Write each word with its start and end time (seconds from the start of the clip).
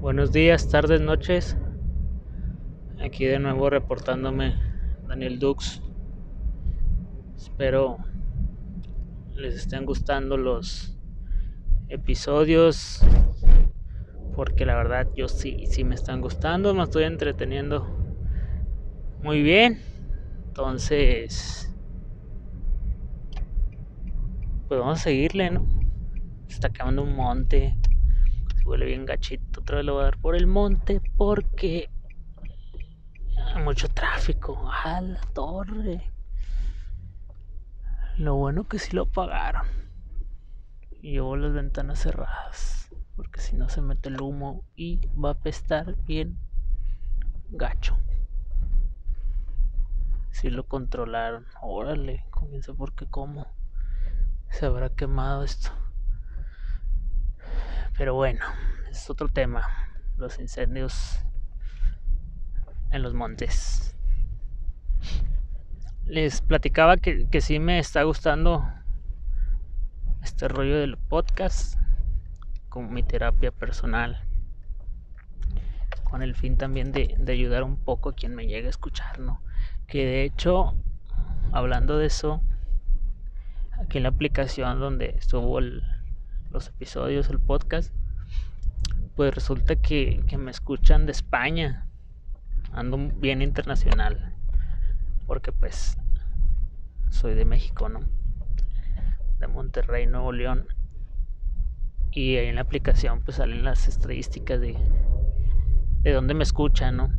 Buenos 0.00 0.30
días, 0.30 0.68
tardes, 0.68 1.00
noches. 1.00 1.56
Aquí 3.02 3.24
de 3.24 3.40
nuevo 3.40 3.68
reportándome 3.68 4.54
Daniel 5.08 5.40
Dux. 5.40 5.82
Espero 7.36 7.96
les 9.34 9.56
estén 9.56 9.84
gustando 9.84 10.36
los 10.36 10.96
episodios 11.88 13.00
porque 14.36 14.64
la 14.64 14.76
verdad 14.76 15.08
yo 15.16 15.26
sí, 15.26 15.66
sí 15.66 15.82
me 15.82 15.96
están 15.96 16.20
gustando, 16.20 16.74
me 16.74 16.84
estoy 16.84 17.02
entreteniendo 17.02 17.84
muy 19.24 19.42
bien. 19.42 19.80
Entonces, 20.46 21.74
pues 24.68 24.78
vamos 24.78 25.00
a 25.00 25.02
seguirle, 25.02 25.50
¿no? 25.50 25.66
Está 26.48 26.70
quemando 26.70 27.02
un 27.02 27.16
monte 27.16 27.76
huele 28.68 28.86
bien 28.86 29.06
gachito. 29.06 29.60
Otra 29.60 29.76
vez 29.76 29.86
lo 29.86 29.94
voy 29.94 30.02
a 30.02 30.04
dar 30.04 30.18
por 30.18 30.36
el 30.36 30.46
monte 30.46 31.00
porque 31.16 31.90
hay 33.54 33.62
mucho 33.62 33.88
tráfico. 33.88 34.70
A 34.84 35.00
la 35.00 35.20
torre. 35.32 36.10
Lo 38.18 38.34
bueno 38.34 38.68
que 38.68 38.78
sí 38.78 38.94
lo 38.94 39.06
pagaron. 39.06 39.66
Y 41.00 41.12
llevo 41.12 41.36
las 41.36 41.52
ventanas 41.52 42.00
cerradas. 42.00 42.90
Porque 43.16 43.40
si 43.40 43.56
no 43.56 43.68
se 43.68 43.80
mete 43.80 44.10
el 44.10 44.20
humo 44.20 44.64
y 44.76 45.06
va 45.16 45.30
a 45.30 45.32
apestar 45.32 45.96
bien 46.04 46.38
gacho. 47.50 47.96
Si 50.30 50.50
lo 50.50 50.66
controlaron. 50.66 51.46
Órale, 51.62 52.26
comienza 52.30 52.74
porque 52.74 53.06
cómo 53.06 53.46
se 54.50 54.66
habrá 54.66 54.90
quemado 54.90 55.42
esto. 55.42 55.70
Pero 57.96 58.14
bueno, 58.14 58.44
es 58.90 59.08
otro 59.10 59.28
tema. 59.28 59.66
Los 60.16 60.38
incendios 60.38 61.20
en 62.90 63.02
los 63.02 63.14
montes. 63.14 63.94
Les 66.06 66.40
platicaba 66.40 66.96
que, 66.96 67.28
que 67.28 67.40
sí 67.40 67.58
me 67.58 67.78
está 67.78 68.02
gustando 68.02 68.64
este 70.22 70.48
rollo 70.48 70.76
del 70.78 70.96
podcast 70.96 71.78
como 72.68 72.88
mi 72.88 73.02
terapia 73.02 73.50
personal. 73.50 74.24
Con 76.04 76.22
el 76.22 76.34
fin 76.34 76.56
también 76.56 76.92
de, 76.92 77.14
de 77.18 77.32
ayudar 77.32 77.62
un 77.62 77.76
poco 77.76 78.10
a 78.10 78.14
quien 78.14 78.34
me 78.34 78.46
llegue 78.46 78.68
a 78.68 78.70
escuchar, 78.70 79.18
¿no? 79.18 79.42
Que 79.86 80.04
de 80.06 80.24
hecho, 80.24 80.74
hablando 81.52 81.98
de 81.98 82.06
eso, 82.06 82.42
aquí 83.78 83.98
en 83.98 84.04
la 84.04 84.10
aplicación 84.10 84.80
donde 84.80 85.14
estuvo 85.18 85.58
el, 85.58 85.82
los 86.50 86.68
episodios, 86.68 87.28
el 87.30 87.38
podcast, 87.38 87.92
pues 89.16 89.34
resulta 89.34 89.76
que, 89.76 90.24
me 90.38 90.50
escuchan 90.50 91.06
de 91.06 91.12
España. 91.12 91.86
Ando 92.72 92.96
bien 93.16 93.42
internacional. 93.42 94.34
Porque 95.26 95.52
pues 95.52 95.98
soy 97.10 97.34
de 97.34 97.44
México, 97.44 97.88
¿no? 97.88 98.00
De 99.40 99.48
Monterrey, 99.48 100.06
Nuevo 100.06 100.32
León. 100.32 100.68
Y 102.12 102.36
ahí 102.36 102.46
en 102.46 102.54
la 102.54 102.62
aplicación 102.62 103.22
pues 103.22 103.36
salen 103.38 103.64
las 103.64 103.88
estadísticas 103.88 104.60
de, 104.60 104.76
de 106.02 106.12
dónde 106.12 106.34
me 106.34 106.44
escuchan, 106.44 106.96
¿no? 106.96 107.12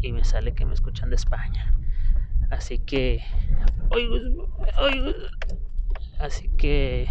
Y 0.00 0.12
me 0.12 0.24
sale 0.24 0.52
que 0.52 0.66
me 0.66 0.74
escuchan 0.74 1.10
de 1.10 1.16
España. 1.16 1.72
Así 2.50 2.78
que... 2.78 3.22
Así 6.18 6.48
que 6.56 7.08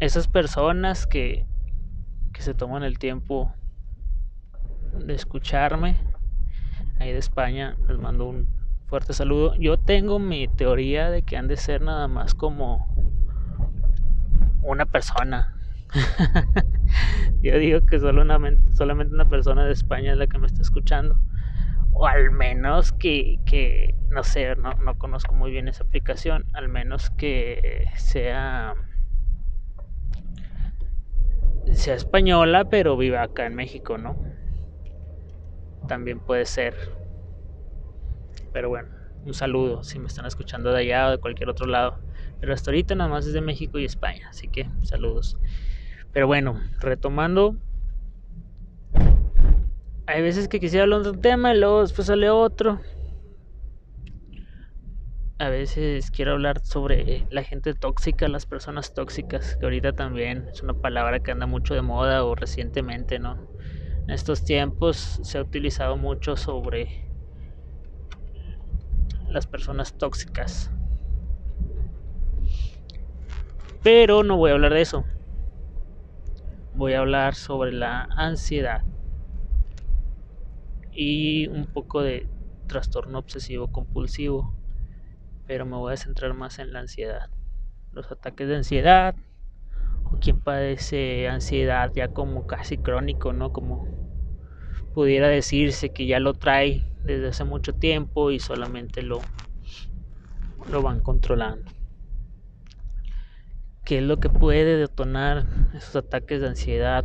esas 0.00 0.28
personas 0.28 1.06
que, 1.06 1.46
que 2.32 2.42
se 2.42 2.54
toman 2.54 2.82
el 2.82 2.98
tiempo 2.98 3.52
de 4.92 5.14
escucharme 5.14 5.96
ahí 6.98 7.12
de 7.12 7.18
España, 7.18 7.76
les 7.86 7.98
mando 7.98 8.26
un 8.26 8.48
fuerte 8.86 9.12
saludo. 9.12 9.54
Yo 9.56 9.78
tengo 9.78 10.18
mi 10.18 10.48
teoría 10.48 11.10
de 11.10 11.22
que 11.22 11.36
han 11.36 11.48
de 11.48 11.56
ser 11.56 11.82
nada 11.82 12.08
más 12.08 12.34
como 12.34 12.88
una 14.62 14.86
persona. 14.86 15.54
Yo 17.42 17.58
digo 17.58 17.84
que 17.84 18.00
solo 18.00 18.22
una, 18.22 18.38
solamente 18.72 19.14
una 19.14 19.26
persona 19.26 19.64
de 19.64 19.72
España 19.72 20.12
es 20.12 20.18
la 20.18 20.26
que 20.26 20.38
me 20.38 20.46
está 20.46 20.62
escuchando. 20.62 21.18
O 21.92 22.06
al 22.06 22.30
menos 22.30 22.92
que, 22.92 23.38
que 23.44 23.94
no 24.08 24.24
sé, 24.24 24.56
no, 24.56 24.74
no 24.74 24.96
conozco 24.96 25.34
muy 25.34 25.50
bien 25.50 25.68
esa 25.68 25.84
aplicación. 25.84 26.46
Al 26.54 26.68
menos 26.68 27.10
que 27.10 27.86
sea 27.96 28.74
sea 31.74 31.94
española, 31.94 32.64
pero 32.64 32.96
vive 32.96 33.18
acá 33.18 33.46
en 33.46 33.54
México, 33.54 33.98
¿no? 33.98 34.16
También 35.88 36.20
puede 36.20 36.46
ser. 36.46 36.74
Pero 38.52 38.68
bueno, 38.68 38.88
un 39.24 39.34
saludo 39.34 39.82
si 39.82 39.98
me 39.98 40.06
están 40.06 40.26
escuchando 40.26 40.72
de 40.72 40.80
allá 40.80 41.08
o 41.08 41.10
de 41.12 41.18
cualquier 41.18 41.48
otro 41.48 41.66
lado. 41.66 41.98
Pero 42.40 42.54
hasta 42.54 42.70
ahorita 42.70 42.94
nada 42.94 43.10
más 43.10 43.26
es 43.26 43.32
de 43.32 43.40
México 43.40 43.78
y 43.78 43.84
España, 43.84 44.28
así 44.30 44.48
que 44.48 44.68
saludos. 44.82 45.36
Pero 46.12 46.26
bueno, 46.26 46.60
retomando. 46.78 47.56
Hay 50.06 50.22
veces 50.22 50.48
que 50.48 50.58
quisiera 50.58 50.84
hablar 50.84 51.02
de 51.02 51.10
un 51.10 51.20
tema 51.20 51.54
y 51.54 51.58
luego 51.58 51.82
después 51.82 52.06
sale 52.06 52.30
otro 52.30 52.80
a 55.40 55.48
veces 55.48 56.10
quiero 56.10 56.32
hablar 56.32 56.60
sobre 56.62 57.26
la 57.30 57.42
gente 57.42 57.72
tóxica, 57.72 58.28
las 58.28 58.44
personas 58.44 58.92
tóxicas, 58.92 59.56
que 59.56 59.64
ahorita 59.64 59.94
también 59.94 60.46
es 60.52 60.62
una 60.62 60.74
palabra 60.74 61.20
que 61.20 61.30
anda 61.30 61.46
mucho 61.46 61.72
de 61.72 61.80
moda 61.80 62.26
o 62.26 62.34
recientemente, 62.34 63.18
¿no? 63.18 63.48
En 64.06 64.10
estos 64.10 64.44
tiempos 64.44 65.18
se 65.22 65.38
ha 65.38 65.40
utilizado 65.40 65.96
mucho 65.96 66.36
sobre 66.36 67.08
las 69.30 69.46
personas 69.46 69.96
tóxicas. 69.96 70.70
Pero 73.82 74.22
no 74.22 74.36
voy 74.36 74.50
a 74.50 74.54
hablar 74.54 74.74
de 74.74 74.82
eso. 74.82 75.06
Voy 76.74 76.92
a 76.92 76.98
hablar 76.98 77.34
sobre 77.34 77.72
la 77.72 78.02
ansiedad 78.14 78.82
y 80.92 81.46
un 81.46 81.64
poco 81.64 82.02
de 82.02 82.28
trastorno 82.66 83.18
obsesivo 83.18 83.72
compulsivo 83.72 84.59
pero 85.50 85.66
me 85.66 85.76
voy 85.76 85.94
a 85.94 85.96
centrar 85.96 86.32
más 86.32 86.60
en 86.60 86.72
la 86.72 86.78
ansiedad. 86.78 87.28
Los 87.90 88.12
ataques 88.12 88.46
de 88.46 88.54
ansiedad, 88.54 89.16
o 90.04 90.16
quien 90.20 90.38
padece 90.38 91.26
ansiedad 91.26 91.90
ya 91.92 92.06
como 92.06 92.46
casi 92.46 92.78
crónico, 92.78 93.32
¿no? 93.32 93.50
Como 93.50 93.84
pudiera 94.94 95.26
decirse 95.26 95.90
que 95.90 96.06
ya 96.06 96.20
lo 96.20 96.34
trae 96.34 96.84
desde 97.02 97.26
hace 97.26 97.42
mucho 97.42 97.72
tiempo 97.72 98.30
y 98.30 98.38
solamente 98.38 99.02
lo, 99.02 99.18
lo 100.70 100.82
van 100.82 101.00
controlando. 101.00 101.68
¿Qué 103.84 103.98
es 103.98 104.04
lo 104.04 104.20
que 104.20 104.28
puede 104.28 104.76
detonar 104.76 105.46
esos 105.74 105.96
ataques 105.96 106.42
de 106.42 106.46
ansiedad? 106.46 107.04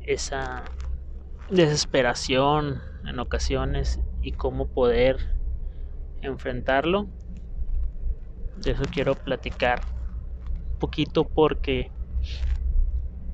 Esa 0.00 0.64
desesperación 1.50 2.82
en 3.04 3.20
ocasiones 3.20 4.00
y 4.22 4.32
cómo 4.32 4.66
poder 4.66 5.37
enfrentarlo. 6.22 7.06
De 8.56 8.72
eso 8.72 8.82
quiero 8.90 9.14
platicar 9.14 9.80
un 10.72 10.78
poquito 10.78 11.24
porque. 11.24 11.90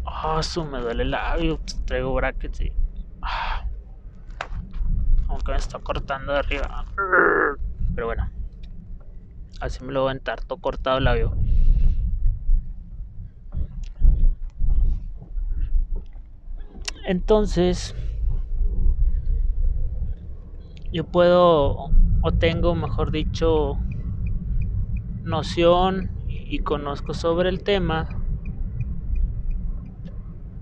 Ah, 0.05 0.41
oh, 0.57 0.65
me 0.65 0.81
duele 0.81 1.05
el 1.05 1.11
labio. 1.11 1.61
Traigo 1.87 2.15
brackets 2.15 2.61
y. 2.61 2.73
Ah, 3.23 3.67
aunque 5.29 5.53
me 5.53 5.59
está 5.59 5.79
cortando 5.79 6.33
de 6.33 6.39
arriba. 6.39 6.85
Pero 7.95 8.07
bueno. 8.07 8.31
Así 9.61 9.83
me 9.85 9.93
lo 9.93 10.03
voy 10.03 10.11
a 10.11 10.13
entrar. 10.13 10.43
Todo 10.43 10.59
cortado 10.59 10.99
el 10.99 11.05
labio. 11.05 11.35
Entonces. 17.07 17.95
Yo 20.93 21.05
puedo 21.05 21.91
o 22.27 22.33
tengo, 22.33 22.75
mejor 22.75 23.11
dicho, 23.11 23.79
noción 25.25 26.11
y 26.27 26.61
conozco 26.61 27.13
sobre 27.13 27.51
el 27.51 27.63
tema 27.63 28.09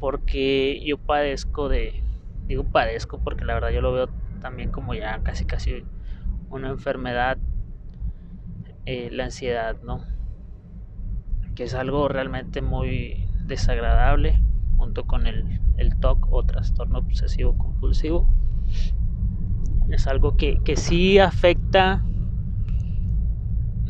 porque 0.00 0.84
yo 0.84 0.98
padezco 0.98 1.68
de, 1.68 2.02
digo 2.48 2.64
padezco 2.64 3.22
porque 3.22 3.44
la 3.44 3.54
verdad 3.54 3.70
yo 3.70 3.80
lo 3.80 3.92
veo 3.92 4.08
también 4.40 4.72
como 4.72 4.92
ya 4.94 5.22
casi 5.22 5.44
casi 5.44 5.84
una 6.50 6.68
enfermedad, 6.70 7.38
eh, 8.84 9.08
la 9.12 9.26
ansiedad, 9.26 9.76
¿no? 9.84 10.02
Que 11.54 11.62
es 11.62 11.74
algo 11.74 12.08
realmente 12.08 12.60
muy 12.60 13.24
desagradable 13.46 14.40
junto 14.76 15.04
con 15.04 15.28
el, 15.28 15.44
el 15.78 15.94
TOC 16.00 16.26
o 16.32 16.42
trastorno 16.42 16.98
obsesivo 16.98 17.56
compulsivo 17.56 18.26
es 19.92 20.06
algo 20.06 20.36
que, 20.36 20.58
que 20.64 20.76
sí 20.76 21.18
afecta 21.18 22.02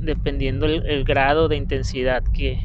dependiendo 0.02 0.66
el, 0.66 1.04
grado 1.04 1.48
de 1.48 1.56
intensidad 1.56 2.24
que, 2.24 2.58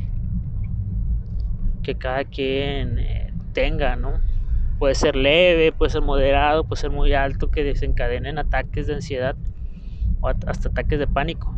que 1.84 1.96
cada 1.96 2.26
quien 2.26 2.98
eh, 2.98 3.32
tenga, 3.54 3.96
¿no? 3.96 4.20
Puede 4.80 4.96
ser 4.96 5.16
leve, 5.16 5.72
puede 5.72 5.92
ser 5.92 6.02
moderado, 6.02 6.64
puede 6.66 6.82
ser 6.82 6.92
muy 6.92 7.14
alto, 7.14 7.50
que 7.50 7.64
desencadenen 7.64 8.40
ataques 8.40 8.88
de 8.88 8.96
ansiedad 8.96 9.36
o 10.20 10.30
hasta 10.30 10.70
ataques 10.70 10.98
de 11.00 11.08
pánico. 11.08 11.56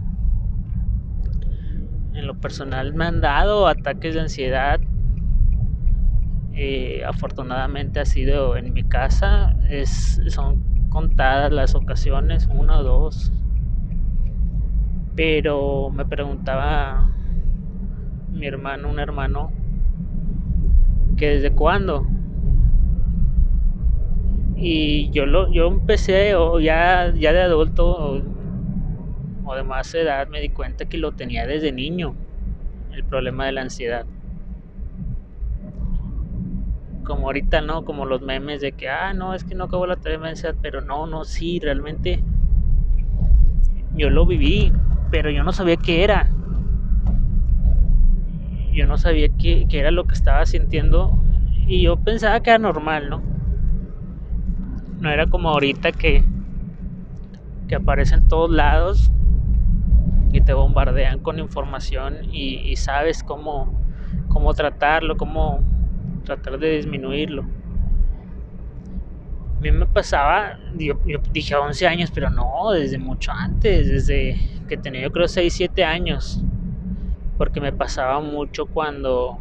En 2.13 2.27
lo 2.27 2.39
personal 2.39 2.93
me 2.93 3.05
han 3.05 3.21
dado 3.21 3.67
ataques 3.67 4.15
de 4.15 4.21
ansiedad. 4.21 4.81
Eh, 6.53 7.03
afortunadamente 7.05 8.01
ha 8.01 8.05
sido 8.05 8.57
en 8.57 8.73
mi 8.73 8.83
casa. 8.83 9.55
Es, 9.69 10.21
son 10.27 10.68
contadas 10.89 11.51
las 11.51 11.75
ocasiones, 11.75 12.47
una 12.53 12.79
o 12.79 12.83
dos. 12.83 13.31
Pero 15.15 15.89
me 15.89 16.05
preguntaba 16.05 17.09
mi 18.31 18.47
hermano, 18.47 18.89
un 18.89 18.99
hermano, 18.99 19.51
que 21.17 21.29
desde 21.29 21.51
cuándo. 21.51 22.07
Y 24.55 25.09
yo 25.11 25.25
lo, 25.25 25.51
yo 25.51 25.67
empecé, 25.67 26.35
o 26.35 26.59
ya, 26.59 27.13
ya 27.15 27.33
de 27.33 27.41
adulto, 27.41 28.21
o 29.45 29.55
de 29.55 29.63
más 29.63 29.93
edad 29.95 30.27
me 30.27 30.41
di 30.41 30.49
cuenta 30.49 30.85
que 30.85 30.97
lo 30.97 31.13
tenía 31.13 31.47
desde 31.47 31.71
niño, 31.71 32.15
el 32.91 33.03
problema 33.03 33.45
de 33.45 33.53
la 33.53 33.61
ansiedad. 33.61 34.05
Como 37.09 37.25
ahorita, 37.25 37.61
¿no? 37.61 37.85
Como 37.85 38.05
los 38.05 38.21
memes 38.21 38.61
de 38.61 38.71
que, 38.73 38.87
ah, 38.87 39.13
no, 39.13 39.33
es 39.33 39.43
que 39.43 39.55
no 39.55 39.63
acabó 39.63 39.87
la 39.87 39.97
ansiedad, 40.25 40.53
pero 40.61 40.81
no, 40.81 41.07
no, 41.07 41.25
sí, 41.25 41.59
realmente 41.59 42.21
yo 43.95 44.11
lo 44.11 44.27
viví, 44.27 44.71
pero 45.09 45.31
yo 45.31 45.43
no 45.43 45.51
sabía 45.51 45.75
qué 45.75 46.03
era. 46.03 46.29
Yo 48.71 48.85
no 48.85 48.99
sabía 48.99 49.27
qué, 49.39 49.65
qué 49.67 49.79
era 49.79 49.89
lo 49.89 50.05
que 50.05 50.13
estaba 50.13 50.45
sintiendo 50.45 51.11
y 51.65 51.81
yo 51.81 51.95
pensaba 51.97 52.41
que 52.41 52.51
era 52.51 52.59
normal, 52.59 53.09
¿no? 53.09 53.23
No 54.99 55.09
era 55.09 55.25
como 55.25 55.49
ahorita 55.49 55.91
que, 55.91 56.23
que 57.67 57.73
aparece 57.73 58.13
en 58.13 58.27
todos 58.27 58.51
lados 58.51 59.11
y 60.31 60.41
te 60.41 60.53
bombardean 60.53 61.17
con 61.17 61.39
información 61.39 62.19
y, 62.31 62.75
sabes 62.75 63.23
cómo, 63.23 63.81
cómo 64.27 64.53
tratarlo, 64.53 65.17
cómo 65.17 65.68
tratar 66.35 66.59
de 66.59 66.77
disminuirlo. 66.77 67.43
A 69.57 69.61
mí 69.61 69.71
me 69.71 69.85
pasaba, 69.85 70.57
yo, 70.75 70.95
dije 71.31 71.55
11 71.55 71.87
años, 71.87 72.11
pero 72.13 72.29
no, 72.29 72.71
desde 72.71 72.97
mucho 72.97 73.31
antes, 73.31 73.89
desde 73.89 74.37
que 74.67 74.77
tenía 74.77 75.01
yo 75.01 75.11
creo 75.11 75.27
6, 75.27 75.53
7 75.53 75.83
años, 75.83 76.41
porque 77.37 77.59
me 77.59 77.73
pasaba 77.73 78.21
mucho 78.21 78.65
cuando 78.67 79.39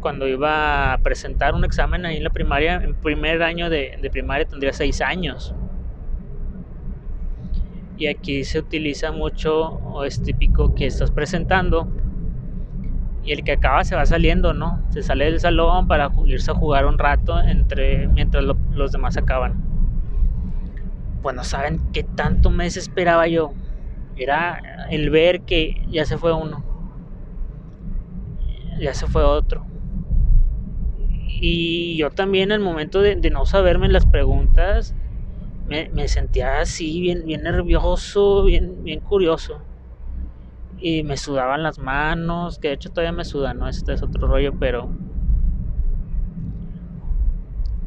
cuando 0.00 0.28
iba 0.28 0.92
a 0.92 0.98
presentar 0.98 1.54
un 1.54 1.64
examen 1.64 2.04
ahí 2.04 2.18
en 2.18 2.24
la 2.24 2.30
primaria, 2.30 2.74
en 2.74 2.94
primer 2.94 3.42
año 3.42 3.70
de, 3.70 3.98
de 4.00 4.10
primaria 4.10 4.46
tendría 4.46 4.74
6 4.74 5.00
años 5.00 5.54
y 7.96 8.06
aquí 8.08 8.44
se 8.44 8.58
utiliza 8.58 9.12
mucho 9.12 9.62
o 9.62 10.04
es 10.04 10.22
típico 10.22 10.74
que 10.74 10.86
estás 10.86 11.10
presentando 11.10 11.88
y 13.24 13.32
el 13.32 13.42
que 13.42 13.52
acaba 13.52 13.84
se 13.84 13.96
va 13.96 14.04
saliendo, 14.04 14.52
¿no? 14.52 14.82
Se 14.90 15.02
sale 15.02 15.24
del 15.24 15.40
salón 15.40 15.88
para 15.88 16.10
irse 16.26 16.50
a 16.50 16.54
jugar 16.54 16.84
un 16.86 16.98
rato 16.98 17.40
entre 17.40 18.06
mientras 18.08 18.44
los 18.44 18.92
demás 18.92 19.16
acaban. 19.16 19.64
Pues 21.22 21.34
no 21.34 21.42
saben 21.42 21.80
qué 21.92 22.02
tanto 22.02 22.50
me 22.50 22.64
desesperaba 22.64 23.26
yo. 23.26 23.54
Era 24.16 24.86
el 24.90 25.08
ver 25.08 25.40
que 25.40 25.86
ya 25.88 26.04
se 26.04 26.18
fue 26.18 26.34
uno. 26.34 26.62
Ya 28.78 28.92
se 28.92 29.06
fue 29.06 29.24
otro. 29.24 29.64
Y 31.40 31.96
yo 31.96 32.10
también 32.10 32.52
al 32.52 32.60
momento 32.60 33.00
de, 33.00 33.16
no 33.30 33.46
saberme 33.46 33.88
las 33.88 34.04
preguntas, 34.04 34.94
me, 35.66 36.08
sentía 36.08 36.60
así, 36.60 37.00
bien, 37.00 37.26
nervioso, 37.26 38.44
bien 38.44 39.00
curioso. 39.00 39.62
Y 40.86 41.02
me 41.02 41.16
sudaban 41.16 41.62
las 41.62 41.78
manos, 41.78 42.58
que 42.58 42.68
de 42.68 42.74
hecho 42.74 42.90
todavía 42.90 43.12
me 43.12 43.24
sudan, 43.24 43.58
¿no? 43.58 43.68
Este 43.68 43.94
es 43.94 44.02
otro 44.02 44.28
rollo, 44.28 44.52
pero 44.60 44.86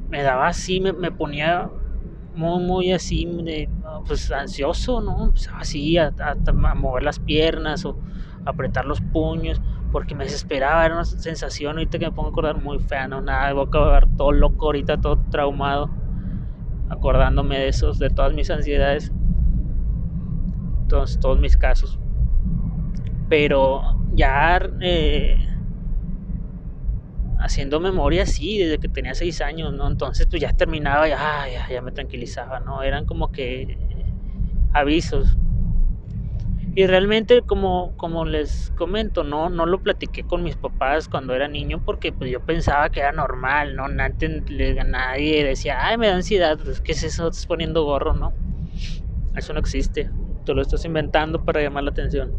me 0.09 0.23
daba 0.23 0.47
así, 0.47 0.81
me, 0.81 1.11
ponía 1.11 1.69
muy, 2.33 2.63
muy 2.63 2.91
así, 2.91 3.27
pues 4.07 4.31
ansioso, 4.31 4.99
¿no? 4.99 5.25
Empezaba 5.25 5.59
así 5.59 5.95
a, 5.99 6.11
mover 6.75 7.03
las 7.03 7.19
piernas 7.19 7.85
o 7.85 7.99
apretar 8.45 8.85
los 8.85 8.99
puños, 8.99 9.61
porque 9.91 10.15
me 10.15 10.23
desesperaba, 10.23 10.83
era 10.83 10.95
una 10.95 11.05
sensación, 11.05 11.73
ahorita 11.73 11.99
que 11.99 12.05
me 12.05 12.11
pongo 12.11 12.29
a 12.29 12.31
acordar, 12.31 12.59
muy 12.59 12.79
fea, 12.79 13.07
¿no? 13.07 13.21
Nada, 13.21 13.53
voy 13.53 13.65
a 13.65 13.67
acabar 13.67 14.07
todo 14.17 14.31
loco, 14.31 14.65
ahorita 14.65 14.99
todo 14.99 15.23
traumado 15.29 15.91
acordándome 16.89 17.59
de 17.59 17.67
esos, 17.67 17.99
de 17.99 18.09
todas 18.09 18.33
mis 18.33 18.49
ansiedades, 18.49 19.11
todos, 20.89 21.19
todos 21.19 21.38
mis 21.38 21.55
casos. 21.55 21.99
Pero 23.29 23.83
ya 24.09 24.59
eh, 24.81 25.38
haciendo 27.39 27.79
memoria, 27.79 28.25
sí, 28.25 28.57
desde 28.57 28.79
que 28.79 28.89
tenía 28.89 29.13
seis 29.15 29.41
años, 29.41 29.74
¿no? 29.74 29.88
Entonces, 29.88 30.27
pues 30.29 30.41
ya 30.41 30.51
terminaba, 30.53 31.07
ya, 31.07 31.47
ya, 31.51 31.68
ya 31.69 31.81
me 31.81 31.91
tranquilizaba, 31.91 32.59
¿no? 32.59 32.83
Eran 32.83 33.06
como 33.06 33.31
que 33.31 33.77
avisos 34.71 35.38
y 36.75 36.85
realmente, 36.85 37.41
como, 37.41 37.95
como 37.97 38.24
les 38.24 38.69
comento, 38.75 39.24
no, 39.24 39.50
no 39.50 39.65
lo 39.65 39.81
platiqué 39.81 40.23
con 40.25 40.44
mis 40.44 40.56
papás 40.57 41.07
cuando 41.09 41.33
era 41.33 41.47
niño 41.47 41.81
porque 41.83 42.12
pues 42.13 42.30
yo 42.30 42.39
pensaba 42.45 42.89
que 42.91 43.00
era 43.00 43.12
normal, 43.12 43.75
¿no? 43.75 43.88
Nadie, 43.88 45.44
decía, 45.44 45.77
ay, 45.81 45.97
me 45.97 46.06
da 46.07 46.13
ansiedad, 46.15 46.59
pues, 46.63 46.80
¿qué 46.81 46.91
es 46.91 47.01
eso? 47.03 47.30
Estás 47.30 47.47
poniendo 47.47 47.83
gorro, 47.83 48.13
¿no? 48.13 48.35
Eso 49.35 49.53
no 49.53 49.59
existe. 49.59 50.12
Tú 50.44 50.53
lo 50.53 50.62
estás 50.62 50.85
inventando 50.85 51.44
para 51.44 51.62
llamar 51.62 51.83
la 51.83 51.91
atención. 51.91 52.31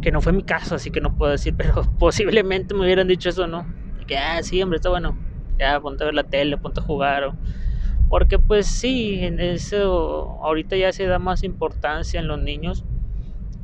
Que 0.00 0.10
no 0.10 0.20
fue 0.20 0.32
mi 0.32 0.42
caso, 0.42 0.74
así 0.74 0.90
que 0.90 1.00
no 1.00 1.16
puedo 1.16 1.32
decir, 1.32 1.54
pero 1.56 1.82
posiblemente 1.98 2.74
me 2.74 2.80
hubieran 2.82 3.08
dicho 3.08 3.28
eso, 3.28 3.46
¿no? 3.46 3.66
Que, 4.06 4.18
ah, 4.18 4.42
sí, 4.42 4.62
hombre, 4.62 4.76
está 4.76 4.90
bueno. 4.90 5.16
Ya, 5.58 5.78
ponte 5.80 6.04
a 6.04 6.06
ver 6.06 6.14
la 6.14 6.24
tele, 6.24 6.56
ponte 6.56 6.80
a 6.80 6.82
jugar. 6.82 7.24
O... 7.24 7.36
Porque 8.08 8.38
pues 8.38 8.66
sí, 8.66 9.18
en 9.22 9.40
eso 9.40 10.38
ahorita 10.42 10.76
ya 10.76 10.92
se 10.92 11.06
da 11.06 11.18
más 11.18 11.44
importancia 11.44 12.18
en 12.18 12.28
los 12.28 12.40
niños 12.40 12.84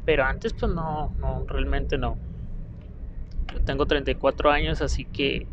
pero 0.07 0.25
antes 0.25 0.55
pues 0.55 0.73
no, 0.73 1.13
no, 1.19 1.45
realmente 1.47 1.99
no. 1.99 2.17
Yo 3.53 3.61
tengo 3.63 3.87
34 3.87 4.51
años, 4.51 4.81
así 4.81 5.05
que 5.05 5.47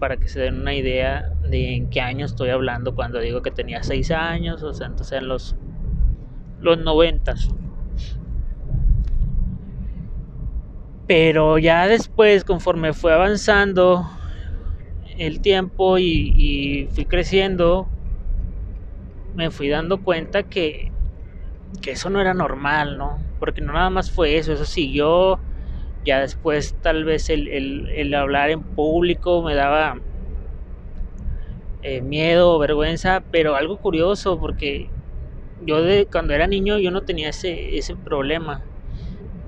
para 0.00 0.16
que 0.16 0.28
se 0.28 0.40
den 0.40 0.60
una 0.60 0.74
idea 0.74 1.30
de 1.48 1.76
en 1.76 1.90
qué 1.90 2.00
año 2.00 2.24
estoy 2.24 2.50
hablando 2.50 2.94
cuando 2.94 3.20
digo 3.20 3.42
que 3.42 3.50
tenía 3.50 3.82
6 3.82 4.10
años, 4.10 4.62
o 4.62 4.72
sea, 4.72 4.86
entonces 4.86 5.18
en 5.18 5.28
los, 5.28 5.56
los 6.60 6.78
90. 6.78 7.34
Pero 11.06 11.58
ya 11.58 11.86
después, 11.86 12.42
conforme 12.44 12.92
fue 12.92 13.12
avanzando 13.12 14.04
el 15.16 15.40
tiempo 15.40 15.98
y, 15.98 16.88
fui 16.94 17.06
creciendo, 17.06 17.88
me 19.34 19.50
fui 19.50 19.68
dando 19.68 20.02
cuenta 20.02 20.42
que 20.42 20.92
que 21.82 21.92
eso 21.92 22.10
no 22.10 22.20
era 22.20 22.32
normal, 22.34 22.96
¿no? 22.96 23.24
Porque 23.38 23.60
no 23.60 23.72
nada 23.72 23.90
más 23.90 24.10
fue 24.10 24.36
eso, 24.38 24.52
eso 24.52 24.64
siguió, 24.64 25.40
ya 26.04 26.20
después 26.20 26.74
tal 26.80 27.04
vez 27.04 27.28
el, 27.28 28.14
hablar 28.14 28.50
en 28.50 28.62
público 28.62 29.42
me 29.42 29.54
daba 29.54 30.00
eh, 31.82 32.02
miedo, 32.02 32.58
vergüenza, 32.58 33.24
pero 33.30 33.56
algo 33.56 33.78
curioso 33.78 34.38
porque 34.40 34.90
yo 35.60 35.82
de, 35.82 36.08
cuando 36.10 36.34
era 36.34 36.46
niño 36.46 36.78
yo 36.78 36.90
no 36.90 37.02
tenía 37.02 37.28
ese, 37.28 37.76
ese 37.76 37.96
problema. 37.96 38.66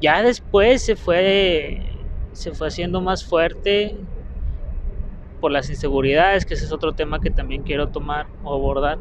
Ya 0.00 0.22
después 0.22 0.82
se 0.84 0.96
fue, 0.96 2.06
se 2.32 2.52
fue 2.52 2.68
haciendo 2.68 3.00
más 3.00 3.24
fuerte 3.24 3.96
por 5.40 5.52
las 5.52 5.70
inseguridades, 5.70 6.44
que 6.44 6.54
ese 6.54 6.64
es 6.64 6.72
otro 6.72 6.94
tema 6.94 7.20
que 7.20 7.30
también 7.30 7.62
quiero 7.62 7.88
tomar 7.88 8.26
o 8.42 8.54
abordar 8.54 8.98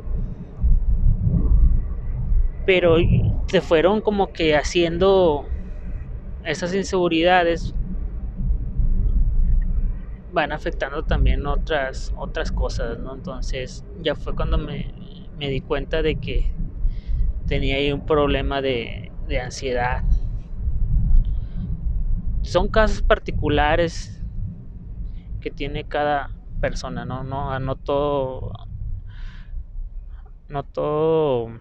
pero 2.68 2.98
se 3.48 3.62
fueron 3.62 4.02
como 4.02 4.34
que 4.34 4.58
haciendo 4.58 5.50
esas 6.44 6.76
inseguridades 6.76 7.74
van 10.34 10.52
afectando 10.52 11.04
también 11.04 11.48
otras 11.48 12.12
otras 12.18 12.52
cosas, 12.52 13.00
¿no? 13.00 13.16
Entonces 13.16 13.86
ya 14.02 14.16
fue 14.16 14.36
cuando 14.36 14.58
me, 14.58 14.94
di 15.40 15.62
cuenta 15.62 16.02
de 16.02 16.18
que 16.20 16.54
tenía 17.48 17.78
ahí 17.78 17.94
un 17.94 18.06
problema 18.06 18.62
de, 18.62 19.14
de 19.30 19.40
ansiedad. 19.40 20.04
Son 22.48 22.68
casos 22.68 23.02
particulares 23.02 24.24
que 25.42 25.52
tiene 25.52 25.84
cada 25.84 26.32
persona, 26.60 27.06
¿no? 27.06 27.24
No, 27.24 27.60
no 27.60 27.76
todo. 27.76 28.52
No 30.50 30.64
todo 30.64 31.60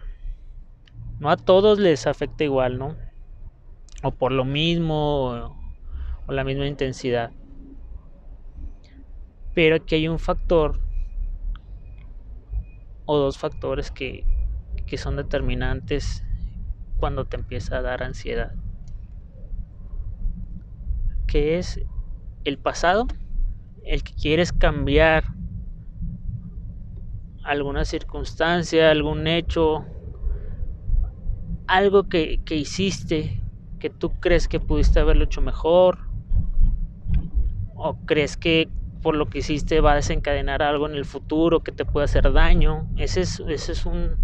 no 1.18 1.30
a 1.30 1.36
todos 1.36 1.78
les 1.78 2.06
afecta 2.06 2.44
igual, 2.44 2.78
¿no? 2.78 2.96
O 4.02 4.10
por 4.10 4.32
lo 4.32 4.44
mismo, 4.44 5.54
o 6.26 6.32
la 6.32 6.44
misma 6.44 6.66
intensidad. 6.66 7.32
Pero 9.54 9.76
aquí 9.76 9.94
hay 9.94 10.08
un 10.08 10.18
factor 10.18 10.80
o 13.06 13.16
dos 13.16 13.38
factores 13.38 13.90
que, 13.90 14.26
que 14.86 14.98
son 14.98 15.16
determinantes 15.16 16.22
cuando 16.98 17.24
te 17.24 17.36
empieza 17.36 17.78
a 17.78 17.82
dar 17.82 18.02
ansiedad. 18.02 18.52
Que 21.26 21.58
es 21.58 21.80
el 22.44 22.58
pasado, 22.58 23.06
el 23.84 24.02
que 24.02 24.12
quieres 24.14 24.52
cambiar 24.52 25.24
alguna 27.44 27.84
circunstancia, 27.84 28.90
algún 28.90 29.26
hecho, 29.26 29.84
algo 31.66 32.08
que, 32.08 32.40
que 32.44 32.56
hiciste 32.56 33.42
que 33.78 33.90
tú 33.90 34.10
crees 34.20 34.48
que 34.48 34.60
pudiste 34.60 35.00
haberlo 35.00 35.24
hecho 35.24 35.40
mejor 35.40 35.98
o 37.74 37.94
crees 38.06 38.36
que 38.36 38.68
por 39.02 39.14
lo 39.14 39.26
que 39.26 39.38
hiciste 39.38 39.80
va 39.80 39.92
a 39.92 39.96
desencadenar 39.96 40.62
algo 40.62 40.88
en 40.88 40.94
el 40.94 41.04
futuro 41.04 41.62
que 41.62 41.72
te 41.72 41.84
puede 41.84 42.06
hacer 42.06 42.32
daño. 42.32 42.88
Ese 42.96 43.20
es, 43.20 43.40
ese 43.48 43.72
es 43.72 43.86
un 43.86 44.16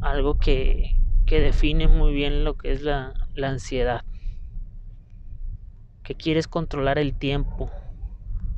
algo 0.00 0.38
que, 0.38 0.96
que 1.26 1.40
define 1.40 1.88
muy 1.88 2.12
bien 2.12 2.44
lo 2.44 2.54
que 2.54 2.70
es 2.70 2.82
la, 2.82 3.14
la 3.34 3.48
ansiedad. 3.48 4.02
Que 6.08 6.14
quieres 6.14 6.48
controlar 6.48 6.98
el 6.98 7.12
tiempo, 7.12 7.70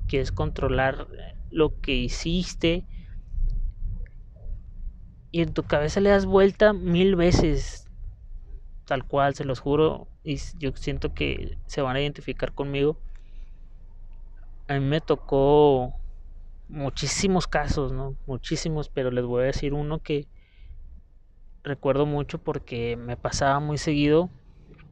quieres 0.06 0.30
controlar 0.30 1.08
lo 1.50 1.80
que 1.80 1.96
hiciste 1.96 2.84
y 5.32 5.42
en 5.42 5.52
tu 5.52 5.64
cabeza 5.64 5.98
le 5.98 6.10
das 6.10 6.26
vuelta 6.26 6.72
mil 6.72 7.16
veces, 7.16 7.88
tal 8.84 9.04
cual, 9.04 9.34
se 9.34 9.44
los 9.44 9.58
juro, 9.58 10.06
y 10.22 10.36
yo 10.60 10.70
siento 10.76 11.12
que 11.12 11.58
se 11.66 11.82
van 11.82 11.96
a 11.96 12.00
identificar 12.00 12.52
conmigo. 12.52 12.96
A 14.68 14.74
mí 14.74 14.86
me 14.86 15.00
tocó 15.00 15.92
muchísimos 16.68 17.48
casos, 17.48 17.90
¿no? 17.90 18.14
Muchísimos, 18.28 18.88
pero 18.88 19.10
les 19.10 19.24
voy 19.24 19.42
a 19.42 19.46
decir 19.46 19.74
uno 19.74 19.98
que 19.98 20.28
recuerdo 21.64 22.06
mucho 22.06 22.38
porque 22.38 22.96
me 22.96 23.16
pasaba 23.16 23.58
muy 23.58 23.76
seguido 23.76 24.30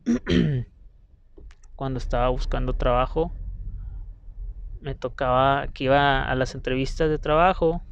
cuando 1.79 1.99
estaba 1.99 2.29
buscando 2.29 2.73
trabajo. 2.73 3.33
Me 4.81 4.97
tocaba 4.97 5.69
que 5.69 5.85
iba 5.85 6.25
a 6.25 6.35
las 6.35 6.57
entrevistas 6.57 7.09
de 7.09 7.19
trabajo 7.19 7.83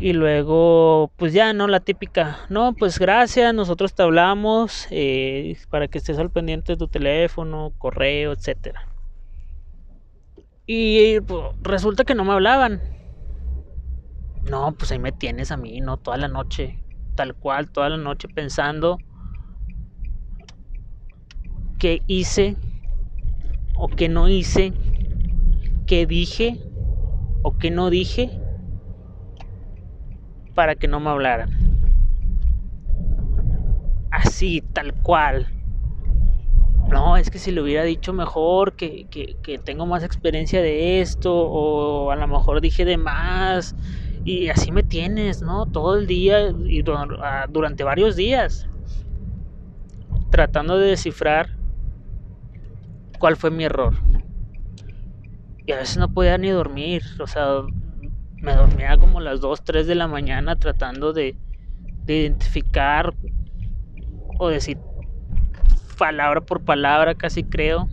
y 0.00 0.14
luego, 0.14 1.12
pues 1.16 1.32
ya, 1.32 1.52
¿no? 1.52 1.68
La 1.68 1.78
típica, 1.78 2.40
no, 2.48 2.74
pues 2.74 2.98
gracias, 2.98 3.54
nosotros 3.54 3.94
te 3.94 4.02
hablamos 4.02 4.88
eh, 4.90 5.56
para 5.70 5.86
que 5.86 5.98
estés 5.98 6.18
al 6.18 6.30
pendiente 6.30 6.72
de 6.72 6.76
tu 6.76 6.88
teléfono, 6.88 7.72
correo, 7.78 8.32
etcétera. 8.32 8.88
Y 10.66 11.20
pues, 11.20 11.54
resulta 11.62 12.02
que 12.02 12.16
no 12.16 12.24
me 12.24 12.32
hablaban. 12.32 12.82
No, 14.50 14.72
pues 14.72 14.90
ahí 14.90 14.98
me 14.98 15.12
tienes 15.12 15.52
a 15.52 15.56
mí, 15.56 15.80
¿no? 15.80 15.98
Toda 15.98 16.16
la 16.16 16.26
noche, 16.26 16.82
tal 17.14 17.36
cual, 17.36 17.70
toda 17.70 17.90
la 17.90 17.96
noche 17.96 18.26
pensando 18.26 18.98
qué 21.82 22.00
hice 22.06 22.54
o 23.74 23.88
qué 23.88 24.08
no 24.08 24.28
hice, 24.28 24.72
qué 25.84 26.06
dije 26.06 26.60
o 27.42 27.58
qué 27.58 27.72
no 27.72 27.90
dije 27.90 28.30
para 30.54 30.76
que 30.76 30.86
no 30.86 31.00
me 31.00 31.10
hablaran. 31.10 31.50
Así, 34.12 34.60
tal 34.60 34.94
cual. 35.02 35.48
No, 36.88 37.16
es 37.16 37.30
que 37.30 37.40
si 37.40 37.50
le 37.50 37.60
hubiera 37.60 37.82
dicho 37.82 38.12
mejor, 38.12 38.76
que, 38.76 39.08
que, 39.10 39.58
tengo 39.58 39.84
más 39.84 40.04
experiencia 40.04 40.62
de 40.62 41.00
esto, 41.00 41.34
o 41.34 42.12
a 42.12 42.16
lo 42.16 42.28
mejor 42.28 42.60
dije 42.60 42.84
de 42.84 42.96
más, 42.96 43.74
y 44.24 44.50
así 44.50 44.70
me 44.70 44.84
tienes, 44.84 45.42
¿no? 45.42 45.66
Todo 45.66 45.98
el 45.98 46.06
día 46.06 46.48
y 46.64 46.84
ah, 47.20 47.46
durante 47.50 47.82
varios 47.82 48.14
días, 48.14 48.68
tratando 50.30 50.78
de 50.78 50.86
descifrar 50.86 51.60
cuál 53.22 53.36
fue 53.36 53.52
mi 53.52 53.62
error. 53.62 53.94
Y 55.64 55.70
a 55.70 55.76
veces 55.76 55.96
no 55.96 56.12
podía 56.12 56.38
ni 56.38 56.48
dormir, 56.48 57.04
o 57.20 57.28
sea, 57.28 57.62
me 58.40 58.52
dormía 58.52 58.96
como 58.96 59.20
las 59.20 59.40
2, 59.40 59.62
3 59.62 59.86
de 59.86 59.94
la 59.94 60.08
mañana 60.08 60.56
tratando 60.56 61.12
de, 61.12 61.36
identificar 62.04 63.14
o 64.38 64.48
decir 64.48 64.76
palabra 65.96 66.40
por 66.40 66.64
palabra, 66.64 67.14
casi 67.14 67.44
creo, 67.44 67.88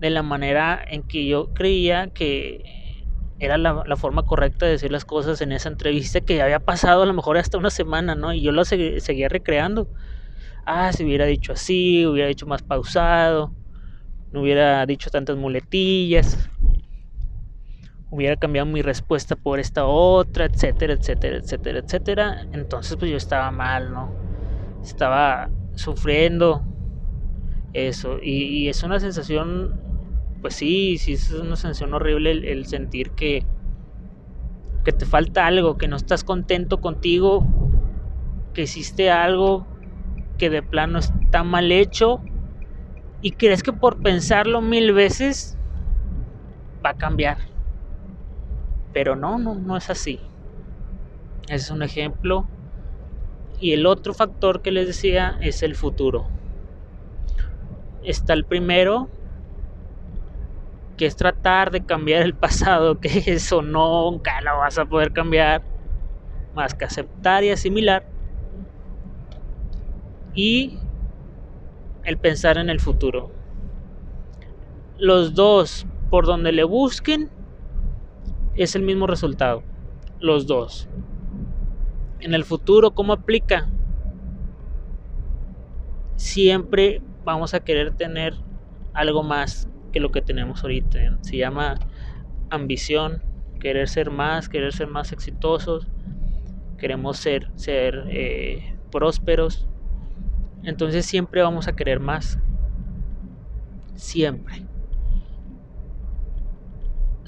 de 0.00 0.08
la 0.08 0.22
manera 0.22 0.82
en 0.82 1.02
que 1.02 1.26
yo 1.26 1.52
creía 1.52 2.08
que 2.08 2.64
era 3.40 3.58
la, 3.58 3.84
forma 3.96 4.22
correcta 4.22 4.64
de 4.64 4.72
decir 4.72 4.90
las 4.90 5.04
cosas 5.04 5.42
en 5.42 5.52
esa 5.52 5.68
entrevista 5.68 6.22
que 6.22 6.40
había 6.40 6.60
pasado 6.60 7.02
a 7.02 7.06
lo 7.06 7.12
mejor 7.12 7.36
hasta 7.36 7.58
una 7.58 7.68
semana, 7.68 8.14
¿no? 8.14 8.32
Y 8.32 8.40
yo 8.40 8.52
lo 8.52 8.64
seguía 8.64 9.28
recreando. 9.28 9.88
Ah, 10.64 10.90
si 10.94 11.04
hubiera 11.04 11.26
dicho 11.26 11.52
así, 11.52 12.06
hubiera 12.06 12.28
dicho 12.28 12.46
más 12.46 12.62
pausado, 12.62 13.52
no 14.32 14.42
hubiera 14.42 14.84
dicho 14.86 15.10
tantas 15.10 15.36
muletillas 15.36 16.50
hubiera 18.10 18.36
cambiado 18.36 18.66
mi 18.66 18.82
respuesta 18.82 19.36
por 19.36 19.58
esta 19.60 19.86
otra, 19.86 20.46
etcétera, 20.46 20.94
etcétera, 20.94 21.38
etcétera, 21.38 21.78
etcétera. 21.80 22.46
Entonces 22.52 22.96
pues 22.96 23.10
yo 23.10 23.16
estaba 23.16 23.50
mal, 23.50 23.92
¿no? 23.92 24.10
Estaba 24.82 25.50
sufriendo 25.74 26.62
eso. 27.72 28.18
Y, 28.22 28.68
es 28.68 28.82
una 28.82 28.98
sensación, 28.98 29.78
pues 30.40 30.54
sí, 30.54 30.96
sí, 30.98 31.12
es 31.12 31.30
una 31.32 31.56
sensación 31.56 31.92
horrible 31.92 32.30
el, 32.30 32.66
sentir 32.66 33.10
que, 33.10 33.44
que 34.84 34.92
te 34.92 35.04
falta 35.04 35.46
algo, 35.46 35.76
que 35.76 35.88
no 35.88 35.96
estás 35.96 36.24
contento 36.24 36.80
contigo, 36.80 37.46
que 38.54 38.62
hiciste 38.62 39.10
algo 39.10 39.66
que 40.38 40.50
de 40.50 40.62
plano 40.62 40.98
está 41.00 41.42
mal 41.42 41.70
hecho 41.72 42.22
y 43.20 43.32
crees 43.32 43.62
que 43.62 43.72
por 43.72 44.00
pensarlo 44.00 44.60
mil 44.60 44.92
veces 44.92 45.56
va 46.84 46.90
a 46.90 46.94
cambiar. 46.94 47.38
Pero 48.92 49.16
no, 49.16 49.38
no, 49.38 49.54
no 49.54 49.76
es 49.76 49.90
así. 49.90 50.20
Ese 51.44 51.56
es 51.56 51.70
un 51.70 51.82
ejemplo. 51.82 52.46
Y 53.60 53.72
el 53.72 53.86
otro 53.86 54.14
factor 54.14 54.62
que 54.62 54.70
les 54.70 54.86
decía 54.86 55.36
es 55.40 55.62
el 55.62 55.74
futuro. 55.74 56.28
Está 58.04 58.32
el 58.34 58.44
primero, 58.44 59.08
que 60.96 61.06
es 61.06 61.16
tratar 61.16 61.70
de 61.70 61.84
cambiar 61.84 62.22
el 62.22 62.34
pasado, 62.34 62.98
que 63.00 63.22
eso 63.26 63.62
nunca 63.62 64.40
lo 64.42 64.58
vas 64.58 64.78
a 64.78 64.84
poder 64.84 65.12
cambiar, 65.12 65.62
más 66.54 66.74
que 66.74 66.84
aceptar 66.84 67.42
y 67.42 67.50
asimilar. 67.50 68.04
Y 70.34 70.78
el 72.08 72.16
pensar 72.16 72.56
en 72.56 72.70
el 72.70 72.80
futuro. 72.80 73.30
Los 74.96 75.34
dos, 75.34 75.86
por 76.08 76.24
donde 76.24 76.52
le 76.52 76.64
busquen, 76.64 77.28
es 78.56 78.74
el 78.74 78.80
mismo 78.80 79.06
resultado, 79.06 79.62
los 80.18 80.46
dos. 80.46 80.88
En 82.20 82.32
el 82.32 82.44
futuro, 82.44 82.92
¿cómo 82.92 83.12
aplica? 83.12 83.68
Siempre 86.16 87.02
vamos 87.24 87.52
a 87.52 87.60
querer 87.60 87.92
tener 87.92 88.34
algo 88.94 89.22
más 89.22 89.68
que 89.92 90.00
lo 90.00 90.10
que 90.10 90.22
tenemos 90.22 90.62
ahorita. 90.62 91.18
Se 91.20 91.36
llama 91.36 91.74
ambición, 92.48 93.22
querer 93.60 93.86
ser 93.86 94.10
más, 94.10 94.48
querer 94.48 94.72
ser 94.72 94.86
más 94.86 95.12
exitosos, 95.12 95.86
queremos 96.78 97.18
ser, 97.18 97.50
ser 97.54 98.06
eh, 98.08 98.78
prósperos. 98.90 99.68
Entonces 100.62 101.06
siempre 101.06 101.42
vamos 101.42 101.68
a 101.68 101.76
querer 101.76 102.00
más. 102.00 102.38
Siempre 103.94 104.68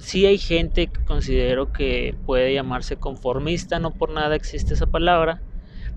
sí 0.01 0.27
hay 0.27 0.39
gente 0.39 0.89
que 0.89 1.05
considero 1.05 1.73
que 1.73 2.17
puede 2.27 2.55
llamarse 2.55 2.97
conformista, 2.97 3.79
no 3.79 3.93
por 3.93 4.11
nada 4.11 4.35
existe 4.35 4.75
esa 4.75 4.87
palabra, 4.87 5.43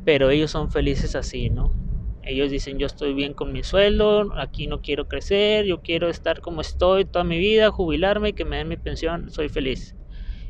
pero 0.05 0.29
ellos 0.29 0.51
son 0.51 0.69
felices 0.69 1.15
así, 1.15 1.49
¿no? 1.49 1.73
Ellos 2.21 2.51
dicen 2.51 2.77
yo 2.77 2.85
estoy 2.85 3.13
bien 3.13 3.33
con 3.33 3.51
mi 3.51 3.63
sueldo, 3.63 4.33
aquí 4.37 4.67
no 4.67 4.81
quiero 4.81 5.07
crecer, 5.07 5.65
yo 5.65 5.81
quiero 5.81 6.09
estar 6.09 6.41
como 6.41 6.61
estoy 6.61 7.05
toda 7.05 7.25
mi 7.25 7.37
vida, 7.37 7.71
jubilarme 7.71 8.29
y 8.29 8.33
que 8.33 8.45
me 8.45 8.57
den 8.57 8.67
mi 8.67 8.77
pensión, 8.77 9.29
soy 9.29 9.49
feliz. 9.49 9.95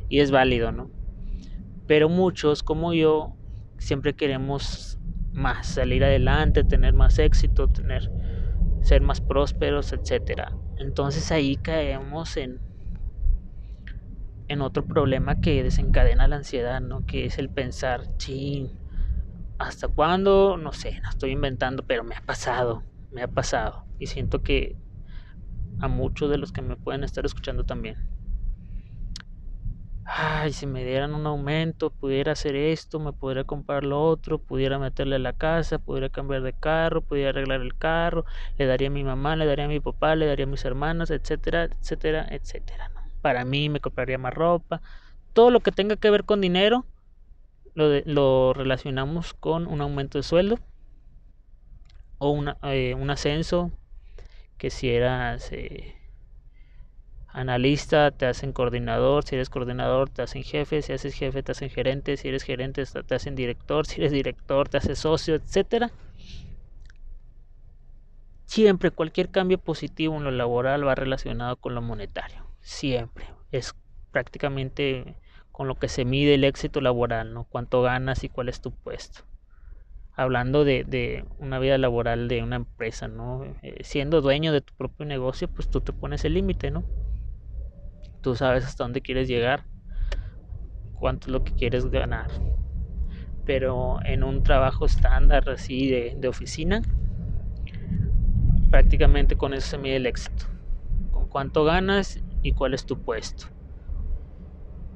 Y 0.09 0.19
es 0.19 0.29
válido, 0.29 0.71
¿no? 0.71 0.91
Pero 1.87 2.09
muchos 2.09 2.63
como 2.63 2.93
yo 2.93 3.35
siempre 3.77 4.13
queremos 4.13 4.99
más, 5.33 5.67
salir 5.67 6.03
adelante, 6.03 6.63
tener 6.63 6.93
más 6.93 7.19
éxito, 7.19 7.67
tener 7.67 8.09
ser 8.81 9.01
más 9.01 9.21
prósperos, 9.21 9.93
etcétera. 9.93 10.51
Entonces 10.77 11.31
ahí 11.31 11.55
caemos 11.55 12.37
en 12.37 12.59
en 14.49 14.61
otro 14.61 14.85
problema 14.85 15.39
que 15.39 15.63
desencadena 15.63 16.27
la 16.27 16.35
ansiedad, 16.35 16.81
¿no? 16.81 17.05
Que 17.05 17.25
es 17.25 17.39
el 17.39 17.49
pensar, 17.49 18.17
ching, 18.17 18.69
¿hasta 19.57 19.87
cuándo? 19.87 20.57
No 20.57 20.73
sé, 20.73 20.99
no 21.01 21.09
estoy 21.09 21.31
inventando, 21.31 21.83
pero 21.85 22.03
me 22.03 22.15
ha 22.15 22.21
pasado. 22.21 22.83
me 23.11 23.21
ha 23.21 23.27
pasado 23.27 23.85
y 23.99 24.07
siento 24.07 24.41
que 24.41 24.75
a 25.79 25.87
muchos 25.87 26.29
de 26.29 26.37
los 26.37 26.51
que 26.51 26.61
me 26.61 26.75
pueden 26.75 27.03
estar 27.03 27.25
escuchando 27.25 27.63
también. 27.63 27.95
Ay, 30.05 30.51
si 30.53 30.67
me 30.67 30.83
dieran 30.83 31.15
un 31.15 31.25
aumento, 31.27 31.89
pudiera 31.89 32.33
hacer 32.33 32.55
esto, 32.55 33.00
me 33.00 33.13
pudiera 33.13 33.45
comprar 33.45 33.83
lo 33.86 34.01
otro, 34.03 34.38
pudiera 34.38 34.77
meterle 34.77 35.15
a 35.15 35.19
la 35.19 35.33
casa, 35.33 35.79
pudiera 35.79 36.10
cambiar 36.10 36.41
de 36.41 36.53
carro, 36.53 37.01
pudiera 37.01 37.29
arreglar 37.29 37.62
el 37.62 37.77
carro, 37.77 38.25
le 38.57 38.65
daría 38.65 38.89
a 38.89 38.91
mi 38.91 39.03
mamá, 39.03 39.36
le 39.38 39.45
daría 39.45 39.65
a 39.65 39.67
mi 39.69 39.79
papá, 39.79 40.15
le 40.15 40.25
daría 40.25 40.45
a 40.45 40.50
mis 40.50 40.65
hermanos, 40.65 41.10
etcétera, 41.10 41.65
etcétera, 41.65 42.27
etcétera. 42.29 42.91
Para 43.22 43.45
mí 43.45 43.69
me 43.69 43.79
compraría 43.79 44.17
más 44.17 44.33
ropa. 44.33 44.81
Todo 45.33 45.51
lo 45.51 45.62
que 45.62 45.72
tenga 45.72 45.95
que 45.95 46.10
ver 46.12 46.25
con 46.25 46.41
dinero 46.41 46.86
lo, 47.74 47.89
lo 48.05 48.53
relacionamos 48.53 49.33
con 49.33 49.67
un 49.67 49.81
aumento 49.81 50.17
de 50.19 50.24
sueldo 50.24 50.60
o 52.17 52.31
una, 52.31 52.57
eh, 52.63 52.93
un 52.95 53.10
ascenso, 53.10 53.72
que 54.57 54.69
si 54.69 54.89
eras 54.89 55.51
eh, 55.51 55.95
analista 57.33 58.11
te 58.11 58.25
hacen 58.25 58.53
coordinador, 58.53 59.25
si 59.25 59.35
eres 59.35 59.49
coordinador 59.49 60.09
te 60.09 60.21
hacen 60.21 60.43
jefe, 60.43 60.81
si 60.81 60.93
haces 60.93 61.13
jefe 61.15 61.43
te 61.43 61.51
hacen 61.51 61.69
gerente, 61.69 62.15
si 62.15 62.29
eres 62.29 62.43
gerente 62.43 62.83
te 62.85 63.15
hacen 63.15 63.35
director, 63.35 63.85
si 63.85 63.99
eres 64.01 64.11
director 64.11 64.69
te 64.69 64.77
haces 64.77 64.99
socio, 64.99 65.35
etcétera. 65.35 65.91
Siempre 68.45 68.91
cualquier 68.91 69.29
cambio 69.29 69.57
positivo 69.57 70.15
en 70.15 70.23
lo 70.23 70.31
laboral 70.31 70.87
va 70.87 70.95
relacionado 70.95 71.55
con 71.57 71.73
lo 71.73 71.81
monetario, 71.81 72.45
siempre. 72.61 73.25
Es 73.51 73.75
prácticamente 74.11 75.15
con 75.51 75.67
lo 75.67 75.75
que 75.75 75.89
se 75.89 76.05
mide 76.05 76.35
el 76.35 76.43
éxito 76.43 76.81
laboral, 76.81 77.33
¿no? 77.33 77.45
Cuánto 77.45 77.81
ganas 77.81 78.23
y 78.23 78.29
cuál 78.29 78.49
es 78.49 78.61
tu 78.61 78.71
puesto 78.71 79.25
hablando 80.15 80.63
de, 80.63 81.25
una 81.39 81.59
vida 81.59 81.77
laboral 81.77 82.27
de 82.27 82.43
una 82.43 82.55
empresa, 82.57 83.07
¿no? 83.07 83.43
Eh, 83.61 83.83
siendo 83.83 84.21
dueño 84.21 84.53
de 84.53 84.61
tu 84.61 84.73
propio 84.75 85.05
negocio, 85.05 85.47
pues 85.47 85.69
tú 85.69 85.81
te 85.81 85.91
pones 85.91 86.23
el 86.25 86.35
límite, 86.35 86.71
¿no? 86.71 86.83
Tú 88.24 88.36
sabes 88.36 88.63
hasta 88.63 88.86
dónde 88.86 89.01
quieres 89.01 89.27
llegar, 89.27 89.65
cuánto 90.94 91.27
es 91.27 91.34
lo 91.34 91.44
que 91.44 91.53
quieres 91.53 91.86
ganar. 91.88 92.32
Pero 93.46 94.00
en 94.06 94.24
un 94.24 94.42
trabajo 94.44 94.86
estándar 94.86 95.50
así 95.50 95.89
de, 95.89 96.15
de 96.18 96.27
oficina, 96.30 96.82
prácticamente 98.72 99.36
con 99.36 99.53
eso 99.53 99.68
se 99.68 99.77
mide 99.77 99.98
el 99.98 100.06
éxito. 100.06 100.46
Con 101.12 101.27
cuánto 101.27 101.65
ganas 101.65 102.18
y 102.42 102.53
cuál 102.53 102.74
es 102.74 102.86
tu 102.86 103.03
puesto. 103.03 103.48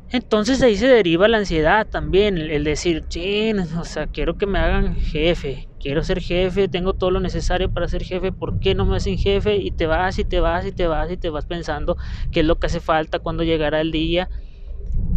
Entonces 0.10 0.62
ahí 0.62 0.78
se 0.78 0.88
deriva 0.88 1.28
la 1.28 1.40
ansiedad 1.40 1.86
también, 1.86 2.38
el, 2.38 2.64
decir, 2.64 3.06
chin, 3.10 3.60
o 3.60 3.84
sea, 3.84 4.08
quiero 4.08 4.38
que 4.38 4.46
me 4.46 4.58
hagan 4.58 4.96
jefe, 4.96 5.67
quiero 5.80 6.04
ser 6.04 6.22
jefe, 6.22 6.68
tengo 6.70 6.94
todo 6.94 7.12
lo 7.12 7.20
necesario 7.20 7.72
para 7.72 7.88
ser 7.88 8.04
jefe, 8.04 8.32
¿por 8.32 8.60
qué 8.60 8.76
no 8.76 8.86
me 8.86 8.98
hacen 8.98 9.18
jefe? 9.18 9.58
Y 9.58 9.72
te 9.72 9.88
vas 9.88 10.20
y 10.20 10.26
te 10.26 10.40
vas 10.40 10.66
y 10.66 10.72
te 10.72 10.88
vas 10.88 11.12
y 11.12 11.18
te 11.18 11.30
vas 11.30 11.46
pensando 11.46 11.98
qué 12.32 12.42
es 12.42 12.46
lo 12.46 12.58
que 12.60 12.68
hace 12.68 12.80
falta 12.82 13.20
cuando 13.20 13.44
llegará 13.44 13.82
el 13.82 13.92
día 13.92 14.30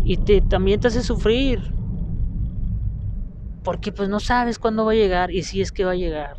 y 0.01 0.19
te, 0.19 0.43
también 0.43 0.81
te 0.81 0.89
hace 0.89 1.03
sufrir, 1.05 1.63
porque 3.63 3.93
pues 3.93 4.09
no 4.09 4.21
sabes 4.21 4.59
cuándo 4.59 4.85
va 4.85 4.93
a 4.93 4.95
llegar 4.95 5.31
y 5.31 5.43
si 5.43 5.61
es 5.61 5.73
que 5.73 5.85
va 5.85 5.93
a 5.93 5.97
llegar. 5.97 6.37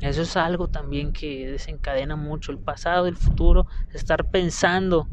Eso 0.00 0.22
es 0.22 0.36
algo 0.36 0.68
también 0.68 1.12
que 1.12 1.46
desencadena 1.48 2.16
mucho 2.16 2.52
el 2.52 2.58
pasado, 2.60 3.06
el 3.06 3.16
futuro, 3.16 3.66
estar 3.92 4.28
pensando 4.30 5.08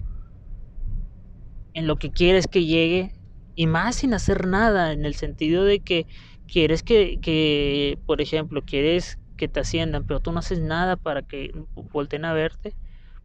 en 1.73 1.85
lo 1.87 1.97
que 1.97 2.11
quieres 2.11 2.47
que 2.47 2.65
llegue 2.65 3.11
y 3.55 3.67
más 3.67 3.95
sin 3.97 4.13
hacer 4.13 4.47
nada, 4.47 4.91
en 4.91 5.05
el 5.05 5.15
sentido 5.15 5.63
de 5.65 5.79
que 5.79 6.07
quieres 6.47 6.83
que, 6.83 7.19
que 7.21 7.97
por 8.05 8.21
ejemplo, 8.21 8.61
quieres 8.63 9.19
que 9.37 9.47
te 9.47 9.59
asciendan, 9.61 10.05
pero 10.05 10.19
tú 10.19 10.31
no 10.31 10.39
haces 10.39 10.59
nada 10.59 10.95
para 10.95 11.21
que 11.21 11.51
volten 11.91 12.25
a 12.25 12.33
verte, 12.33 12.75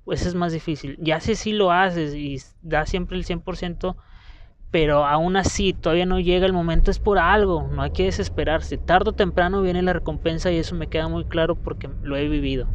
pues 0.05 0.27
es 0.27 0.35
más 0.35 0.53
difícil. 0.53 0.97
Ya 1.01 1.21
sé 1.21 1.35
si 1.37 1.53
lo 1.53 1.73
haces 1.73 2.15
y 2.15 2.39
da 2.63 2.87
siempre 2.87 3.17
el 3.17 3.25
100%, 3.25 3.97
pero 4.71 5.05
aún 5.05 5.37
así 5.37 5.73
todavía 5.73 6.07
no 6.07 6.21
llega 6.21 6.47
el 6.47 6.53
momento, 6.53 6.91
es 6.91 6.99
por 6.99 7.19
algo, 7.19 7.69
no 7.73 7.83
hay 7.83 7.91
que 7.91 8.05
desesperarse. 8.05 8.79
Tardo 8.79 9.11
o 9.11 9.15
temprano 9.15 9.63
viene 9.63 9.83
la 9.83 9.93
recompensa 9.93 10.51
y 10.53 10.59
eso 10.59 10.75
me 10.75 10.87
queda 10.89 11.09
muy 11.09 11.25
claro 11.25 11.57
porque 11.57 11.91
lo 12.03 12.17
he 12.17 12.29
vivido. 12.29 12.69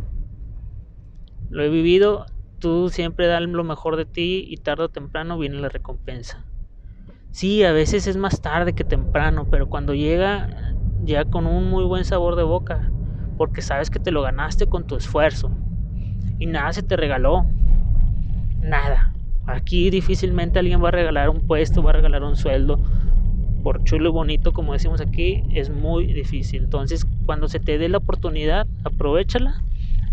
Lo 1.49 1.63
he 1.63 1.69
vivido, 1.69 2.25
tú 2.59 2.89
siempre 2.89 3.27
das 3.27 3.41
lo 3.41 3.63
mejor 3.63 3.95
de 3.95 4.05
ti 4.05 4.45
y 4.47 4.57
tarde 4.57 4.83
o 4.85 4.89
temprano 4.89 5.37
viene 5.37 5.59
la 5.59 5.69
recompensa. 5.69 6.45
Sí, 7.35 7.65
a 7.65 7.73
veces 7.73 8.07
es 8.07 8.15
más 8.15 8.39
tarde 8.39 8.71
que 8.71 8.85
temprano, 8.85 9.45
pero 9.51 9.67
cuando 9.67 9.93
llega, 9.93 10.47
llega 11.03 11.25
con 11.25 11.45
un 11.47 11.69
muy 11.69 11.83
buen 11.83 12.05
sabor 12.05 12.37
de 12.37 12.43
boca, 12.43 12.93
porque 13.35 13.61
sabes 13.61 13.89
que 13.89 13.99
te 13.99 14.11
lo 14.11 14.21
ganaste 14.21 14.67
con 14.67 14.85
tu 14.85 14.95
esfuerzo 14.95 15.51
y 16.39 16.45
nada 16.45 16.71
se 16.71 16.81
te 16.81 16.95
regaló. 16.95 17.45
Nada. 18.61 19.13
Aquí 19.45 19.89
difícilmente 19.89 20.59
alguien 20.59 20.81
va 20.81 20.87
a 20.87 20.91
regalar 20.91 21.29
un 21.29 21.45
puesto, 21.45 21.83
va 21.83 21.89
a 21.89 21.93
regalar 21.95 22.23
un 22.23 22.37
sueldo. 22.37 22.79
Por 23.63 23.83
chulo 23.83 24.07
y 24.07 24.13
bonito, 24.13 24.53
como 24.53 24.71
decimos 24.71 25.01
aquí, 25.01 25.43
es 25.51 25.69
muy 25.69 26.05
difícil. 26.13 26.63
Entonces, 26.63 27.05
cuando 27.25 27.49
se 27.49 27.59
te 27.59 27.77
dé 27.77 27.89
la 27.89 27.97
oportunidad, 27.97 28.65
aprovechala, 28.85 29.55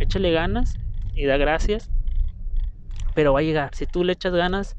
échale 0.00 0.32
ganas 0.32 0.76
y 1.14 1.26
da 1.26 1.36
gracias. 1.36 1.88
Pero 3.14 3.32
va 3.32 3.38
a 3.38 3.42
llegar. 3.44 3.76
Si 3.76 3.86
tú 3.86 4.02
le 4.02 4.14
echas 4.14 4.32
ganas, 4.34 4.76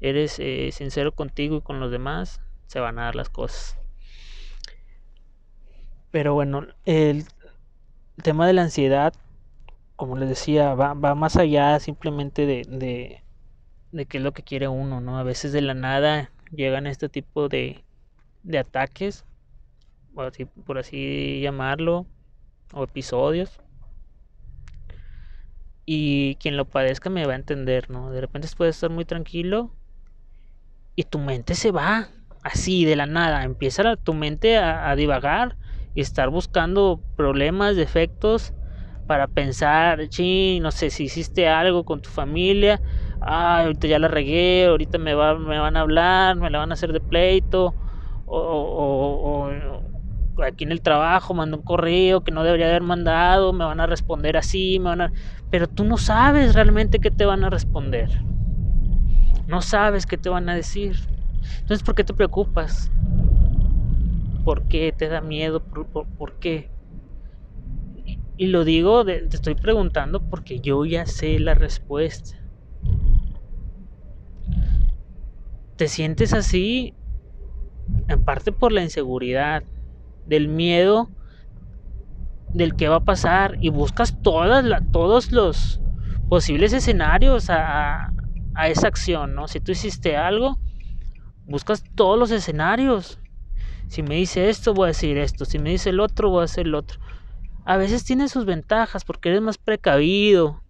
eres 0.00 0.38
eh, 0.38 0.70
sincero 0.72 1.12
contigo 1.12 1.56
y 1.56 1.62
con 1.62 1.80
los 1.80 1.90
demás, 1.90 2.40
se 2.66 2.80
van 2.80 2.98
a 2.98 3.04
dar 3.04 3.16
las 3.16 3.28
cosas. 3.28 3.78
Pero 6.10 6.34
bueno, 6.34 6.66
el 6.84 7.24
tema 8.22 8.46
de 8.46 8.52
la 8.52 8.62
ansiedad, 8.62 9.14
como 9.96 10.16
les 10.16 10.28
decía, 10.28 10.74
va, 10.74 10.94
va 10.94 11.14
más 11.14 11.36
allá 11.36 11.78
simplemente 11.80 12.46
de 12.46 13.22
de 13.96 14.06
qué 14.06 14.18
es 14.18 14.24
lo 14.24 14.32
que 14.32 14.42
quiere 14.42 14.68
uno, 14.68 15.00
¿no? 15.00 15.18
A 15.18 15.22
veces 15.22 15.52
de 15.52 15.62
la 15.62 15.74
nada 15.74 16.30
llegan 16.52 16.86
este 16.86 17.08
tipo 17.08 17.48
de, 17.48 17.84
de 18.42 18.58
ataques, 18.58 19.24
por 20.14 20.26
así, 20.26 20.44
por 20.44 20.78
así 20.78 21.40
llamarlo, 21.40 22.06
o 22.72 22.84
episodios. 22.84 23.60
Y 25.86 26.36
quien 26.36 26.56
lo 26.56 26.64
padezca 26.64 27.10
me 27.10 27.26
va 27.26 27.32
a 27.32 27.36
entender, 27.36 27.90
¿no? 27.90 28.10
De 28.10 28.20
repente 28.20 28.48
puedes 28.56 28.76
estar 28.76 28.90
muy 28.90 29.04
tranquilo 29.04 29.70
y 30.96 31.04
tu 31.04 31.18
mente 31.18 31.54
se 31.54 31.70
va 31.70 32.08
así 32.42 32.84
de 32.84 32.96
la 32.96 33.06
nada. 33.06 33.44
Empieza 33.44 33.96
tu 33.96 34.14
mente 34.14 34.58
a, 34.58 34.94
divagar 34.96 35.56
y 35.94 36.00
estar 36.00 36.30
buscando 36.30 37.00
problemas, 37.16 37.76
defectos 37.76 38.52
para 39.06 39.28
pensar, 39.28 40.00
sí, 40.10 40.58
no 40.60 40.72
sé 40.72 40.90
si 40.90 41.04
hiciste 41.04 41.46
algo 41.46 41.84
con 41.84 42.02
tu 42.02 42.10
familia 42.10 42.80
ah, 43.20 43.62
ahorita 43.62 43.86
ya 43.86 43.98
la 43.98 44.08
regué, 44.08 44.66
ahorita 44.66 44.98
me, 44.98 45.14
va, 45.14 45.38
me 45.38 45.58
van 45.58 45.76
a 45.76 45.80
hablar, 45.80 46.36
me 46.36 46.50
la 46.50 46.58
van 46.58 46.70
a 46.70 46.74
hacer 46.74 46.92
de 46.92 47.00
pleito, 47.00 47.74
o, 48.26 49.50
aquí 50.44 50.64
en 50.64 50.72
el 50.72 50.82
trabajo 50.82 51.34
mando 51.34 51.56
un 51.56 51.62
correo 51.62 52.22
que 52.22 52.30
no 52.30 52.44
debería 52.44 52.68
haber 52.68 52.82
mandado, 52.82 53.52
me 53.52 53.64
van 53.64 53.80
a 53.80 53.86
responder 53.86 54.36
así, 54.36 54.78
me 54.78 54.90
van 54.90 55.00
a... 55.00 55.12
Pero 55.50 55.66
tú 55.66 55.84
no 55.84 55.96
sabes 55.96 56.54
realmente 56.54 56.98
qué 56.98 57.10
te 57.10 57.24
van 57.24 57.44
a 57.44 57.50
responder. 57.50 58.10
No 59.46 59.62
sabes 59.62 60.06
qué 60.06 60.16
te 60.16 60.28
van 60.28 60.48
a 60.48 60.54
decir. 60.54 60.96
Entonces, 61.60 61.82
¿por 61.82 61.94
qué 61.94 62.04
te 62.04 62.14
preocupas? 62.14 62.90
¿Por 64.44 64.68
qué 64.68 64.92
te 64.92 65.08
da 65.08 65.20
miedo? 65.20 65.62
¿Por, 65.62 66.38
qué? 66.38 66.70
Y 68.36 68.46
lo 68.46 68.64
digo, 68.64 69.04
te 69.04 69.24
estoy 69.30 69.54
preguntando 69.54 70.20
porque 70.28 70.60
yo 70.60 70.84
ya 70.84 71.06
sé 71.06 71.38
la 71.38 71.54
respuesta. 71.54 72.36
te 75.76 75.88
sientes 75.88 76.32
así 76.32 76.94
en 78.08 78.24
parte 78.24 78.50
por 78.50 78.72
la 78.72 78.82
inseguridad, 78.82 79.62
del 80.26 80.48
miedo 80.48 81.08
del 82.52 82.74
que 82.74 82.88
va 82.88 82.96
a 82.96 83.04
pasar 83.04 83.58
y 83.60 83.68
buscas 83.68 84.20
todas 84.22 84.64
todos 84.90 85.30
los 85.30 85.80
posibles 86.28 86.72
escenarios 86.72 87.50
a, 87.50 88.06
a, 88.06 88.12
esa 88.64 88.88
acción, 88.88 89.34
¿no? 89.34 89.48
Si 89.48 89.60
tú 89.60 89.72
hiciste 89.72 90.16
algo, 90.16 90.58
buscas 91.46 91.84
todos 91.94 92.18
los 92.18 92.30
escenarios. 92.30 93.18
Si 93.88 94.02
me 94.02 94.16
dice 94.16 94.48
esto, 94.48 94.74
voy 94.74 94.86
a 94.86 94.88
decir 94.88 95.18
esto. 95.18 95.44
Si 95.44 95.58
me 95.58 95.70
dice 95.70 95.90
el 95.90 96.00
otro, 96.00 96.30
voy 96.30 96.42
a 96.42 96.44
hacer 96.44 96.66
el 96.66 96.74
otro. 96.74 96.98
A 97.64 97.76
veces 97.76 98.04
tiene 98.04 98.28
sus 98.28 98.44
ventajas 98.44 99.04
porque 99.04 99.28
eres 99.28 99.42
más 99.42 99.58
precavido. 99.58 100.62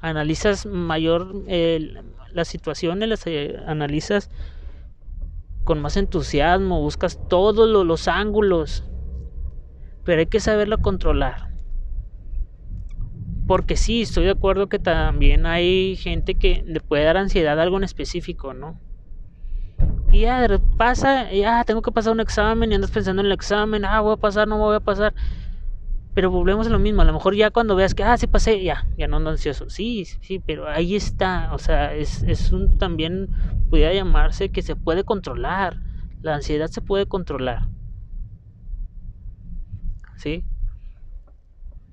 Analizas 0.00 0.64
mayor, 0.66 1.44
el 1.46 2.02
las 2.32 2.48
situaciones 2.48 3.08
las 3.08 3.26
eh, 3.26 3.58
analizas 3.66 4.30
con 5.64 5.80
más 5.80 5.96
entusiasmo, 5.96 6.80
buscas 6.80 7.18
todos 7.28 7.68
los, 7.68 8.08
ángulos, 8.08 8.84
pero 10.04 10.20
hay 10.20 10.26
que 10.26 10.40
saberlo 10.40 10.78
controlar. 10.78 11.49
Porque 13.50 13.76
sí, 13.76 14.02
estoy 14.02 14.26
de 14.26 14.30
acuerdo 14.30 14.68
que 14.68 14.78
también 14.78 15.44
hay 15.44 15.96
gente 15.96 16.36
que 16.36 16.62
le 16.64 16.78
puede 16.78 17.02
dar 17.02 17.16
ansiedad 17.16 17.58
a 17.58 17.62
algo 17.64 17.78
en 17.78 17.82
específico, 17.82 18.54
¿no? 18.54 18.78
Y 20.12 20.20
ya 20.20 20.46
pasa, 20.76 21.32
ya 21.32 21.64
tengo 21.64 21.82
que 21.82 21.90
pasar 21.90 22.12
un 22.12 22.20
examen 22.20 22.70
y 22.70 22.76
andas 22.76 22.92
pensando 22.92 23.22
en 23.22 23.26
el 23.26 23.32
examen, 23.32 23.84
ah, 23.84 24.02
voy 24.02 24.12
a 24.12 24.18
pasar, 24.18 24.46
no 24.46 24.56
voy 24.56 24.76
a 24.76 24.78
pasar. 24.78 25.14
Pero 26.14 26.30
volvemos 26.30 26.68
a 26.68 26.70
lo 26.70 26.78
mismo, 26.78 27.02
a 27.02 27.04
lo 27.04 27.12
mejor 27.12 27.34
ya 27.34 27.50
cuando 27.50 27.74
veas 27.74 27.92
que, 27.92 28.04
ah, 28.04 28.16
sí 28.16 28.28
pasé, 28.28 28.62
ya, 28.62 28.86
ya 28.96 29.08
no 29.08 29.16
ando 29.16 29.30
ansioso. 29.30 29.68
Sí, 29.68 30.04
sí, 30.04 30.38
pero 30.38 30.68
ahí 30.68 30.94
está, 30.94 31.52
o 31.52 31.58
sea, 31.58 31.92
es, 31.92 32.22
es 32.22 32.52
un 32.52 32.78
también, 32.78 33.30
pudiera 33.68 33.92
llamarse 33.92 34.50
que 34.50 34.62
se 34.62 34.76
puede 34.76 35.02
controlar. 35.02 35.82
La 36.22 36.36
ansiedad 36.36 36.68
se 36.68 36.82
puede 36.82 37.06
controlar. 37.06 37.66
¿Sí? 40.18 40.44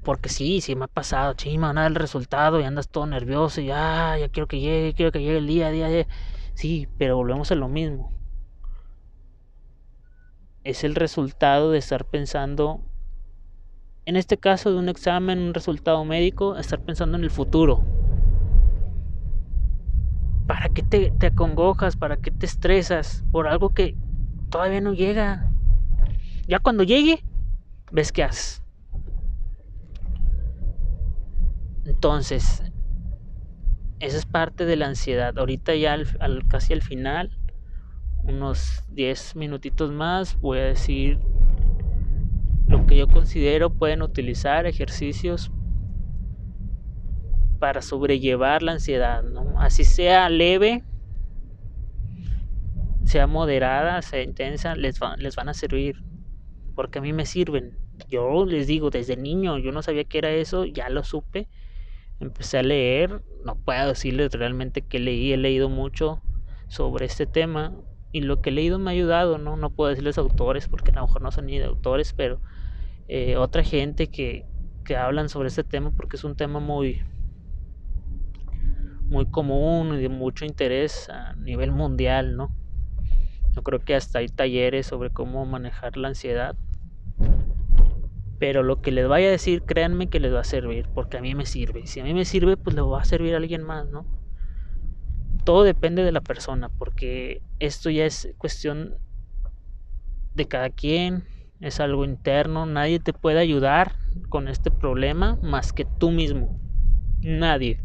Porque 0.08 0.30
sí, 0.30 0.62
sí 0.62 0.74
me 0.74 0.86
ha 0.86 0.88
pasado, 0.88 1.34
chima, 1.34 1.74
nada 1.74 1.88
el 1.88 1.96
resultado 1.96 2.62
y 2.62 2.64
andas 2.64 2.88
todo 2.88 3.06
nervioso 3.08 3.60
y 3.60 3.72
ah, 3.72 4.16
ya 4.18 4.30
quiero 4.30 4.48
que 4.48 4.62
llegue, 4.62 4.94
quiero 4.94 5.12
que 5.12 5.20
llegue 5.20 5.40
el 5.40 5.48
día, 5.48 5.70
día, 5.70 5.90
día. 5.90 6.08
Sí, 6.54 6.88
pero 6.98 7.18
volvemos 7.18 7.52
a 7.52 7.56
lo 7.56 7.68
mismo. 7.68 8.14
Es 10.64 10.86
el 10.86 10.96
resultado 10.96 11.72
de 11.72 11.80
estar 11.80 12.06
pensando, 12.06 12.80
en 14.06 14.16
este 14.16 14.38
caso 14.38 14.72
de 14.72 14.78
un 14.80 14.88
examen, 14.88 15.40
un 15.40 15.54
resultado 15.54 16.06
médico, 16.06 16.56
estar 16.56 16.80
pensando 16.80 17.18
en 17.18 17.26
el 17.26 17.30
futuro. 17.30 17.84
¿Para 20.48 20.70
qué 20.70 20.84
te, 20.84 21.12
te 21.12 21.28
acongojas? 21.28 21.98
¿Para 21.98 22.16
qué 22.16 22.32
te 22.32 22.46
estresas 22.46 23.26
por 23.30 23.46
algo 23.46 23.74
que 23.74 23.98
todavía 24.52 24.80
no 24.80 24.94
llega? 24.94 25.52
Ya 26.48 26.60
cuando 26.60 26.84
llegue, 26.84 27.26
ves 27.92 28.14
qué 28.14 28.24
haces. 28.24 28.64
Entonces, 31.88 32.62
esa 34.00 34.18
es 34.18 34.26
parte 34.26 34.66
de 34.66 34.76
la 34.76 34.88
ansiedad. 34.88 35.38
Ahorita 35.38 35.74
ya 35.74 35.94
al, 35.94 36.48
casi 36.50 36.74
al 36.74 36.82
final, 36.82 37.32
unos 38.24 38.84
10 38.90 39.38
minutitos 39.38 39.92
más, 39.92 40.38
voy 40.42 40.60
a 40.60 40.66
decir 40.66 41.20
lo 42.68 42.86
que 42.86 42.98
yo 42.98 43.08
considero 43.08 43.70
pueden 43.70 44.02
utilizar 44.02 44.66
ejercicios 44.66 45.50
para 47.60 47.82
sobrellevar 47.82 48.62
la 48.62 48.74
ansiedad, 48.74 49.24
Así 49.58 49.86
sea 49.86 50.30
leve, 50.30 50.84
sea 53.06 53.28
moderada, 53.28 54.02
sea 54.02 54.22
intensa, 54.22 54.76
les, 54.76 55.00
les 55.18 55.36
van 55.38 55.48
a 55.50 55.54
servir. 55.54 56.04
Porque 56.76 57.00
a 57.00 57.02
mí 57.02 57.14
me 57.14 57.26
sirven. 57.26 57.80
Yo 58.10 58.46
les 58.46 58.68
digo, 58.68 58.90
desde 58.90 59.16
niño, 59.16 59.58
yo 59.58 59.72
no 59.72 59.82
sabía 59.82 60.04
qué 60.04 60.18
era 60.18 60.30
eso, 60.32 60.66
ya 60.66 60.90
lo 60.90 61.04
supe 61.06 61.48
empecé 62.20 62.58
a 62.58 62.64
leer, 62.64 63.22
no 63.46 63.56
puedo 63.56 63.90
decirles 63.90 64.32
realmente 64.32 64.82
que 64.82 65.00
leí, 65.00 65.34
he 65.34 65.38
leído 65.38 65.70
mucho 65.70 66.22
sobre 66.68 67.06
este 67.06 67.26
tema 67.26 67.74
y 68.12 68.22
lo 68.22 68.42
que 68.42 68.50
he 68.50 68.54
leído 68.54 68.80
me 68.80 68.92
ha 68.92 68.94
ayudado, 68.94 69.38
¿no? 69.38 69.58
No 69.58 69.70
puedo 69.70 69.90
decirles 69.90 70.18
autores 70.18 70.68
porque 70.68 70.92
a 70.92 70.96
lo 70.96 71.02
mejor 71.08 71.22
no 71.22 71.32
son 71.32 71.46
ni 71.46 71.60
de 71.60 71.66
autores, 71.66 72.14
pero 72.14 72.42
eh, 73.08 73.38
otra 73.38 73.64
gente 73.64 74.08
que, 74.08 74.46
que 74.84 74.96
hablan 74.96 75.30
sobre 75.30 75.50
este 75.50 75.64
tema 75.64 75.92
porque 75.92 76.18
es 76.18 76.24
un 76.24 76.36
tema 76.36 76.60
muy 76.60 77.02
muy 79.10 79.26
común 79.26 79.96
y 79.96 80.02
de 80.02 80.10
mucho 80.10 80.44
interés 80.44 81.10
a 81.10 81.34
nivel 81.36 81.72
mundial, 81.72 82.36
¿no? 82.36 82.50
Yo 83.56 83.64
creo 83.64 83.80
que 83.80 83.96
hasta 83.96 84.20
hay 84.20 84.28
talleres 84.28 84.88
sobre 84.88 85.10
cómo 85.12 85.46
manejar 85.46 85.96
la 85.98 86.10
ansiedad 86.10 86.56
pero 88.40 88.62
lo 88.62 88.82
que 88.82 88.92
les 88.92 89.08
vaya 89.08 89.28
a 89.28 89.32
decir, 89.32 89.64
créanme 89.64 90.08
que 90.08 90.20
les 90.20 90.34
va 90.34 90.42
a 90.42 90.46
servir, 90.46 90.88
porque 90.94 91.18
a 91.18 91.22
mí 91.22 91.34
me 91.34 91.46
sirve. 91.46 91.88
Si 91.88 92.00
a 92.00 92.04
mí 92.04 92.14
me 92.14 92.26
sirve, 92.26 92.56
pues 92.56 92.76
le 92.76 92.82
va 92.82 93.02
a 93.02 93.06
servir 93.06 93.34
a 93.34 93.38
alguien 93.38 93.64
más, 93.64 93.88
¿no? 93.88 94.06
Todo 95.44 95.64
depende 95.64 96.04
de 96.04 96.12
la 96.12 96.22
persona, 96.22 96.70
porque 96.70 97.42
esto 97.60 97.90
ya 97.90 98.06
es 98.06 98.34
cuestión 98.38 98.96
de 100.36 100.48
cada 100.48 100.70
quien, 100.70 101.24
es 101.62 101.80
algo 101.80 102.06
interno, 102.06 102.68
nadie 102.68 103.00
te 103.00 103.14
puede 103.14 103.40
ayudar 103.40 103.96
con 104.30 104.48
este 104.48 104.70
problema 104.70 105.40
más 105.42 105.74
que 105.74 105.86
tú 105.86 106.12
mismo. 106.12 106.60
Nadie. 107.22 107.82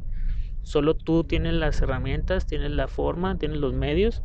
Solo 0.63 0.95
tú 0.95 1.25
tienes 1.25 1.55
las 1.55 1.81
herramientas, 1.81 2.47
tienes 2.47 2.73
la 2.73 2.89
forma, 2.89 3.39
tienes 3.39 3.59
los 3.59 3.73
medios 3.73 4.23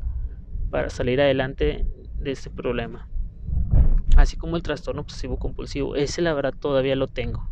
para 0.70 0.90
salir 0.90 1.22
adelante 1.22 1.86
de 2.20 2.32
este 2.32 2.50
problema 2.50 3.08
así 4.16 4.38
como 4.38 4.56
el 4.56 4.64
trastorno 4.64 5.02
obsesivo 5.02 5.38
compulsivo. 5.38 5.96
Ese 5.96 6.22
la 6.22 6.34
verdad 6.34 6.54
todavía 6.60 6.96
lo 6.96 7.08
tengo. 7.08 7.50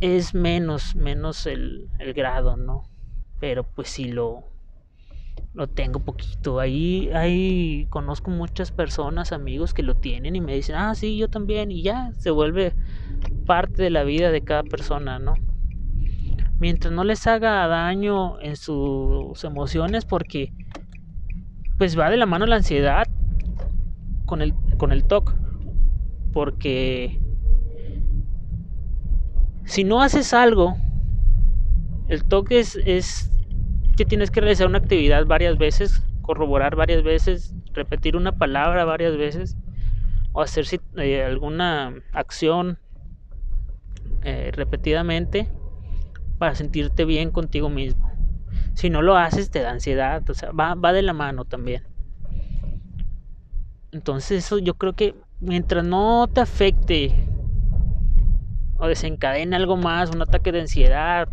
Es 0.00 0.34
menos, 0.34 0.94
menos 0.94 1.46
el, 1.46 1.88
grado, 2.14 2.56
¿no? 2.56 2.84
Pero 3.40 3.64
pues 3.64 3.88
sí 3.88 4.12
lo, 4.12 4.44
lo 5.54 5.66
tengo 5.68 6.00
poquito. 6.00 6.60
Ahí, 6.60 7.10
ahí 7.14 7.86
conozco 7.90 8.30
muchas 8.30 8.70
personas, 8.72 9.32
amigos 9.32 9.74
que 9.74 9.82
lo 9.82 9.94
tienen 9.94 10.36
y 10.36 10.40
me 10.40 10.54
dicen, 10.54 10.76
ah, 10.76 10.94
sí, 10.94 11.16
yo 11.16 11.28
también. 11.28 11.70
Y 11.70 11.82
ya 11.82 12.12
se 12.18 12.30
vuelve 12.30 12.74
parte 13.46 13.82
de 13.82 13.90
la 13.90 14.04
vida 14.04 14.30
de 14.30 14.42
cada 14.42 14.62
persona, 14.62 15.18
¿no? 15.18 15.34
Mientras 16.58 16.92
no 16.92 17.02
les 17.02 17.26
haga 17.26 17.66
daño 17.66 18.40
en 18.40 18.56
sus 18.56 19.42
emociones, 19.42 20.04
porque 20.04 20.52
pues 21.76 21.98
va 21.98 22.10
de 22.10 22.16
la 22.16 22.26
mano 22.26 22.46
la 22.46 22.56
ansiedad 22.56 23.08
con 24.24 24.40
el, 24.40 24.54
con 24.82 24.90
el 24.90 25.04
TOC 25.04 25.32
porque 26.32 27.20
si 29.64 29.84
no 29.84 30.02
haces 30.02 30.34
algo, 30.34 30.76
el 32.08 32.24
toque 32.24 32.58
es, 32.58 33.30
que 33.96 34.04
tienes 34.04 34.32
que 34.32 34.40
realizar 34.40 34.66
una 34.66 34.78
actividad 34.78 35.24
varias 35.24 35.56
veces, 35.56 36.02
corroborar 36.20 36.74
varias 36.74 37.04
veces, 37.04 37.54
repetir 37.72 38.16
una 38.16 38.32
palabra 38.32 38.84
varias 38.84 39.16
veces 39.16 39.56
o 40.32 40.40
hacer 40.40 40.66
eh, 40.96 41.22
alguna 41.22 41.94
acción 42.10 42.76
eh, 44.24 44.50
repetidamente 44.52 45.46
para 46.38 46.56
sentirte 46.56 47.04
bien 47.04 47.30
contigo 47.30 47.68
mismo. 47.68 48.10
Si 48.74 48.90
no 48.90 49.00
lo 49.00 49.16
haces 49.16 49.48
te 49.48 49.60
da 49.60 49.70
ansiedad, 49.70 50.28
o 50.28 50.34
sea, 50.34 50.50
va, 50.50 50.74
va 50.74 50.92
de 50.92 51.02
la 51.02 51.12
mano 51.12 51.44
también. 51.44 51.91
Entonces 53.92 54.44
eso 54.44 54.58
yo 54.58 54.74
creo 54.74 54.94
que 54.94 55.14
mientras 55.40 55.84
no 55.84 56.26
te 56.26 56.40
afecte 56.40 57.14
o 58.78 58.86
desencadene 58.86 59.54
algo 59.54 59.76
más, 59.76 60.10
un 60.10 60.22
ataque 60.22 60.50
de 60.50 60.62
ansiedad 60.62 61.28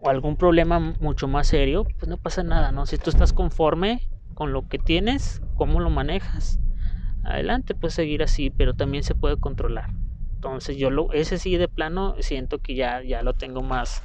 o 0.00 0.08
algún 0.08 0.36
problema 0.36 0.80
mucho 0.80 1.28
más 1.28 1.46
serio, 1.46 1.84
pues 1.98 2.08
no 2.08 2.16
pasa 2.16 2.42
nada, 2.42 2.72
¿no? 2.72 2.86
Si 2.86 2.96
tú 2.96 3.10
estás 3.10 3.34
conforme 3.34 4.00
con 4.34 4.52
lo 4.52 4.66
que 4.68 4.78
tienes, 4.78 5.42
cómo 5.54 5.80
lo 5.80 5.90
manejas, 5.90 6.58
adelante, 7.24 7.74
puedes 7.74 7.94
seguir 7.94 8.22
así, 8.22 8.48
pero 8.48 8.74
también 8.74 9.04
se 9.04 9.14
puede 9.14 9.36
controlar. 9.36 9.90
Entonces 10.36 10.78
yo 10.78 10.90
lo, 10.90 11.12
ese 11.12 11.38
sí 11.38 11.56
de 11.58 11.68
plano 11.68 12.14
siento 12.20 12.58
que 12.58 12.74
ya, 12.74 13.02
ya 13.02 13.22
lo 13.22 13.34
tengo 13.34 13.60
más, 13.62 14.02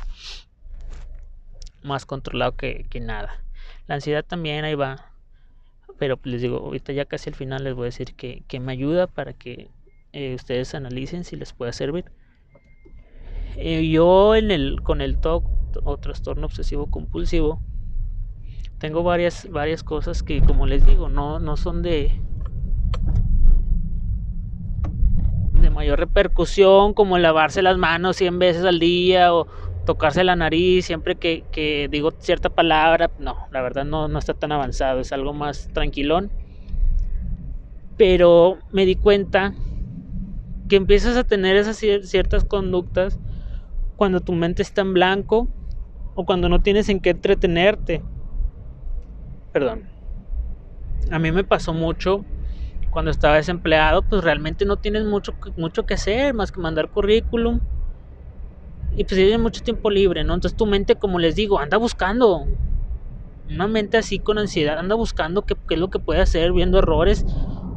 más 1.84 2.06
controlado 2.06 2.58
que, 2.58 2.86
que 2.90 3.00
nada. 3.00 3.46
La 3.88 3.96
ansiedad 3.96 4.26
también 4.26 4.66
ahí 4.66 4.76
va, 4.76 5.13
pero 5.98 6.20
les 6.24 6.42
digo, 6.42 6.58
ahorita 6.58 6.94
ya 6.94 7.06
casi 7.06 7.30
al 7.30 7.36
final 7.36 7.64
les 7.64 7.74
voy 7.76 7.84
a 7.84 7.86
decir 7.86 8.16
que, 8.16 8.60
me 8.60 8.72
ayuda 8.72 9.08
para 9.08 9.34
que 9.34 9.70
eh, 10.12 10.36
ustedes 10.36 10.76
analicen 10.76 11.24
si 11.24 11.36
les 11.36 11.54
puede 11.54 11.74
servir. 11.74 12.06
Eh, 13.56 13.88
yo 13.90 14.36
en 14.36 14.52
el, 14.52 14.82
con 14.82 15.02
el 15.02 15.20
TOC 15.20 15.44
o 15.84 15.98
trastorno 15.98 16.46
obsesivo 16.46 16.88
compulsivo 16.88 17.62
tengo 18.80 19.04
varias, 19.04 19.50
varias 19.50 19.84
cosas 19.84 20.24
que 20.24 20.42
como 20.42 20.66
les 20.66 20.86
digo 20.86 21.08
no, 21.08 21.40
no 21.40 21.56
son 21.56 21.82
de, 21.82 22.12
de 25.54 25.70
mayor 25.70 26.00
repercusión 26.00 26.94
como 26.94 27.18
lavarse 27.18 27.62
las 27.62 27.78
manos 27.78 28.18
100 28.18 28.40
veces 28.40 28.66
al 28.66 28.80
día 28.80 29.34
o, 29.34 29.48
tocarse 29.86 30.24
la 30.24 30.36
nariz 30.36 30.86
siempre 30.86 31.16
que, 31.16 31.88
digo 31.92 32.12
cierta 32.20 32.50
palabra, 32.50 33.12
no, 33.20 33.38
la 33.52 33.62
verdad 33.62 33.86
no, 33.86 34.08
no 34.08 34.20
está 34.20 34.34
tan 34.34 34.52
avanzado, 34.52 35.00
es 35.00 35.12
algo 35.12 35.34
más 35.34 35.70
tranquilón. 35.74 36.32
Pero 37.98 38.60
me 38.72 38.86
di 38.86 38.96
cuenta 38.96 39.54
que 40.70 40.78
empiezas 40.78 41.18
a 41.18 41.24
tener 41.24 41.56
esas 41.56 41.78
ciertas 41.78 42.44
conductas 42.46 43.20
cuando 43.96 44.22
tu 44.22 44.34
mente 44.34 44.62
está 44.62 44.82
en 44.82 44.94
blanco 44.94 45.48
o 46.16 46.26
cuando 46.26 46.50
no 46.50 46.60
tienes 46.60 46.90
en 46.90 47.00
qué 47.00 47.12
entretenerte. 47.12 48.02
Perdón. 49.52 49.84
A 51.12 51.20
mí 51.20 51.32
me 51.32 51.44
pasó 51.44 51.74
mucho 51.74 52.26
cuando 52.90 53.12
estaba 53.12 53.36
desempleado, 53.36 54.02
pues 54.04 54.24
realmente 54.24 54.66
no 54.66 54.78
tienes 54.78 55.04
mucho, 55.04 55.34
mucho 55.58 55.86
que 55.86 55.96
hacer 55.96 56.34
más 56.34 56.52
que 56.52 56.62
mandar 56.62 56.90
currículum 56.90 57.60
y 58.96 59.04
pues 59.04 59.18
tienes 59.20 59.40
mucho 59.40 59.62
tiempo 59.62 59.90
libre, 59.90 60.24
¿no? 60.24 60.34
Entonces 60.34 60.58
tu 60.58 60.66
mente, 60.66 60.96
como 60.96 61.20
les 61.20 61.36
digo, 61.36 61.60
anda 61.60 61.78
buscando. 61.78 62.46
Una 63.50 63.68
mente 63.68 63.98
así 63.98 64.20
con 64.20 64.38
ansiedad, 64.38 64.78
anda 64.78 64.96
buscando 64.96 65.44
qué, 65.44 65.56
es 65.70 65.80
lo 65.80 65.90
que 65.90 66.00
puede 66.00 66.22
hacer, 66.22 66.54
viendo 66.54 66.80
errores, 66.80 67.26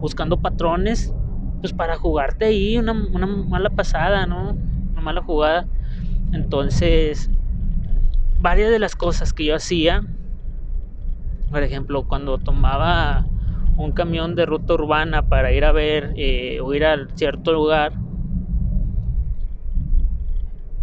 buscando 0.00 0.36
patrones, 0.36 1.12
pues 1.60 1.72
para 1.72 1.96
jugarte 1.96 2.46
ahí 2.46 2.78
una, 2.78 2.92
una 2.92 3.26
mala 3.26 3.70
pasada, 3.70 4.26
¿no? 4.26 4.56
Una 4.92 5.00
mala 5.02 5.22
jugada. 5.22 5.66
Entonces, 6.32 7.30
varias 8.38 8.70
de 8.70 8.78
las 8.78 8.94
cosas 8.94 9.32
que 9.32 9.44
yo 9.46 9.56
hacía 9.56 10.02
Por 11.50 11.62
ejemplo, 11.62 12.04
cuando 12.06 12.38
tomaba 12.38 13.24
un 13.76 13.92
camión 13.92 14.34
de 14.34 14.46
ruta 14.46 14.74
urbana 14.74 15.22
para 15.22 15.52
ir 15.52 15.64
a 15.64 15.72
ver 15.72 16.12
eh, 16.16 16.60
o 16.60 16.74
ir 16.74 16.84
a 16.84 16.96
cierto 17.14 17.52
lugar, 17.52 17.92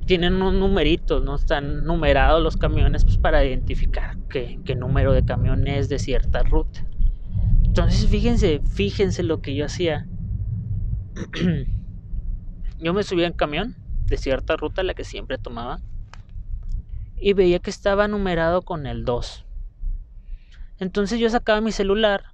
tienen 0.05 0.35
unos 0.35 0.53
numeritos, 0.53 1.23
¿no? 1.23 1.35
Están 1.35 1.85
numerados 1.85 2.41
los 2.41 2.57
camiones 2.57 3.05
pues, 3.05 3.17
para 3.17 3.43
identificar 3.43 4.17
qué, 4.29 4.59
número 4.75 5.13
de 5.13 5.23
camión 5.23 5.67
es 5.67 5.89
de 5.89 5.99
cierta 5.99 6.43
ruta. 6.43 6.85
Entonces, 7.63 8.07
fíjense, 8.07 8.61
fíjense 8.69 9.23
lo 9.23 9.41
que 9.41 9.55
yo 9.55 9.65
hacía. 9.65 10.07
yo 12.79 12.93
me 12.93 13.03
subía 13.03 13.27
en 13.27 13.33
camión 13.33 13.75
de 14.05 14.17
cierta 14.17 14.55
ruta, 14.57 14.83
la 14.83 14.93
que 14.93 15.03
siempre 15.03 15.37
tomaba, 15.37 15.79
y 17.15 17.33
veía 17.33 17.59
que 17.59 17.69
estaba 17.69 18.07
numerado 18.07 18.61
con 18.61 18.85
el 18.85 19.05
2. 19.05 19.45
Entonces 20.79 21.19
yo 21.19 21.29
sacaba 21.29 21.61
mi 21.61 21.71
celular 21.71 22.25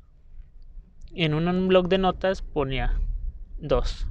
y 1.12 1.24
en 1.24 1.34
un 1.34 1.68
blog 1.68 1.88
de 1.90 1.98
notas 2.00 2.42
ponía 2.42 3.00
2. 3.60 4.08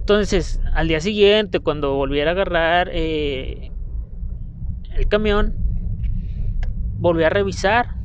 Entonces, 0.00 0.60
al 0.74 0.88
día 0.88 1.00
siguiente, 1.00 1.60
cuando 1.60 1.94
volviera 1.94 2.30
a 2.30 2.34
agarrar 2.34 2.90
eh, 2.92 3.72
el 4.96 5.08
camión, 5.08 5.54
volví 6.98 7.24
a 7.24 7.30
revisar. 7.30 7.96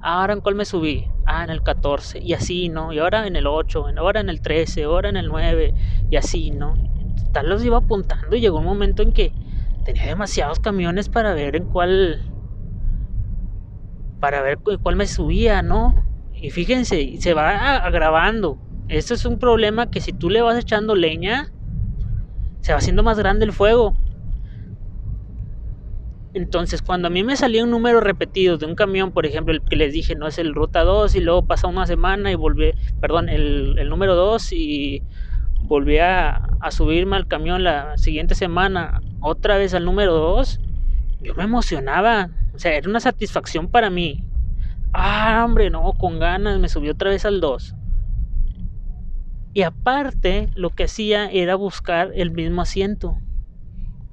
Ahora 0.00 0.32
en 0.34 0.40
cuál 0.40 0.54
me 0.54 0.64
subí. 0.64 1.06
Ah, 1.26 1.44
en 1.44 1.50
el 1.50 1.62
14. 1.62 2.20
Y 2.20 2.32
así, 2.32 2.68
¿no? 2.68 2.92
Y 2.92 2.98
ahora 2.98 3.26
en 3.26 3.36
el 3.36 3.46
8. 3.46 3.86
Ahora 3.96 4.20
en 4.20 4.28
el 4.28 4.40
13. 4.40 4.84
Ahora 4.84 5.08
en 5.08 5.16
el 5.16 5.28
9. 5.28 5.74
Y 6.10 6.16
así, 6.16 6.50
¿no? 6.50 6.74
Tal 7.32 7.48
los 7.48 7.64
iba 7.64 7.78
apuntando 7.78 8.34
y 8.36 8.40
llegó 8.40 8.58
un 8.58 8.64
momento 8.64 9.02
en 9.02 9.12
que 9.12 9.32
tenía 9.84 10.06
demasiados 10.06 10.60
camiones 10.60 11.08
para 11.08 11.34
ver 11.34 11.56
en 11.56 11.64
cuál. 11.64 12.22
Para 14.20 14.42
ver 14.42 14.58
cuál 14.58 14.96
me 14.96 15.06
subía, 15.06 15.62
¿no? 15.62 16.04
Y 16.32 16.50
fíjense, 16.50 17.20
se 17.20 17.34
va 17.34 17.76
agravando. 17.76 18.58
Esto 18.88 19.14
es 19.14 19.26
un 19.26 19.38
problema 19.38 19.90
que 19.90 20.00
si 20.00 20.12
tú 20.12 20.30
le 20.30 20.40
vas 20.40 20.58
echando 20.58 20.94
leña, 20.94 21.52
se 22.60 22.72
va 22.72 22.78
haciendo 22.78 23.02
más 23.02 23.18
grande 23.18 23.44
el 23.44 23.52
fuego. 23.52 23.94
Entonces, 26.34 26.82
cuando 26.82 27.08
a 27.08 27.10
mí 27.10 27.22
me 27.24 27.36
salía 27.36 27.64
un 27.64 27.70
número 27.70 28.00
repetido 28.00 28.58
de 28.58 28.66
un 28.66 28.74
camión, 28.74 29.12
por 29.12 29.26
ejemplo, 29.26 29.52
el 29.52 29.62
que 29.62 29.76
les 29.76 29.92
dije, 29.92 30.14
no 30.14 30.26
es 30.26 30.38
el 30.38 30.54
ruta 30.54 30.84
2, 30.84 31.14
y 31.16 31.20
luego 31.20 31.46
pasa 31.46 31.66
una 31.66 31.86
semana 31.86 32.30
y 32.30 32.34
volví, 32.34 32.72
perdón, 33.00 33.28
el, 33.28 33.78
el 33.78 33.88
número 33.88 34.14
2 34.14 34.52
y 34.52 35.02
volví 35.60 35.98
a, 35.98 36.48
a, 36.60 36.70
subirme 36.70 37.16
al 37.16 37.26
camión 37.26 37.64
la 37.64 37.96
siguiente 37.96 38.34
semana, 38.34 39.00
otra 39.20 39.56
vez 39.56 39.74
al 39.74 39.84
número 39.84 40.14
2, 40.14 40.60
yo 41.20 41.34
me 41.34 41.44
emocionaba. 41.44 42.30
O 42.54 42.58
sea, 42.58 42.74
era 42.74 42.88
una 42.88 43.00
satisfacción 43.00 43.68
para 43.68 43.90
mí. 43.90 44.24
Ah, 44.92 45.42
hombre, 45.44 45.70
no, 45.70 45.92
con 45.94 46.18
ganas, 46.18 46.58
me 46.58 46.68
subí 46.68 46.88
otra 46.88 47.10
vez 47.10 47.24
al 47.24 47.40
2. 47.40 47.74
Y 49.58 49.62
aparte, 49.62 50.50
lo 50.54 50.70
que 50.70 50.84
hacía 50.84 51.28
era 51.28 51.56
buscar 51.56 52.12
el 52.14 52.30
mismo 52.30 52.62
asiento. 52.62 53.18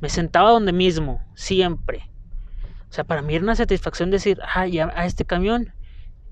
Me 0.01 0.09
sentaba 0.09 0.49
donde 0.49 0.73
mismo, 0.73 1.23
siempre. 1.35 2.09
O 2.89 2.93
sea, 2.93 3.03
para 3.03 3.21
mí 3.21 3.35
era 3.35 3.43
una 3.43 3.53
satisfacción 3.53 4.09
decir, 4.09 4.39
ah, 4.55 4.65
ya 4.65 4.91
a 4.95 5.05
este 5.05 5.23
camión 5.23 5.71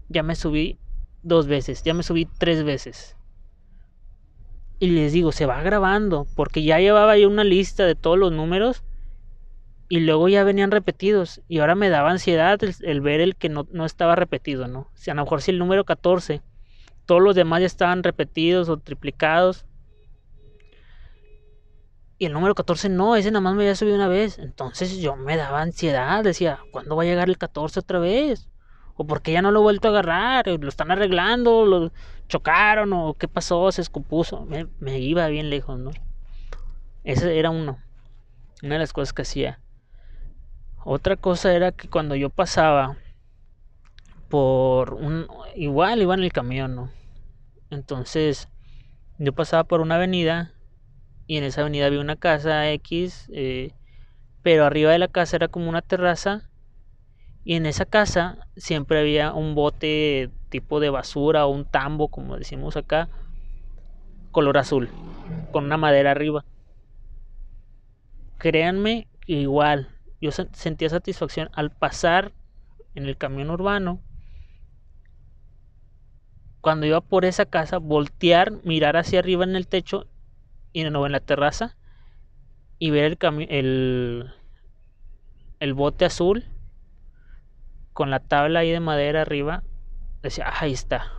ya 0.09 0.23
me 0.23 0.33
subí 0.33 0.79
dos 1.21 1.45
veces, 1.45 1.83
ya 1.83 1.93
me 1.93 2.01
subí 2.01 2.27
tres 2.39 2.63
veces. 2.63 3.15
Y 4.79 4.87
les 4.87 5.13
digo, 5.13 5.31
se 5.31 5.45
va 5.45 5.61
grabando, 5.61 6.25
porque 6.35 6.63
ya 6.63 6.79
llevaba 6.79 7.15
yo 7.15 7.29
una 7.29 7.43
lista 7.43 7.85
de 7.85 7.93
todos 7.93 8.17
los 8.17 8.31
números 8.31 8.83
y 9.89 9.99
luego 9.99 10.27
ya 10.27 10.43
venían 10.43 10.71
repetidos. 10.71 11.39
Y 11.47 11.59
ahora 11.59 11.75
me 11.75 11.89
daba 11.89 12.09
ansiedad 12.09 12.59
el, 12.63 13.01
ver 13.01 13.21
el 13.21 13.35
que 13.35 13.49
no, 13.49 13.67
no, 13.71 13.85
estaba 13.85 14.15
repetido, 14.15 14.67
¿no? 14.67 14.79
O 14.79 14.91
sea, 14.95 15.11
a 15.11 15.17
lo 15.17 15.21
mejor 15.21 15.43
si 15.43 15.51
el 15.51 15.59
número 15.59 15.85
14 15.85 16.41
todos 17.05 17.21
los 17.21 17.35
demás 17.35 17.61
ya 17.61 17.65
estaban 17.65 18.03
repetidos 18.03 18.69
o 18.69 18.77
triplicados. 18.77 19.65
Y 22.17 22.25
el 22.25 22.33
número 22.33 22.55
14 22.55 22.89
no, 22.89 23.15
ese 23.15 23.31
nada 23.31 23.41
más 23.41 23.55
me 23.55 23.63
había 23.63 23.75
subido 23.75 23.95
una 23.95 24.07
vez. 24.07 24.39
Entonces 24.39 24.97
yo 24.97 25.15
me 25.15 25.35
daba 25.35 25.61
ansiedad, 25.61 26.23
decía, 26.23 26.59
¿cuándo 26.71 26.95
va 26.95 27.03
a 27.03 27.05
llegar 27.05 27.29
el 27.29 27.37
14 27.37 27.79
otra 27.79 27.99
vez? 27.99 28.49
¿O 28.95 29.05
por 29.05 29.21
qué 29.21 29.31
ya 29.31 29.41
no 29.41 29.51
lo 29.51 29.59
he 29.59 29.63
vuelto 29.63 29.87
a 29.87 29.91
agarrar? 29.91 30.47
¿Lo 30.47 30.69
están 30.69 30.91
arreglando? 30.91 31.65
¿Lo 31.65 31.91
chocaron? 32.29 32.93
¿O 32.93 33.15
qué 33.15 33.27
pasó? 33.27 33.71
¿Se 33.71 33.81
escompuso? 33.81 34.45
Me, 34.45 34.67
me 34.79 34.99
iba 34.99 35.27
bien 35.27 35.49
lejos, 35.49 35.79
¿no? 35.79 35.91
Ese 37.03 37.37
era 37.37 37.49
uno. 37.49 37.79
Una 38.61 38.75
de 38.75 38.79
las 38.79 38.93
cosas 38.93 39.11
que 39.11 39.23
hacía. 39.23 39.59
Otra 40.85 41.15
cosa 41.17 41.53
era 41.53 41.71
que 41.71 41.89
cuando 41.89 42.15
yo 42.15 42.29
pasaba 42.29 42.97
por 44.29 44.93
un 44.93 45.27
igual 45.55 46.01
iba 46.01 46.13
en 46.13 46.23
el 46.23 46.31
camión, 46.31 46.75
¿no? 46.75 46.91
Entonces 47.69 48.49
yo 49.17 49.33
pasaba 49.33 49.63
por 49.63 49.81
una 49.81 49.95
avenida 49.95 50.53
y 51.27 51.37
en 51.37 51.43
esa 51.43 51.61
avenida 51.61 51.85
había 51.85 52.01
una 52.01 52.15
casa 52.15 52.71
X, 52.71 53.29
eh, 53.33 53.71
pero 54.41 54.65
arriba 54.65 54.91
de 54.91 54.99
la 54.99 55.07
casa 55.07 55.35
era 55.35 55.47
como 55.47 55.69
una 55.69 55.81
terraza 55.81 56.49
y 57.43 57.55
en 57.55 57.65
esa 57.65 57.85
casa 57.85 58.47
siempre 58.55 58.99
había 58.99 59.33
un 59.33 59.55
bote 59.55 60.29
tipo 60.49 60.79
de 60.79 60.89
basura 60.89 61.45
o 61.45 61.49
un 61.49 61.65
tambo, 61.65 62.07
como 62.07 62.37
decimos 62.37 62.77
acá, 62.77 63.09
color 64.31 64.57
azul, 64.57 64.89
con 65.51 65.65
una 65.65 65.77
madera 65.77 66.11
arriba. 66.11 66.45
Créanme 68.37 69.07
igual, 69.25 69.89
yo 70.21 70.31
sentía 70.31 70.89
satisfacción 70.89 71.49
al 71.53 71.71
pasar 71.71 72.33
en 72.95 73.05
el 73.05 73.17
camión 73.17 73.49
urbano 73.49 73.99
cuando 76.63 76.85
iba 76.85 77.01
por 77.01 77.25
esa 77.25 77.45
casa, 77.45 77.77
voltear, 77.77 78.53
mirar 78.63 78.95
hacia 78.95 79.19
arriba 79.19 79.43
en 79.43 79.57
el 79.57 79.67
techo 79.67 80.07
y 80.71 80.85
no 80.85 81.05
en 81.05 81.11
la 81.11 81.19
terraza 81.19 81.75
y 82.79 82.89
ver 82.89 83.17
el, 83.19 83.47
el, 83.49 84.33
el 85.59 85.73
bote 85.73 86.05
azul 86.05 86.45
con 87.91 88.09
la 88.09 88.21
tabla 88.21 88.59
ahí 88.59 88.71
de 88.71 88.79
madera 88.79 89.23
arriba, 89.23 89.63
decía, 90.21 90.47
ah, 90.47 90.59
ahí 90.61 90.71
está. 90.71 91.11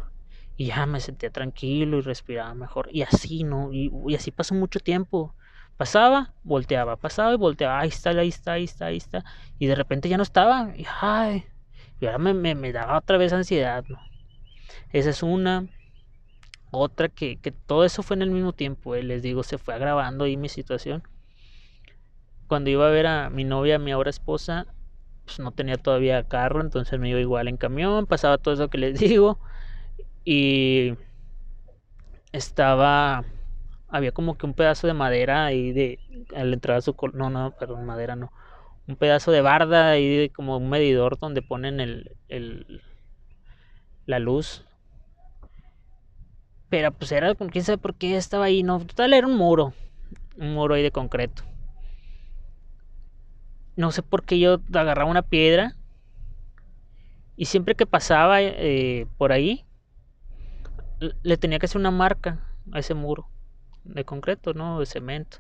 Y 0.56 0.68
ya 0.68 0.86
me 0.86 0.98
sentía 1.00 1.28
tranquilo 1.28 1.98
y 1.98 2.00
respiraba 2.00 2.54
mejor. 2.54 2.88
Y 2.90 3.02
así, 3.02 3.44
¿no? 3.44 3.70
Y, 3.70 3.92
así 4.14 4.30
pasó 4.30 4.54
mucho 4.54 4.80
tiempo. 4.80 5.34
Pasaba, 5.76 6.32
volteaba, 6.42 6.96
pasaba 6.96 7.34
y 7.34 7.36
volteaba. 7.36 7.80
Ahí 7.80 7.90
está, 7.90 8.12
ahí 8.12 8.28
está, 8.28 8.52
ahí 8.52 8.64
está, 8.64 8.86
ahí 8.86 8.96
está. 8.96 9.24
Y 9.58 9.66
de 9.66 9.74
repente 9.74 10.08
ya 10.08 10.16
no 10.16 10.22
estaba. 10.22 10.72
Y, 10.74 10.86
ay, 11.02 11.44
y 12.00 12.06
ahora 12.06 12.16
me, 12.18 12.32
me, 12.32 12.54
me 12.54 12.72
daba 12.72 12.96
otra 12.96 13.18
vez 13.18 13.34
ansiedad, 13.34 13.84
¿no? 13.86 14.13
Esa 14.92 15.10
es 15.10 15.22
una. 15.22 15.66
Otra 16.70 17.08
que, 17.08 17.36
que 17.38 17.52
todo 17.52 17.84
eso 17.84 18.02
fue 18.02 18.16
en 18.16 18.22
el 18.22 18.30
mismo 18.30 18.52
tiempo, 18.52 18.94
eh, 18.94 19.02
les 19.02 19.22
digo, 19.22 19.42
se 19.44 19.58
fue 19.58 19.74
agravando 19.74 20.24
ahí 20.24 20.36
mi 20.36 20.48
situación. 20.48 21.02
Cuando 22.48 22.70
iba 22.70 22.86
a 22.86 22.90
ver 22.90 23.06
a 23.06 23.30
mi 23.30 23.44
novia, 23.44 23.78
mi 23.78 23.90
ahora 23.92 24.10
esposa, 24.10 24.66
pues 25.24 25.38
no 25.40 25.52
tenía 25.52 25.76
todavía 25.76 26.24
carro, 26.24 26.60
entonces 26.60 26.98
me 27.00 27.10
iba 27.10 27.20
igual 27.20 27.48
en 27.48 27.56
camión, 27.56 28.06
pasaba 28.06 28.38
todo 28.38 28.54
eso 28.54 28.68
que 28.70 28.78
les 28.78 28.98
digo. 29.00 29.38
Y 30.24 30.94
estaba 32.32 33.24
había 33.88 34.12
como 34.12 34.36
que 34.36 34.46
un 34.46 34.54
pedazo 34.54 34.86
de 34.86 34.94
madera 34.94 35.44
ahí 35.46 35.72
de 35.72 36.00
al 36.34 36.52
entrar 36.52 36.78
a 36.78 36.80
su 36.80 36.96
no 37.12 37.30
no 37.30 37.52
perdón 37.58 37.86
madera 37.86 38.16
no 38.16 38.32
un 38.86 38.96
pedazo 38.96 39.30
de 39.30 39.40
barda 39.40 39.90
ahí 39.90 40.16
de 40.16 40.30
como 40.30 40.56
un 40.58 40.68
medidor 40.68 41.18
donde 41.18 41.42
ponen 41.42 41.80
el, 41.80 42.16
el 42.28 42.82
la 44.06 44.18
luz 44.18 44.64
pero 46.74 46.90
pues 46.90 47.12
era 47.12 47.32
quién 47.36 47.64
sabe 47.64 47.78
por 47.78 47.94
qué 47.94 48.16
estaba 48.16 48.46
ahí. 48.46 48.64
No, 48.64 48.80
total 48.80 49.12
era 49.12 49.28
un 49.28 49.36
muro. 49.36 49.72
Un 50.36 50.54
muro 50.54 50.74
ahí 50.74 50.82
de 50.82 50.90
concreto. 50.90 51.44
No 53.76 53.92
sé 53.92 54.02
por 54.02 54.24
qué 54.24 54.40
yo 54.40 54.60
agarraba 54.72 55.08
una 55.08 55.22
piedra. 55.22 55.76
Y 57.36 57.44
siempre 57.44 57.76
que 57.76 57.86
pasaba 57.86 58.42
eh, 58.42 59.06
por 59.18 59.30
ahí, 59.30 59.64
le 61.22 61.36
tenía 61.36 61.60
que 61.60 61.66
hacer 61.66 61.78
una 61.78 61.92
marca 61.92 62.40
a 62.72 62.80
ese 62.80 62.94
muro. 62.94 63.28
De 63.84 64.04
concreto, 64.04 64.52
¿no? 64.52 64.80
De 64.80 64.86
cemento. 64.86 65.38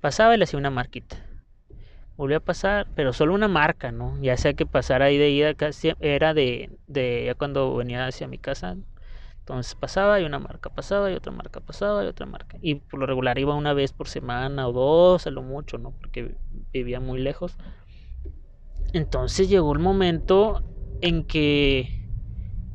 Pasaba 0.00 0.34
y 0.34 0.38
le 0.38 0.44
hacía 0.44 0.58
una 0.58 0.70
marquita. 0.70 1.18
Volvía 2.16 2.38
a 2.38 2.40
pasar, 2.40 2.86
pero 2.94 3.12
solo 3.12 3.34
una 3.34 3.48
marca, 3.48 3.90
¿no? 3.90 4.20
Ya 4.20 4.36
sea 4.36 4.52
que 4.52 4.66
pasara 4.66 5.06
ahí 5.06 5.18
de 5.18 5.30
ida, 5.30 5.54
era 6.00 6.34
de, 6.34 6.70
de 6.86 7.24
ya 7.26 7.34
cuando 7.34 7.74
venía 7.74 8.06
hacia 8.06 8.28
mi 8.28 8.38
casa, 8.38 8.76
entonces 9.42 9.74
pasaba 9.74 10.20
y 10.20 10.24
una 10.24 10.38
marca 10.38 10.70
pasaba 10.70 11.10
y 11.10 11.14
otra 11.14 11.32
marca 11.32 11.58
pasaba 11.58 12.04
y 12.04 12.06
otra 12.06 12.26
marca. 12.26 12.58
Y 12.62 12.76
por 12.76 13.00
lo 13.00 13.06
regular 13.06 13.38
iba 13.40 13.56
una 13.56 13.72
vez 13.72 13.92
por 13.92 14.06
semana 14.06 14.68
o 14.68 14.72
dos, 14.72 15.26
a 15.26 15.30
lo 15.30 15.42
mucho, 15.42 15.78
¿no? 15.78 15.90
Porque 15.90 16.36
vivía 16.72 17.00
muy 17.00 17.20
lejos. 17.20 17.56
Entonces 18.92 19.48
llegó 19.48 19.72
el 19.72 19.80
momento 19.80 20.62
en 21.00 21.24
que 21.24 21.88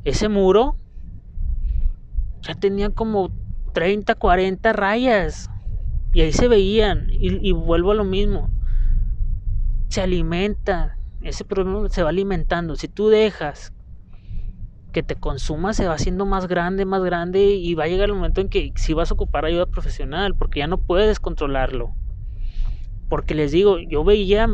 ese 0.04 0.28
muro 0.28 0.76
ya 2.42 2.54
tenía 2.54 2.90
como 2.90 3.30
30, 3.72 4.14
40 4.14 4.74
rayas. 4.74 5.50
Y 6.12 6.20
ahí 6.20 6.32
se 6.32 6.48
veían. 6.48 7.06
Y 7.10 7.52
vuelvo 7.52 7.92
a 7.92 7.94
lo 7.94 8.04
mismo. 8.04 8.50
Se 9.88 10.00
alimenta 10.00 10.98
ese 11.22 11.44
problema 11.44 11.88
se 11.88 12.02
va 12.02 12.10
alimentando. 12.10 12.76
Si 12.76 12.88
tú 12.88 13.08
dejas 13.08 13.72
que 14.92 15.02
te 15.02 15.16
consuma, 15.16 15.74
se 15.74 15.86
va 15.86 15.94
haciendo 15.94 16.26
más 16.26 16.46
grande, 16.46 16.84
más 16.84 17.02
grande 17.02 17.44
y 17.54 17.74
va 17.74 17.84
a 17.84 17.88
llegar 17.88 18.08
el 18.08 18.14
momento 18.14 18.40
en 18.40 18.48
que 18.48 18.72
si 18.76 18.94
vas 18.94 19.10
a 19.10 19.14
ocupar 19.14 19.44
ayuda 19.44 19.66
profesional, 19.66 20.34
porque 20.34 20.60
ya 20.60 20.66
no 20.66 20.78
puedes 20.78 21.20
controlarlo. 21.20 21.94
Porque 23.08 23.34
les 23.34 23.52
digo, 23.52 23.78
yo 23.78 24.04
veía 24.04 24.48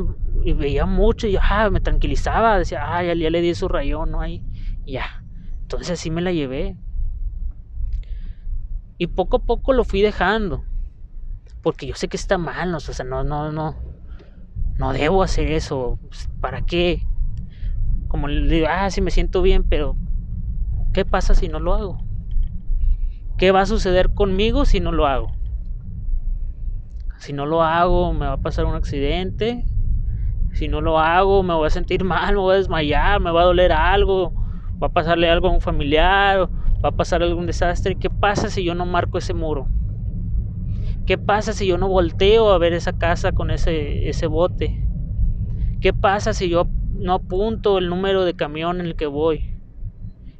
y 0.44 0.52
veía 0.52 0.86
mucho 0.86 1.26
y 1.26 1.32
yo, 1.32 1.40
ah, 1.42 1.70
me 1.70 1.80
tranquilizaba, 1.80 2.58
decía, 2.58 2.82
ah, 2.84 3.02
ya, 3.02 3.14
le 3.14 3.40
di 3.40 3.54
su 3.54 3.68
rayón, 3.68 4.10
no 4.10 4.20
hay, 4.20 4.42
ya. 4.86 5.24
Entonces 5.62 5.90
así 5.90 6.10
me 6.10 6.22
la 6.22 6.32
llevé. 6.32 6.76
Y 8.96 9.08
poco 9.08 9.38
a 9.38 9.42
poco 9.42 9.72
lo 9.72 9.84
fui 9.84 10.02
dejando. 10.02 10.64
Porque 11.62 11.86
yo 11.86 11.94
sé 11.94 12.08
que 12.08 12.16
está 12.16 12.38
mal, 12.38 12.74
o 12.74 12.80
sea, 12.80 13.04
no, 13.04 13.24
no, 13.24 13.50
no, 13.50 13.76
no 14.78 14.92
debo 14.92 15.22
hacer 15.22 15.50
eso. 15.50 15.98
Pues, 16.08 16.28
¿Para 16.40 16.62
qué? 16.62 17.02
Como 18.08 18.28
le 18.28 18.48
digo, 18.52 18.66
ah, 18.68 18.90
sí 18.90 19.00
me 19.00 19.10
siento 19.10 19.42
bien, 19.42 19.64
pero 19.64 19.96
¿qué 20.92 21.04
pasa 21.04 21.34
si 21.34 21.48
no 21.48 21.58
lo 21.60 21.74
hago? 21.74 21.98
¿Qué 23.38 23.50
va 23.50 23.62
a 23.62 23.66
suceder 23.66 24.14
conmigo 24.14 24.64
si 24.64 24.80
no 24.80 24.92
lo 24.92 25.06
hago? 25.06 25.32
Si 27.18 27.32
no 27.32 27.46
lo 27.46 27.62
hago, 27.62 28.12
me 28.12 28.26
va 28.26 28.34
a 28.34 28.42
pasar 28.42 28.64
un 28.66 28.74
accidente. 28.74 29.64
Si 30.52 30.68
no 30.68 30.80
lo 30.80 31.00
hago, 31.00 31.42
me 31.42 31.54
voy 31.54 31.66
a 31.66 31.70
sentir 31.70 32.04
mal, 32.04 32.34
me 32.34 32.40
voy 32.40 32.54
a 32.54 32.58
desmayar, 32.58 33.20
me 33.20 33.32
va 33.32 33.42
a 33.42 33.44
doler 33.44 33.72
algo, 33.72 34.32
va 34.80 34.86
a 34.86 34.92
pasarle 34.92 35.28
algo 35.28 35.48
a 35.48 35.50
un 35.50 35.60
familiar, 35.60 36.48
va 36.84 36.88
a 36.88 36.92
pasar 36.92 37.22
algún 37.22 37.46
desastre. 37.46 37.96
¿Qué 37.96 38.10
pasa 38.10 38.50
si 38.50 38.62
yo 38.62 38.74
no 38.74 38.86
marco 38.86 39.18
ese 39.18 39.34
muro? 39.34 39.66
¿Qué 41.06 41.18
pasa 41.18 41.52
si 41.52 41.66
yo 41.66 41.76
no 41.76 41.88
volteo 41.88 42.50
a 42.50 42.58
ver 42.58 42.72
esa 42.72 42.94
casa 42.94 43.32
con 43.32 43.50
ese, 43.50 44.08
ese 44.08 44.26
bote? 44.26 44.88
¿Qué 45.80 45.92
pasa 45.92 46.32
si 46.32 46.48
yo 46.48 46.66
no 46.94 47.12
apunto 47.14 47.76
el 47.76 47.90
número 47.90 48.24
de 48.24 48.34
camión 48.34 48.80
en 48.80 48.86
el 48.86 48.96
que 48.96 49.06
voy? 49.06 49.58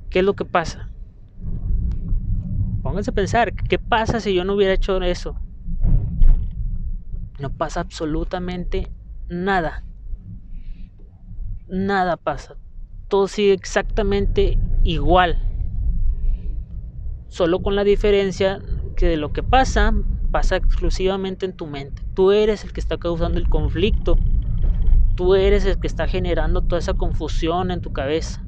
¿Qué 0.09 0.21
es 0.21 0.25
lo 0.25 0.33
que 0.33 0.47
pasa? 0.47 0.89
Pónganse 2.83 3.11
a 3.11 3.15
pensar, 3.15 3.53
¿qué 3.53 3.79
pasa 3.79 4.21
si 4.21 4.33
yo 4.33 4.45
no 4.45 4.55
hubiera 4.55 4.73
hecho 4.73 4.97
eso? 5.03 5.37
No 7.39 7.51
pasa 7.51 7.81
absolutamente 7.81 8.91
nada. 9.29 9.85
Nada 11.69 12.17
pasa. 12.17 12.57
Todo 13.09 13.29
sigue 13.29 13.53
exactamente 13.53 14.59
igual. 14.83 15.39
Solo 17.29 17.61
con 17.61 17.77
la 17.77 17.85
diferencia 17.85 18.63
que 18.97 19.07
de 19.07 19.17
lo 19.19 19.33
que 19.33 19.43
pasa 19.43 19.93
pasa 20.35 20.57
exclusivamente 20.57 21.47
en 21.47 21.53
tu 21.53 21.69
mente. 21.69 22.03
Tú 22.13 22.33
eres 22.33 22.65
el 22.65 22.73
que 22.73 22.81
está 22.81 22.99
causando 22.99 23.39
el 23.39 23.49
conflicto. 23.49 24.19
Tú 25.15 25.37
eres 25.37 25.65
el 25.65 25.79
que 25.79 25.87
está 25.87 26.09
generando 26.09 26.61
toda 26.61 26.81
esa 26.81 26.95
confusión 26.95 27.71
en 27.71 27.81
tu 27.81 27.93
cabeza. 27.93 28.45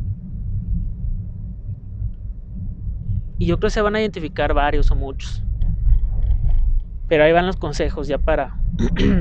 Y 3.38 3.46
yo 3.46 3.58
creo 3.58 3.68
que 3.68 3.74
se 3.74 3.82
van 3.82 3.94
a 3.94 4.00
identificar 4.00 4.52
varios 4.52 4.90
o 4.90 4.96
muchos. 4.96 5.44
Pero 7.06 7.22
ahí 7.22 7.30
van 7.30 7.46
los 7.46 7.56
consejos 7.56 8.08
ya 8.08 8.18
para 8.18 8.58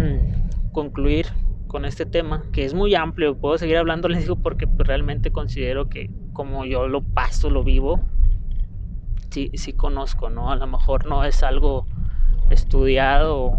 concluir 0.71 1.27
con 1.67 1.85
este 1.85 2.07
tema, 2.07 2.45
que 2.51 2.65
es 2.65 2.73
muy 2.73 2.95
amplio. 2.95 3.37
Puedo 3.37 3.59
seguir 3.59 3.77
hablando, 3.77 4.07
les 4.07 4.21
digo, 4.21 4.37
porque 4.37 4.65
pues, 4.65 4.87
realmente 4.87 5.29
considero 5.29 5.87
que 5.87 6.09
como 6.33 6.65
yo 6.65 6.87
lo 6.87 7.03
paso, 7.03 7.51
lo 7.51 7.63
vivo, 7.63 8.01
sí, 9.29 9.51
sí 9.53 9.73
conozco, 9.73 10.31
¿no? 10.31 10.49
A 10.49 10.55
lo 10.55 10.65
mejor 10.65 11.05
no 11.05 11.23
es 11.25 11.43
algo 11.43 11.85
estudiado 12.49 13.53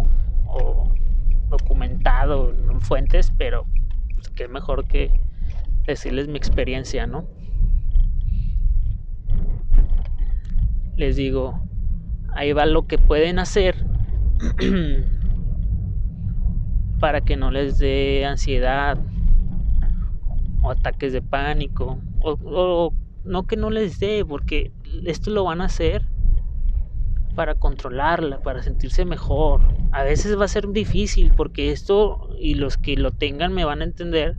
o 0.47 0.95
documentado 1.49 2.53
en 2.53 2.81
fuentes, 2.81 3.33
pero 3.37 3.67
pues, 4.15 4.29
qué 4.31 4.49
mejor 4.49 4.87
que 4.87 5.11
decirles 5.87 6.29
mi 6.29 6.37
experiencia, 6.37 7.07
¿no? 7.07 7.25
Les 10.97 11.17
digo, 11.17 11.61
ahí 12.35 12.53
va 12.53 12.67
lo 12.67 12.87
que 12.87 12.99
pueden 12.99 13.39
hacer 13.39 13.77
para 17.01 17.21
que 17.21 17.37
no 17.37 17.51
les 17.51 17.79
dé 17.79 18.25
ansiedad 18.25 18.99
o 20.63 20.71
ataques 20.71 21.13
de 21.13 21.23
pánico 21.23 21.99
o, 22.21 22.33
o 22.45 22.93
no 23.25 23.47
que 23.47 23.57
no 23.57 23.71
les 23.71 23.99
dé 23.99 24.25
porque 24.27 24.73
esto 25.05 25.31
lo 25.31 25.45
van 25.45 25.61
a 25.61 25.67
hacer 25.67 26.03
para 27.37 27.55
controlarla, 27.55 28.41
para 28.43 28.63
sentirse 28.63 29.05
mejor. 29.05 29.61
A 29.93 30.03
veces 30.03 30.37
va 30.39 30.47
a 30.47 30.49
ser 30.49 30.69
difícil 30.69 31.33
porque 31.37 31.71
esto, 31.71 32.31
y 32.41 32.55
los 32.55 32.77
que 32.77 32.97
lo 32.97 33.13
tengan 33.13 33.53
me 33.53 33.65
van 33.65 33.83
a 33.83 33.85
entender, 33.85 34.37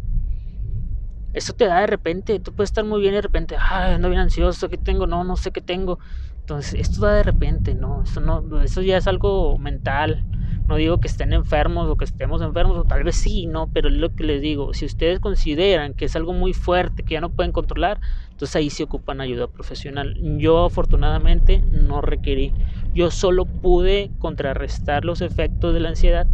esto 1.33 1.53
te 1.53 1.65
da 1.65 1.81
de 1.81 1.87
repente, 1.87 2.39
tú 2.39 2.53
puedes 2.53 2.69
estar 2.69 2.83
muy 2.83 2.99
bien 2.99 3.13
y 3.13 3.17
de 3.17 3.21
repente, 3.21 3.55
ay, 3.59 3.93
ando 3.93 4.09
bien 4.09 4.21
ansioso, 4.21 4.69
¿qué 4.69 4.77
tengo? 4.77 5.05
No, 5.07 5.23
no 5.23 5.35
sé 5.37 5.51
qué 5.51 5.61
tengo. 5.61 5.99
Entonces, 6.39 6.79
esto 6.79 7.01
da 7.01 7.13
de 7.13 7.23
repente, 7.23 7.75
¿no? 7.75 8.03
Esto, 8.03 8.21
no, 8.21 8.61
eso 8.61 8.81
ya 8.81 8.97
es 8.97 9.07
algo 9.07 9.57
mental. 9.59 10.23
No 10.67 10.75
digo 10.75 10.99
que 10.99 11.07
estén 11.07 11.31
enfermos 11.31 11.89
o 11.89 11.95
que 11.95 12.05
estemos 12.05 12.41
enfermos, 12.41 12.77
o 12.77 12.83
tal 12.83 13.03
vez 13.03 13.15
sí, 13.15 13.45
¿no? 13.45 13.69
Pero 13.71 13.87
es 13.87 13.95
lo 13.95 14.13
que 14.13 14.23
les 14.23 14.41
digo, 14.41 14.73
si 14.73 14.85
ustedes 14.85 15.19
consideran 15.19 15.93
que 15.93 16.05
es 16.05 16.15
algo 16.15 16.33
muy 16.33 16.53
fuerte, 16.53 17.03
que 17.03 17.13
ya 17.13 17.21
no 17.21 17.29
pueden 17.29 17.51
controlar, 17.53 17.99
entonces 18.31 18.55
ahí 18.55 18.69
se 18.69 18.83
ocupan 18.83 19.21
ayuda 19.21 19.47
profesional. 19.47 20.15
Yo 20.39 20.65
afortunadamente 20.65 21.61
no 21.71 22.01
requerí. 22.01 22.53
Yo 22.97 23.11
solo 23.11 23.45
pude 23.45 24.09
contrarrestar 24.17 25.05
los 25.05 25.21
efectos 25.21 25.71
de 25.71 25.79
la 25.79 25.89
ansiedad 25.89 26.25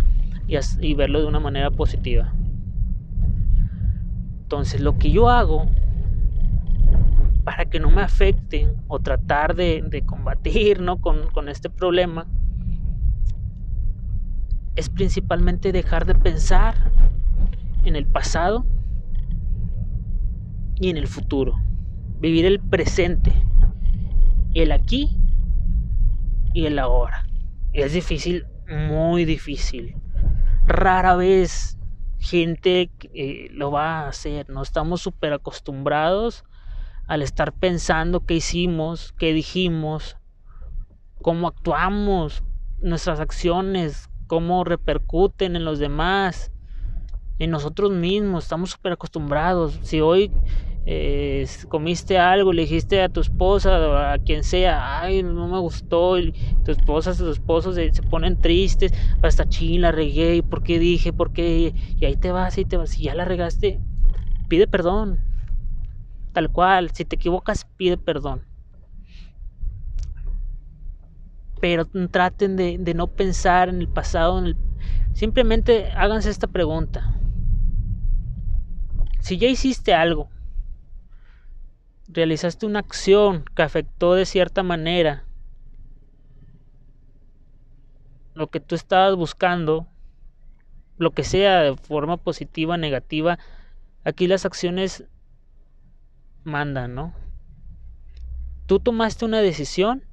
y, 0.47 0.93
verlo 0.93 1.19
de 1.19 1.27
una 1.27 1.41
manera 1.41 1.69
positiva. 1.71 2.33
Entonces 4.43 4.79
lo 4.79 4.97
que 4.97 5.11
yo 5.11 5.29
hago 5.29 5.65
para 7.43 7.65
que 7.65 7.81
no 7.81 7.91
me 7.91 8.01
afecte 8.01 8.73
o 8.87 8.99
tratar 8.99 9.57
de, 9.57 10.03
combatir 10.05 10.79
¿no? 10.79 11.01
con, 11.01 11.27
con 11.33 11.49
este 11.49 11.69
problema 11.69 12.27
es 14.77 14.89
principalmente 14.89 15.73
dejar 15.73 16.05
de 16.05 16.15
pensar 16.15 16.75
en 17.83 17.97
el 17.97 18.05
pasado 18.05 18.65
y 20.79 20.89
en 20.89 20.95
el 20.95 21.07
futuro 21.07 21.55
vivir 22.21 22.45
el 22.45 22.61
presente, 22.61 23.33
el 24.53 24.71
aquí 24.71 25.17
y 26.53 26.65
el 26.65 26.79
ahora. 26.79 27.25
Es 27.73 27.93
difícil, 27.93 28.45
muy 28.67 29.25
difícil. 29.25 29.95
Rara 30.65 31.15
vez 31.15 31.77
gente 32.19 32.89
eh, 33.13 33.49
lo 33.51 33.71
va 33.71 34.01
a 34.01 34.07
hacer, 34.07 34.49
no 34.49 34.61
estamos 34.61 35.01
súper 35.01 35.33
acostumbrados 35.33 36.45
al 37.05 37.21
estar 37.21 37.51
pensando 37.51 38.25
qué 38.25 38.35
hicimos, 38.35 39.13
qué 39.17 39.33
dijimos, 39.33 40.17
cómo 41.21 41.47
actuamos, 41.47 42.43
nuestras 42.79 43.19
acciones, 43.19 44.09
cómo 44.27 44.63
repercuten 44.63 45.55
en 45.55 45.65
los 45.65 45.79
demás, 45.79 46.51
en 47.39 47.51
nosotros 47.51 47.91
mismos, 47.91 48.43
estamos 48.45 48.71
súper 48.71 48.93
acostumbrados. 48.93 49.79
Si 49.81 49.99
hoy 49.99 50.31
eh, 50.85 51.47
comiste 51.69 52.17
algo, 52.17 52.51
le 52.51 52.63
dijiste 52.63 53.01
a 53.01 53.09
tu 53.09 53.21
esposa 53.21 53.79
o 53.79 53.95
a 53.95 54.17
quien 54.17 54.43
sea, 54.43 54.99
ay, 54.99 55.23
no 55.23 55.47
me 55.47 55.59
gustó, 55.59 56.19
y 56.19 56.33
tu 56.65 56.71
esposa, 56.71 57.15
tus 57.15 57.29
esposos 57.29 57.75
se, 57.75 57.91
ponen 58.03 58.39
tristes, 58.39 58.93
hasta 59.21 59.47
ching, 59.47 59.81
la 59.81 59.91
regué, 59.91 60.43
¿por 60.43 60.61
qué 60.61 60.79
dije? 60.79 61.13
¿Por 61.13 61.31
qué? 61.31 61.73
Y 61.97 62.05
ahí 62.05 62.17
te 62.17 62.31
vas, 62.31 62.57
y 62.57 62.65
te 62.65 62.77
vas, 62.77 62.89
si 62.89 63.03
ya 63.03 63.15
la 63.15 63.25
regaste, 63.25 63.79
pide 64.49 64.67
perdón, 64.67 65.19
tal 66.33 66.51
cual, 66.51 66.91
si 66.91 67.05
te 67.05 67.15
equivocas, 67.15 67.65
pide 67.77 67.97
perdón. 67.97 68.41
Pero 71.61 71.85
traten 72.11 72.57
de, 72.57 72.77
de 72.77 72.93
no 72.93 73.07
pensar 73.07 73.69
en 73.69 73.79
el 73.79 73.87
pasado, 73.87 74.37
en 74.37 74.47
el... 74.47 74.57
simplemente 75.13 75.91
háganse 75.95 76.29
esta 76.29 76.47
pregunta. 76.47 77.17
Si 79.19 79.37
ya 79.37 79.47
hiciste 79.47 79.93
algo 79.93 80.32
realizaste 82.13 82.65
una 82.65 82.79
acción 82.79 83.43
que 83.55 83.63
afectó 83.63 84.13
de 84.13 84.25
cierta 84.25 84.63
manera 84.63 85.25
lo 88.33 88.47
que 88.47 88.59
tú 88.59 88.75
estabas 88.75 89.15
buscando, 89.15 89.87
lo 90.97 91.11
que 91.11 91.23
sea 91.23 91.61
de 91.61 91.75
forma 91.75 92.17
positiva, 92.17 92.77
negativa, 92.77 93.39
aquí 94.03 94.27
las 94.27 94.45
acciones 94.45 95.05
mandan, 96.43 96.95
¿no? 96.95 97.13
Tú 98.65 98.79
tomaste 98.79 99.25
una 99.25 99.41
decisión 99.41 100.03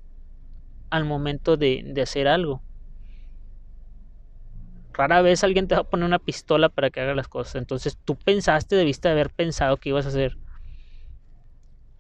al 0.90 1.05
momento 1.05 1.57
de, 1.57 1.82
de 1.86 2.03
hacer 2.03 2.28
algo. 2.28 2.62
Rara 4.92 5.22
vez 5.22 5.44
alguien 5.44 5.68
te 5.68 5.76
va 5.76 5.82
a 5.82 5.84
poner 5.84 6.05
una 6.05 6.18
pistola 6.18 6.68
para 6.68 6.90
que 6.90 7.01
haga 7.01 7.14
las 7.14 7.28
cosas. 7.28 7.55
Entonces 7.55 7.96
tú 8.05 8.16
pensaste, 8.16 8.76
debiste 8.76 9.09
haber 9.09 9.30
pensado 9.30 9.76
que 9.76 9.90
ibas 9.90 10.05
a 10.05 10.11
hacer 10.11 10.36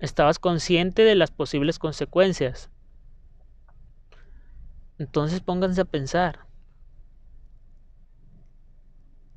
estabas 0.00 0.38
consciente 0.38 1.02
de 1.04 1.14
las 1.14 1.30
posibles 1.30 1.78
consecuencias. 1.78 2.70
Entonces 4.98 5.40
pónganse 5.40 5.82
a 5.82 5.86
pensar, 5.86 6.46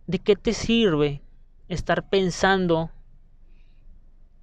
¿de 0.08 0.20
qué 0.20 0.36
te 0.36 0.54
sirve 0.54 1.22
estar 1.70 2.10
pensando 2.10 2.92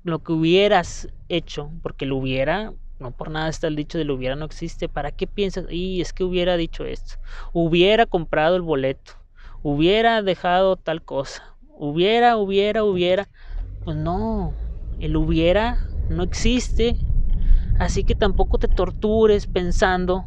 lo 0.03 0.21
que 0.21 0.33
hubieras 0.33 1.09
hecho, 1.29 1.71
porque 1.83 2.07
lo 2.07 2.16
hubiera, 2.16 2.73
no 2.99 3.11
por 3.11 3.31
nada 3.31 3.49
está 3.49 3.66
el 3.66 3.77
dicho 3.77 3.99
de 3.99 4.05
lo 4.05 4.14
hubiera 4.14 4.37
no 4.37 4.47
existe, 4.47 4.89
¿para 4.89 5.11
qué 5.11 5.27
piensas? 5.27 5.66
Y 5.71 6.01
es 6.01 6.12
que 6.12 6.25
hubiera 6.25 6.57
dicho 6.57 6.85
esto, 6.85 7.16
hubiera 7.53 8.07
comprado 8.07 8.57
el 8.57 8.62
boleto, 8.62 9.12
hubiera 9.62 10.23
dejado 10.23 10.77
tal 10.77 11.03
cosa, 11.03 11.57
hubiera, 11.68 12.39
hubiera, 12.39 12.83
hubiera, 12.83 13.29
pues 13.85 13.97
no, 13.97 14.55
el 15.01 15.16
hubiera 15.16 15.81
no 16.11 16.23
existe, 16.23 16.97
así 17.79 18.05
que 18.05 18.15
tampoco 18.15 18.59
te 18.59 18.69
tortures 18.69 19.47
pensando 19.47 20.27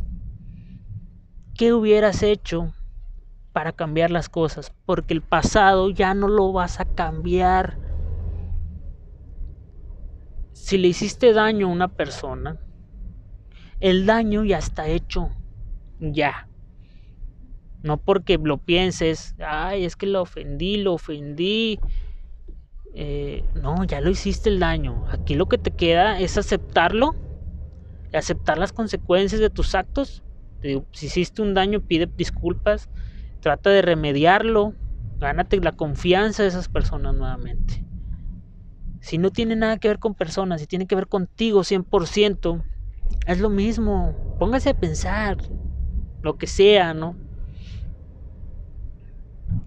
qué 1.56 1.74
hubieras 1.74 2.24
hecho 2.24 2.74
para 3.52 3.72
cambiar 3.72 4.10
las 4.10 4.30
cosas, 4.30 4.74
porque 4.86 5.14
el 5.14 5.22
pasado 5.22 5.90
ya 5.92 6.14
no 6.14 6.28
lo 6.28 6.52
vas 6.52 6.80
a 6.80 6.86
cambiar 6.86 7.78
si 10.54 10.78
le 10.78 10.88
hiciste 10.88 11.34
daño 11.34 11.68
a 11.68 11.72
una 11.72 11.88
persona, 11.90 12.58
el 13.80 14.06
daño 14.06 14.46
ya 14.46 14.60
está 14.60 14.88
hecho. 14.88 15.30
Ya. 16.00 16.48
No 17.84 17.98
porque 17.98 18.38
lo 18.38 18.58
pienses, 18.58 19.36
ay, 19.40 19.84
es 19.84 19.98
que 19.98 20.06
lo 20.06 20.22
ofendí, 20.22 20.78
lo 20.78 20.94
ofendí. 20.94 21.80
Eh, 22.96 23.44
no, 23.56 23.84
ya 23.86 24.02
lo 24.02 24.10
hiciste 24.10 24.50
el 24.50 24.60
daño. 24.60 25.06
Aquí 25.10 25.36
lo 25.36 25.48
que 25.48 25.58
te 25.58 25.72
queda 25.72 26.20
es 26.20 26.38
aceptarlo, 26.38 27.16
aceptar 28.14 28.58
las 28.58 28.72
consecuencias 28.72 29.42
de 29.42 29.50
tus 29.50 29.76
actos. 29.76 30.24
si 30.62 31.08
hiciste 31.08 31.42
un 31.42 31.54
daño, 31.54 31.82
pide 31.82 32.10
disculpas, 32.16 32.88
trata 33.42 33.70
de 33.70 33.82
remediarlo, 33.82 34.74
gánate 35.20 35.58
la 35.58 35.74
confianza 35.74 36.44
de 36.44 36.50
esas 36.50 36.70
personas 36.70 37.16
nuevamente. 37.16 37.84
Si 39.02 39.18
no 39.18 39.32
tiene 39.32 39.56
nada 39.56 39.78
que 39.78 39.90
ver 39.90 40.00
con 40.00 40.16
personas, 40.16 40.62
si 40.62 40.68
tiene 40.68 40.88
que 40.88 40.96
ver 40.96 41.08
contigo 41.08 41.64
100%, 41.64 42.64
es 43.28 43.40
lo 43.40 43.50
mismo. 43.50 44.16
Póngase 44.40 44.70
a 44.70 44.74
pensar 44.74 45.38
lo 46.22 46.38
que 46.38 46.48
sea, 46.48 46.94
¿no? 46.94 47.18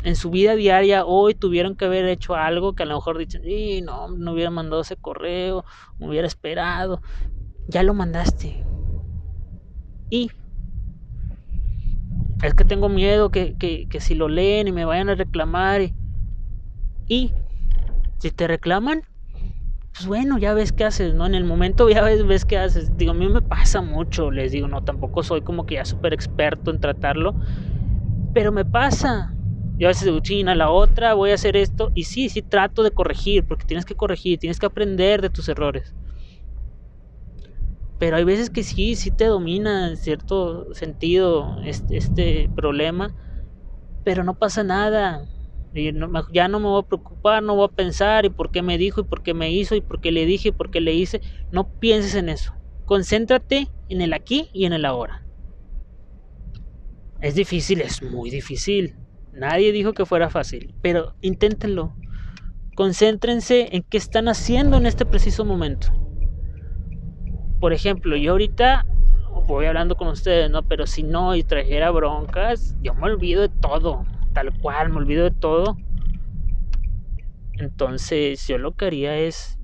En 0.07 0.15
su 0.15 0.31
vida 0.31 0.55
diaria 0.55 1.05
hoy 1.05 1.35
tuvieron 1.35 1.75
que 1.75 1.85
haber 1.87 2.05
hecho 2.07 2.37
algo 2.37 2.75
que 2.77 2.85
a 2.85 2.87
lo 2.87 2.95
mejor 2.95 3.19
dicen, 3.19 3.43
sí, 3.43 3.83
no, 3.83 4.07
no 4.09 4.33
hubiera 4.35 4.51
mandado 4.51 4.83
ese 4.83 4.97
correo, 4.97 5.65
me 5.99 6.09
hubiera 6.09 6.29
esperado. 6.29 7.01
Ya 7.67 7.83
lo 7.83 7.93
mandaste. 7.93 8.65
Y 10.11 10.31
es 12.43 12.55
que 12.55 12.65
tengo 12.65 12.89
miedo 12.89 13.31
que, 13.31 13.57
que, 13.57 13.89
que 13.89 14.01
si 14.01 14.15
lo 14.15 14.29
leen 14.29 14.69
y 14.69 14.73
me 14.73 14.85
vayan 14.85 15.09
a 15.09 15.17
reclamar. 15.17 15.81
Y, 15.83 15.97
y 17.09 17.35
si 18.21 18.31
te 18.31 18.47
reclaman, 18.47 19.03
pues 19.93 20.07
bueno, 20.07 20.39
ya 20.39 20.55
ves 20.55 20.73
qué 20.73 20.85
haces, 20.85 21.15
¿no? 21.15 21.27
En 21.27 21.35
el 21.35 21.45
momento 21.45 21.89
ya 21.91 22.03
ves, 22.03 22.27
ves 22.27 22.45
qué 22.45 22.59
haces. 22.59 22.97
Digo, 22.97 23.13
a 23.13 23.15
mí 23.15 23.29
me 23.29 23.43
pasa 23.43 23.83
mucho, 23.83 24.31
les 24.31 24.53
digo, 24.53 24.69
no, 24.69 24.83
tampoco 24.83 25.23
soy 25.23 25.43
como 25.43 25.67
que 25.67 25.77
ya 25.77 25.85
súper 25.85 26.15
experto 26.15 26.71
en 26.71 26.81
tratarlo, 26.81 27.37
pero 28.33 28.53
me 28.53 28.65
pasa. 28.65 29.36
Yo 29.79 29.89
a 29.89 29.91
veces 29.91 30.05
digo, 30.07 30.21
china, 30.21 30.55
la 30.55 30.71
otra, 30.71 31.15
voy 31.15 31.31
a 31.31 31.35
hacer 31.35 31.57
esto, 31.57 31.91
y 31.95 32.05
sí, 32.05 32.29
sí 32.29 32.43
trato 32.43 32.83
de 32.83 32.91
corregir, 32.93 33.45
porque 33.47 33.67
tienes 33.67 33.85
que 33.85 33.95
corregir, 33.95 34.39
tienes 34.39 34.59
que 34.59 34.67
aprender 34.67 35.21
de 35.23 35.31
tus 35.31 35.49
errores. 35.49 35.95
Pero 37.99 38.17
hay 38.17 38.25
veces 38.25 38.51
que 38.51 38.63
sí, 38.63 38.95
sí 38.97 39.11
te 39.11 39.25
domina 39.27 39.89
en 39.89 39.97
cierto 39.97 40.73
sentido 40.75 41.61
este, 41.65 41.97
este 41.97 42.51
problema, 42.55 43.15
pero 44.05 44.25
no 44.25 44.35
pasa 44.39 44.65
nada 44.65 45.27
ya 46.33 46.49
no 46.49 46.61
me 46.61 46.69
voy 46.69 46.81
a 46.81 46.87
preocupar, 46.87 47.43
no 47.43 47.55
voy 47.55 47.67
a 47.67 47.69
pensar 47.75 48.25
y 48.25 48.31
por 48.31 48.51
qué 48.51 48.63
me 48.63 48.79
dijo 48.79 49.01
y 49.01 49.05
por 49.05 49.23
qué 49.23 49.35
me 49.35 49.51
hizo 49.51 49.75
y 49.75 49.81
por 49.81 50.01
qué 50.01 50.11
le 50.11 50.27
dije 50.27 50.49
y 50.49 50.53
por 50.53 50.71
qué 50.71 50.81
le 50.81 50.95
hice. 50.95 51.21
No 51.51 51.71
pienses 51.79 52.15
en 52.15 52.29
eso. 52.29 52.53
Concéntrate 52.85 53.69
en 53.89 54.01
el 54.01 54.13
aquí 54.13 54.49
y 54.53 54.65
en 54.65 54.73
el 54.73 54.85
ahora. 54.85 55.27
Es 57.21 57.35
difícil, 57.35 57.81
es 57.81 58.03
muy 58.03 58.31
difícil. 58.31 58.95
Nadie 59.37 59.71
dijo 59.71 59.93
que 59.93 60.07
fuera 60.07 60.31
fácil, 60.31 60.75
pero 60.83 61.15
inténtenlo. 61.21 61.95
Concéntrense 62.75 63.77
en 63.77 63.83
qué 63.83 63.99
están 63.99 64.29
haciendo 64.29 64.77
en 64.77 64.87
este 64.87 65.07
preciso 65.07 65.45
momento. 65.45 65.89
Por 67.61 67.73
ejemplo, 67.73 68.17
yo 68.17 68.33
ahorita 68.33 68.85
voy 69.47 69.67
hablando 69.67 69.95
con 69.95 70.09
ustedes, 70.09 70.51
¿no? 70.51 70.63
Pero 70.63 70.87
si 70.87 71.03
no 71.03 71.37
y 71.37 71.43
trajera 71.43 71.91
broncas, 71.91 72.77
yo 72.83 72.95
me 72.95 73.05
olvido 73.05 73.43
de 73.43 73.49
todo 73.49 74.05
tal 74.37 74.53
cual, 74.53 74.91
me 74.91 74.99
olvido 74.99 75.25
de 75.25 75.31
todo. 75.31 75.79
Entonces 77.55 78.47
yo 78.47 78.59
lo 78.59 78.73
que 78.73 78.85
haría 78.85 79.17
es, 79.17 79.59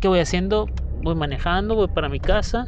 ¿qué 0.00 0.08
voy 0.08 0.20
haciendo? 0.20 0.64
Voy 1.02 1.14
manejando, 1.14 1.74
voy 1.74 1.88
para 1.88 2.08
mi 2.08 2.20
casa, 2.20 2.66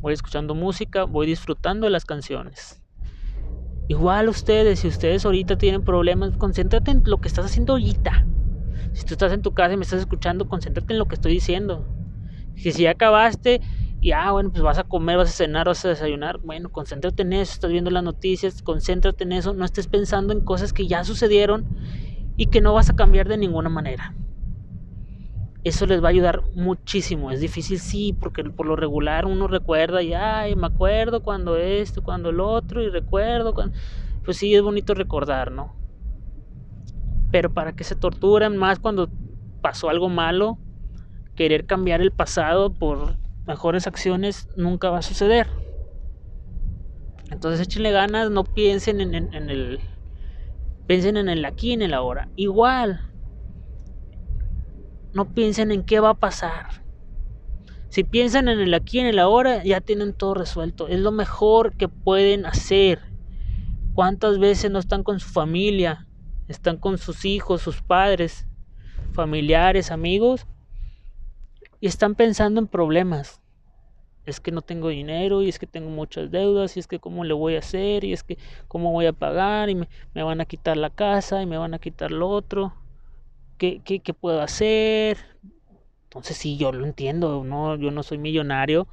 voy 0.00 0.14
escuchando 0.14 0.54
música, 0.54 1.04
voy 1.04 1.26
disfrutando 1.26 1.84
de 1.84 1.90
las 1.90 2.06
canciones. 2.06 2.79
Igual 3.90 4.28
ustedes, 4.28 4.78
si 4.80 4.86
ustedes 4.88 5.24
ahorita 5.24 5.56
tienen 5.56 5.82
problemas, 5.82 6.36
concéntrate 6.36 6.92
en 6.92 7.02
lo 7.06 7.18
que 7.18 7.26
estás 7.26 7.46
haciendo 7.46 7.72
ahorita. 7.72 8.28
Si 8.92 9.04
tú 9.04 9.14
estás 9.14 9.32
en 9.32 9.42
tu 9.42 9.52
casa 9.54 9.74
y 9.74 9.76
me 9.78 9.84
estás 9.84 10.00
escuchando, 10.00 10.46
concéntrate 10.48 10.92
en 10.94 10.98
lo 11.00 11.06
que 11.06 11.16
estoy 11.16 11.32
diciendo. 11.32 11.88
Si, 12.54 12.72
si 12.72 12.84
ya 12.84 12.92
acabaste, 12.92 13.60
y 14.00 14.12
ah, 14.12 14.32
bueno, 14.32 14.52
pues 14.52 14.62
vas 14.62 14.78
a 14.78 14.84
comer, 14.84 15.18
vas 15.18 15.30
a 15.30 15.32
cenar, 15.32 15.66
vas 15.66 15.84
a 15.84 15.90
desayunar. 15.90 16.38
Bueno, 16.42 16.70
concéntrate 16.70 17.22
en 17.22 17.34
eso, 17.34 17.52
estás 17.54 17.72
viendo 17.72 17.90
las 17.90 18.04
noticias, 18.04 18.62
concéntrate 18.62 19.24
en 19.24 19.32
eso, 19.32 19.54
no 19.54 19.64
estés 19.66 19.88
pensando 19.88 20.32
en 20.34 20.40
cosas 20.42 20.72
que 20.72 20.88
ya 20.88 21.04
sucedieron 21.04 21.66
y 22.36 22.46
que 22.48 22.60
no 22.62 22.74
vas 22.74 22.90
a 22.90 22.94
cambiar 22.94 23.28
de 23.28 23.38
ninguna 23.38 23.70
manera. 23.70 24.04
Eso 25.62 25.86
les 25.86 26.02
va 26.02 26.08
a 26.08 26.10
ayudar 26.10 26.42
muchísimo. 26.54 27.30
Es 27.30 27.40
difícil, 27.40 27.78
sí, 27.78 28.16
porque 28.18 28.44
por 28.44 28.66
lo 28.66 28.76
regular 28.76 29.26
uno 29.26 29.46
recuerda 29.46 30.02
y, 30.02 30.14
ay, 30.14 30.56
me 30.56 30.66
acuerdo 30.66 31.22
cuando 31.22 31.56
esto, 31.56 32.02
cuando 32.02 32.30
el 32.30 32.40
otro, 32.40 32.82
y 32.82 32.88
recuerdo 32.88 33.52
cuando... 33.52 33.76
Pues 34.24 34.38
sí, 34.38 34.54
es 34.54 34.62
bonito 34.62 34.94
recordar, 34.94 35.52
¿no? 35.52 35.74
Pero 37.30 37.52
para 37.52 37.72
que 37.74 37.84
se 37.84 37.94
torturen 37.94 38.56
más 38.56 38.78
cuando 38.78 39.10
pasó 39.60 39.90
algo 39.90 40.08
malo, 40.08 40.58
querer 41.34 41.66
cambiar 41.66 42.00
el 42.00 42.10
pasado 42.10 42.72
por 42.72 43.16
mejores 43.46 43.86
acciones 43.86 44.48
nunca 44.56 44.90
va 44.90 44.98
a 44.98 45.02
suceder. 45.02 45.46
Entonces 47.30 47.60
échenle 47.60 47.92
ganas, 47.92 48.30
no 48.30 48.44
piensen 48.44 49.00
en, 49.00 49.14
el... 49.14 49.80
Piensen 50.86 51.16
en 51.16 51.28
el 51.28 51.44
aquí, 51.44 51.72
en 51.72 51.82
el 51.82 51.94
ahora. 51.94 52.28
Igual, 52.34 53.09
no 55.12 55.32
piensen 55.34 55.70
en 55.70 55.82
qué 55.82 56.00
va 56.00 56.10
a 56.10 56.14
pasar. 56.14 56.84
Si 57.88 58.04
piensan 58.04 58.48
en 58.48 58.60
el 58.60 58.72
aquí, 58.74 59.00
en 59.00 59.06
el 59.06 59.18
ahora, 59.18 59.64
ya 59.64 59.80
tienen 59.80 60.12
todo 60.14 60.34
resuelto. 60.34 60.86
Es 60.88 61.00
lo 61.00 61.10
mejor 61.10 61.76
que 61.76 61.88
pueden 61.88 62.46
hacer. 62.46 63.00
¿Cuántas 63.94 64.38
veces 64.38 64.70
no 64.70 64.78
están 64.78 65.02
con 65.02 65.18
su 65.18 65.28
familia? 65.28 66.06
Están 66.46 66.76
con 66.76 66.98
sus 66.98 67.24
hijos, 67.24 67.62
sus 67.62 67.82
padres, 67.82 68.46
familiares, 69.12 69.90
amigos 69.90 70.46
y 71.80 71.86
están 71.86 72.14
pensando 72.14 72.60
en 72.60 72.66
problemas. 72.66 73.40
Es 74.26 74.38
que 74.38 74.52
no 74.52 74.62
tengo 74.62 74.88
dinero 74.88 75.42
y 75.42 75.48
es 75.48 75.58
que 75.58 75.66
tengo 75.66 75.90
muchas 75.90 76.30
deudas 76.30 76.76
y 76.76 76.80
es 76.80 76.86
que 76.86 77.00
cómo 77.00 77.24
le 77.24 77.32
voy 77.32 77.56
a 77.56 77.60
hacer 77.60 78.04
y 78.04 78.12
es 78.12 78.22
que 78.22 78.38
cómo 78.68 78.92
voy 78.92 79.06
a 79.06 79.12
pagar 79.12 79.70
y 79.70 79.74
me, 79.74 79.88
van 80.14 80.40
a 80.40 80.44
quitar 80.44 80.76
la 80.76 80.90
casa 80.90 81.42
y 81.42 81.46
me 81.46 81.56
van 81.56 81.74
a 81.74 81.78
quitar 81.78 82.10
lo 82.10 82.28
otro. 82.28 82.74
¿Qué, 83.60 83.82
qué, 83.84 84.14
puedo 84.14 84.40
hacer? 84.40 85.18
Entonces 86.04 86.38
sí, 86.38 86.56
yo 86.56 86.72
lo 86.72 86.86
entiendo, 86.86 87.44
no, 87.44 87.76
yo 87.76 87.90
no 87.90 88.02
soy 88.02 88.16
millonario, 88.16 88.88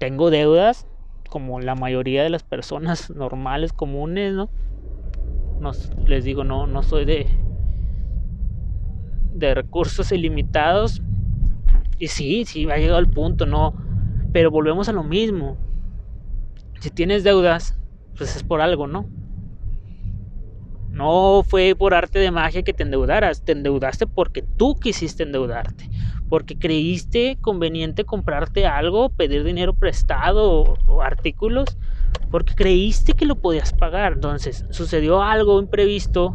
tengo 0.00 0.30
deudas 0.30 0.88
como 1.30 1.60
la 1.60 1.76
mayoría 1.76 2.24
de 2.24 2.30
las 2.30 2.42
personas 2.42 3.10
normales, 3.14 3.72
comunes, 3.72 4.34
¿no? 4.34 4.50
les 6.04 6.24
digo, 6.24 6.42
no, 6.42 6.66
no 6.66 6.82
soy 6.82 7.04
de, 7.04 7.28
de 9.34 9.54
recursos 9.54 10.10
ilimitados, 10.10 11.00
y 12.00 12.08
sí, 12.08 12.44
sí, 12.44 12.68
ha 12.68 12.78
llegado 12.78 12.98
el 12.98 13.08
punto, 13.08 13.46
no. 13.46 13.72
Pero 14.32 14.50
volvemos 14.50 14.88
a 14.88 14.92
lo 14.92 15.04
mismo. 15.04 15.56
Si 16.80 16.90
tienes 16.90 17.22
deudas, 17.22 17.78
pues 18.18 18.34
es 18.34 18.42
por 18.42 18.60
algo, 18.60 18.88
¿no? 18.88 19.06
No 20.96 21.42
fue 21.46 21.74
por 21.78 21.92
arte 21.92 22.18
de 22.18 22.30
magia 22.30 22.62
que 22.62 22.72
te 22.72 22.82
endeudaras, 22.82 23.44
te 23.44 23.52
endeudaste 23.52 24.06
porque 24.06 24.40
tú 24.40 24.76
quisiste 24.76 25.24
endeudarte, 25.24 25.90
porque 26.30 26.56
creíste 26.56 27.36
conveniente 27.42 28.06
comprarte 28.06 28.66
algo, 28.66 29.10
pedir 29.10 29.44
dinero 29.44 29.74
prestado 29.74 30.78
o, 30.88 31.02
artículos, 31.02 31.76
porque 32.30 32.54
creíste 32.54 33.12
que 33.12 33.26
lo 33.26 33.34
podías 33.34 33.74
pagar. 33.74 34.14
Entonces 34.14 34.64
sucedió 34.70 35.22
algo 35.22 35.60
imprevisto 35.60 36.34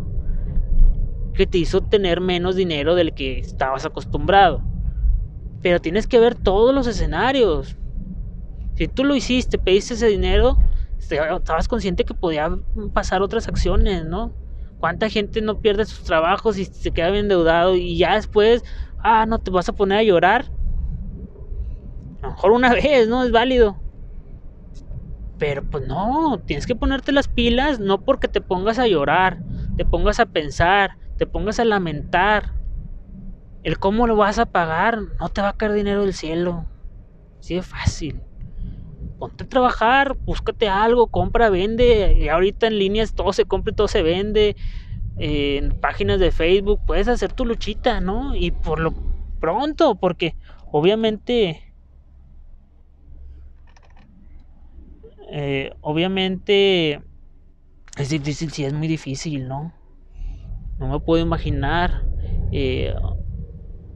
que 1.33 1.47
te 1.47 1.57
hizo 1.57 1.81
tener 1.81 2.21
menos 2.21 2.55
dinero 2.55 2.93
del 2.93 3.15
que 3.15 3.39
estabas 3.39 3.83
acostumbrado. 3.83 4.61
Pero 5.63 5.79
tienes 5.81 6.05
que 6.05 6.19
ver 6.19 6.35
todos 6.35 6.75
los 6.75 6.85
escenarios. 6.85 7.77
Si 8.75 8.87
tú 8.87 9.05
lo 9.05 9.15
hiciste, 9.15 9.57
pediste 9.57 9.95
ese 9.95 10.05
dinero, 10.05 10.55
estabas 10.99 11.67
consciente 11.67 12.05
que 12.05 12.13
podía 12.13 12.55
pasar 12.93 13.23
otras 13.23 13.47
acciones, 13.47 14.05
¿no? 14.05 14.39
¿Cuánta 14.81 15.09
gente 15.09 15.41
no 15.41 15.59
pierde 15.59 15.85
sus 15.85 16.03
trabajos 16.03 16.57
y 16.57 16.65
se 16.65 16.89
queda 16.89 17.11
bien 17.11 17.25
endeudado 17.25 17.75
y 17.75 17.99
ya 17.99 18.15
después, 18.15 18.63
ah, 18.97 19.27
no 19.27 19.37
te 19.37 19.51
vas 19.51 19.69
a 19.69 19.73
poner 19.73 19.99
a 19.99 20.03
llorar? 20.03 20.51
A 22.23 22.25
lo 22.25 22.31
mejor 22.31 22.51
una 22.51 22.73
vez, 22.73 23.07
¿no? 23.07 23.23
Es 23.23 23.31
válido. 23.31 23.77
Pero 25.37 25.63
pues 25.69 25.87
no, 25.87 26.41
tienes 26.47 26.65
que 26.65 26.75
ponerte 26.75 27.11
las 27.11 27.27
pilas, 27.27 27.79
no 27.79 28.01
porque 28.01 28.27
te 28.27 28.41
pongas 28.41 28.79
a 28.79 28.87
llorar, 28.87 29.37
te 29.77 29.85
pongas 29.85 30.19
a 30.19 30.25
pensar, 30.25 30.97
te 31.19 31.27
pongas 31.27 31.59
a 31.59 31.65
lamentar. 31.65 32.55
El 33.61 33.77
cómo 33.77 34.07
lo 34.07 34.15
vas 34.15 34.39
a 34.39 34.47
pagar, 34.47 34.97
no 35.19 35.29
te 35.29 35.43
va 35.43 35.49
a 35.49 35.57
caer 35.57 35.73
dinero 35.73 36.01
del 36.01 36.15
cielo. 36.15 36.65
Así 37.39 37.53
de 37.53 37.61
fácil. 37.61 38.19
Ponte 39.21 39.43
a 39.43 39.47
trabajar, 39.47 40.17
búscate 40.25 40.67
algo, 40.67 41.07
compra, 41.07 41.51
vende. 41.51 42.17
Y 42.19 42.27
ahorita 42.27 42.65
en 42.65 42.79
líneas 42.79 43.13
todo 43.13 43.33
se 43.33 43.45
compra 43.45 43.71
y 43.71 43.75
todo 43.75 43.87
se 43.87 44.01
vende. 44.01 44.55
en 45.17 45.79
páginas 45.79 46.19
de 46.19 46.31
Facebook 46.31 46.81
puedes 46.87 47.07
hacer 47.07 47.31
tu 47.33 47.45
luchita, 47.45 48.01
¿no? 48.01 48.35
Y 48.35 48.49
por 48.51 48.79
lo 48.79 48.95
pronto, 49.39 49.95
porque 49.95 50.35
obviamente 50.71 51.61
Eh, 55.33 55.71
obviamente 55.81 57.01
es 57.97 58.09
difícil, 58.09 58.51
sí 58.51 58.65
es 58.65 58.73
muy 58.73 58.87
difícil, 58.87 59.47
¿no? 59.47 59.73
No 60.77 60.89
me 60.89 60.99
puedo 60.99 61.23
imaginar 61.23 62.03
eh, 62.51 62.93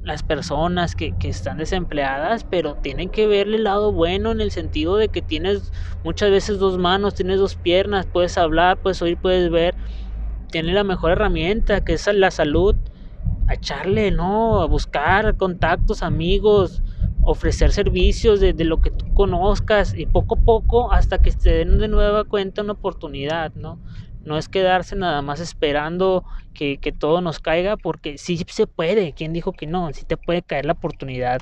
las 0.05 0.23
personas 0.23 0.95
que, 0.95 1.13
que, 1.17 1.29
están 1.29 1.57
desempleadas, 1.57 2.45
pero 2.45 2.75
tienen 2.75 3.09
que 3.09 3.27
verle 3.27 3.57
el 3.57 3.63
lado 3.63 3.91
bueno 3.91 4.31
en 4.31 4.39
el 4.39 4.51
sentido 4.51 4.97
de 4.97 5.09
que 5.09 5.21
tienes 5.21 5.73
muchas 6.03 6.29
veces 6.29 6.59
dos 6.59 6.77
manos, 6.77 7.15
tienes 7.15 7.39
dos 7.39 7.55
piernas, 7.55 8.05
puedes 8.05 8.37
hablar, 8.37 8.77
puedes 8.77 9.01
oír, 9.01 9.17
puedes 9.17 9.49
ver. 9.49 9.75
Tienes 10.51 10.75
la 10.75 10.83
mejor 10.83 11.11
herramienta 11.11 11.81
que 11.81 11.93
es 11.93 12.07
la 12.13 12.31
salud. 12.31 12.75
A 13.47 13.53
echarle, 13.53 14.09
¿no? 14.09 14.61
A 14.61 14.65
buscar 14.65 15.37
contactos, 15.37 16.01
amigos, 16.01 16.81
ofrecer 17.25 17.71
servicios 17.71 18.39
de, 18.39 18.53
lo 18.63 18.81
que 18.81 18.91
tú 18.91 19.13
conozcas 19.13 19.93
y 19.95 20.05
poco 20.05 20.35
a 20.35 20.41
poco 20.41 20.91
hasta 20.91 21.17
que 21.19 21.31
te 21.31 21.51
den 21.51 21.77
de 21.77 21.87
nueva 21.87 22.23
cuenta 22.23 22.61
una 22.61 22.73
oportunidad, 22.73 23.53
¿no? 23.55 23.79
No 24.25 24.37
es 24.37 24.49
quedarse 24.49 24.95
nada 24.95 25.21
más 25.21 25.39
esperando 25.39 26.25
que, 26.53 26.79
todo 26.97 27.21
nos 27.21 27.39
caiga, 27.39 27.77
porque 27.77 28.17
sí 28.17 28.37
se 28.47 28.67
puede, 28.67 29.13
¿quién 29.13 29.33
dijo 29.33 29.53
que 29.53 29.67
no? 29.67 29.93
Sí 29.93 30.05
te 30.05 30.17
puede 30.17 30.41
caer 30.43 30.65
la 30.65 30.73
oportunidad 30.73 31.41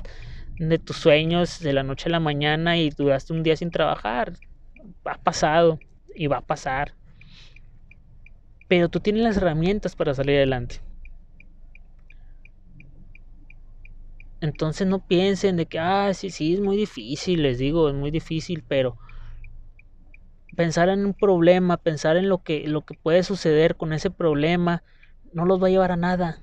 de 0.58 0.78
tus 0.78 0.96
sueños 0.98 1.58
de 1.60 1.72
la 1.72 1.82
noche 1.82 2.08
a 2.08 2.12
la 2.12 2.20
mañana 2.20 2.76
y 2.78 2.90
duraste 2.90 3.32
un 3.32 3.42
día 3.42 3.56
sin 3.56 3.70
trabajar. 3.70 4.34
Ha 5.04 5.18
pasado 5.18 5.80
y 6.14 6.26
va 6.28 6.38
a 6.38 6.46
pasar. 6.46 6.94
Pero 8.68 8.88
tú 8.88 9.00
tienes 9.00 9.22
las 9.22 9.36
herramientas 9.36 9.96
para 9.96 10.14
salir 10.14 10.36
adelante. 10.36 10.80
Entonces 14.40 14.86
no 14.86 15.00
piensen 15.06 15.56
de 15.56 15.66
que, 15.66 15.78
ah, 15.78 16.12
sí, 16.14 16.30
sí, 16.30 16.54
es 16.54 16.60
muy 16.60 16.76
difícil, 16.76 17.42
les 17.42 17.58
digo, 17.58 17.88
es 17.88 17.94
muy 17.94 18.10
difícil, 18.10 18.62
pero 18.68 18.98
pensar 20.54 20.88
en 20.88 21.04
un 21.06 21.14
problema, 21.14 21.76
pensar 21.76 22.16
en 22.16 22.28
lo 22.28 22.42
que, 22.42 22.66
lo 22.66 22.82
que 22.82 22.94
puede 22.94 23.22
suceder 23.22 23.76
con 23.76 23.92
ese 23.92 24.10
problema, 24.10 24.82
no 25.32 25.44
los 25.44 25.62
va 25.62 25.66
a 25.66 25.70
llevar 25.70 25.92
a 25.92 25.96
nada. 25.96 26.40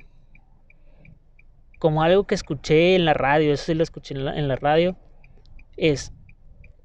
Como 1.79 2.03
algo 2.03 2.25
que 2.25 2.35
escuché 2.35 2.95
en 2.95 3.05
la 3.05 3.13
radio, 3.13 3.53
eso 3.53 3.65
sí 3.65 3.73
lo 3.73 3.83
escuché 3.83 4.13
en 4.13 4.47
la, 4.47 4.55
radio, 4.55 4.95
es, 5.77 6.13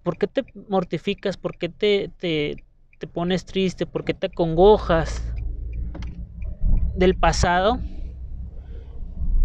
¿por 0.02 0.16
qué 0.16 0.26
te 0.26 0.44
mortificas? 0.68 1.36
¿Por 1.36 1.56
qué 1.56 1.68
te, 1.68 2.10
te, 2.16 2.58
te 2.98 3.06
pones 3.06 3.44
triste? 3.44 3.84
¿Por 3.86 4.04
qué 4.04 4.14
te 4.14 4.30
congojas 4.30 5.34
del 6.94 7.14
pasado? 7.14 7.78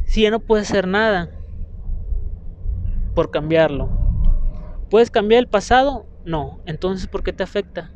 Si 0.05 0.21
ya 0.21 0.31
no 0.31 0.39
puedes 0.39 0.69
hacer 0.69 0.87
nada 0.87 1.29
por 3.13 3.31
cambiarlo. 3.31 3.89
¿Puedes 4.89 5.11
cambiar 5.11 5.39
el 5.39 5.47
pasado? 5.47 6.05
No. 6.23 6.61
Entonces, 6.65 7.07
¿por 7.07 7.23
qué 7.23 7.33
te 7.33 7.43
afecta? 7.43 7.91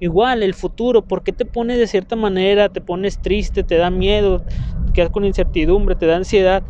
Igual, 0.00 0.42
el 0.42 0.54
futuro, 0.54 1.06
¿por 1.06 1.22
qué 1.22 1.32
te 1.32 1.44
pones 1.44 1.78
de 1.78 1.86
cierta 1.86 2.16
manera? 2.16 2.68
Te 2.68 2.80
pones 2.80 3.20
triste, 3.20 3.62
te 3.62 3.76
da 3.76 3.88
miedo, 3.88 4.40
te 4.40 4.92
quedas 4.92 5.10
con 5.10 5.24
incertidumbre, 5.24 5.94
te 5.94 6.06
da 6.06 6.16
ansiedad. 6.16 6.64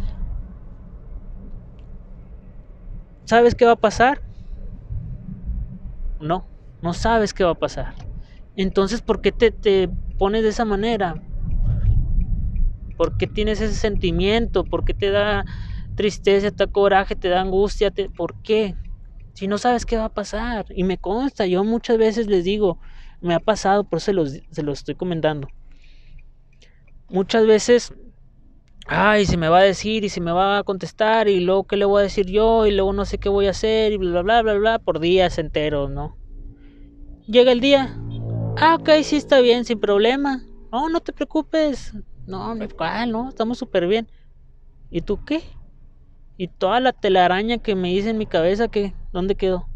¿Sabes 3.24 3.54
qué 3.54 3.64
va 3.64 3.72
a 3.72 3.76
pasar? 3.76 4.20
No, 6.20 6.46
no 6.80 6.92
sabes 6.94 7.32
qué 7.32 7.44
va 7.44 7.52
a 7.52 7.54
pasar. 7.58 7.94
Entonces, 8.54 9.00
¿por 9.00 9.20
qué 9.22 9.32
te, 9.32 9.50
te 9.50 9.88
pones 10.18 10.42
de 10.42 10.50
esa 10.50 10.64
manera? 10.64 11.16
¿Por 12.96 13.16
qué 13.16 13.26
tienes 13.26 13.60
ese 13.60 13.74
sentimiento? 13.74 14.64
¿Por 14.64 14.84
qué 14.84 14.94
te 14.94 15.10
da 15.10 15.44
tristeza, 15.94 16.50
te 16.50 16.64
da 16.66 16.70
coraje, 16.70 17.16
te 17.16 17.28
da 17.28 17.40
angustia. 17.40 17.90
Te... 17.90 18.08
¿Por 18.10 18.36
qué? 18.42 18.76
Si 19.34 19.46
no 19.48 19.58
sabes 19.58 19.86
qué 19.86 19.96
va 19.96 20.06
a 20.06 20.14
pasar. 20.14 20.66
Y 20.70 20.84
me 20.84 20.98
consta, 20.98 21.46
yo 21.46 21.64
muchas 21.64 21.98
veces 21.98 22.26
les 22.26 22.44
digo, 22.44 22.78
me 23.20 23.34
ha 23.34 23.40
pasado, 23.40 23.84
por 23.84 23.98
eso 23.98 24.06
se 24.06 24.12
los, 24.12 24.32
se 24.50 24.62
los 24.62 24.80
estoy 24.80 24.94
comentando. 24.94 25.48
Muchas 27.08 27.46
veces, 27.46 27.92
ay, 28.86 29.26
se 29.26 29.36
me 29.36 29.48
va 29.48 29.58
a 29.58 29.62
decir 29.62 30.04
y 30.04 30.08
se 30.08 30.20
me 30.20 30.32
va 30.32 30.58
a 30.58 30.62
contestar 30.64 31.28
y 31.28 31.40
luego 31.40 31.64
qué 31.64 31.76
le 31.76 31.84
voy 31.84 32.00
a 32.00 32.04
decir 32.04 32.26
yo 32.26 32.66
y 32.66 32.72
luego 32.72 32.92
no 32.92 33.04
sé 33.04 33.18
qué 33.18 33.28
voy 33.28 33.46
a 33.46 33.50
hacer 33.50 33.92
y 33.92 33.96
bla, 33.98 34.22
bla, 34.22 34.42
bla, 34.42 34.54
bla, 34.54 34.78
por 34.78 34.98
días 34.98 35.38
enteros, 35.38 35.90
¿no? 35.90 36.16
Llega 37.26 37.52
el 37.52 37.60
día, 37.60 37.96
ah, 38.58 38.76
ok, 38.80 38.90
sí 39.02 39.16
está 39.16 39.40
bien, 39.40 39.64
sin 39.64 39.78
problema. 39.78 40.42
No, 40.72 40.88
no 40.88 41.00
te 41.00 41.12
preocupes. 41.12 41.92
No, 42.26 42.54
no, 42.54 42.66
no, 43.06 43.28
estamos 43.28 43.58
súper 43.58 43.86
bien. 43.86 44.08
¿Y 44.90 45.02
tú 45.02 45.24
qué? 45.24 45.42
Y 46.36 46.48
toda 46.48 46.80
la 46.80 46.92
telaraña 46.92 47.58
que 47.58 47.74
me 47.74 47.92
hice 47.92 48.10
en 48.10 48.18
mi 48.18 48.26
cabeza, 48.26 48.68
que 48.68 48.94
¿dónde 49.12 49.34
quedó? 49.34 49.68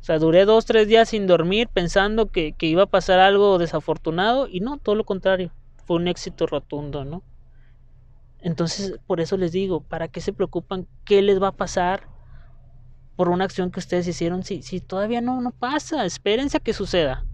O 0.00 0.04
sea, 0.06 0.18
duré 0.18 0.44
dos, 0.44 0.66
tres 0.66 0.86
días 0.86 1.08
sin 1.08 1.26
dormir 1.26 1.68
pensando 1.68 2.26
que, 2.26 2.52
que 2.52 2.66
iba 2.66 2.84
a 2.84 2.86
pasar 2.86 3.18
algo 3.18 3.58
desafortunado 3.58 4.46
y 4.48 4.60
no, 4.60 4.78
todo 4.78 4.94
lo 4.94 5.04
contrario. 5.04 5.50
Fue 5.84 5.96
un 5.96 6.08
éxito 6.08 6.46
rotundo, 6.46 7.04
¿no? 7.04 7.22
Entonces, 8.40 9.00
por 9.06 9.20
eso 9.20 9.36
les 9.36 9.50
digo, 9.50 9.80
¿para 9.80 10.08
qué 10.08 10.20
se 10.20 10.32
preocupan? 10.32 10.86
¿Qué 11.04 11.22
les 11.22 11.42
va 11.42 11.48
a 11.48 11.56
pasar 11.56 12.08
por 13.16 13.28
una 13.28 13.44
acción 13.44 13.70
que 13.70 13.80
ustedes 13.80 14.06
hicieron 14.06 14.44
si, 14.44 14.62
si 14.62 14.80
todavía 14.80 15.20
no, 15.20 15.40
no 15.40 15.50
pasa? 15.50 16.04
Espérense 16.04 16.58
a 16.58 16.60
que 16.60 16.72
suceda. 16.72 17.24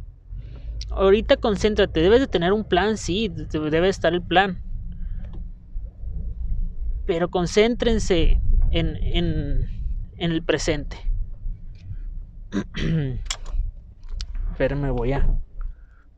Ahorita 0.90 1.36
concéntrate, 1.36 2.00
debes 2.00 2.20
de 2.20 2.26
tener 2.28 2.52
un 2.52 2.64
plan, 2.64 2.96
sí, 2.96 3.28
debe 3.28 3.88
estar 3.88 4.14
el 4.14 4.22
plan 4.22 4.62
pero 7.06 7.30
concéntrense 7.30 8.40
en, 8.70 8.96
en, 8.96 9.68
el 10.16 10.42
presente. 10.42 10.96
me 14.76 14.90
voy 14.90 15.12
a 15.12 15.28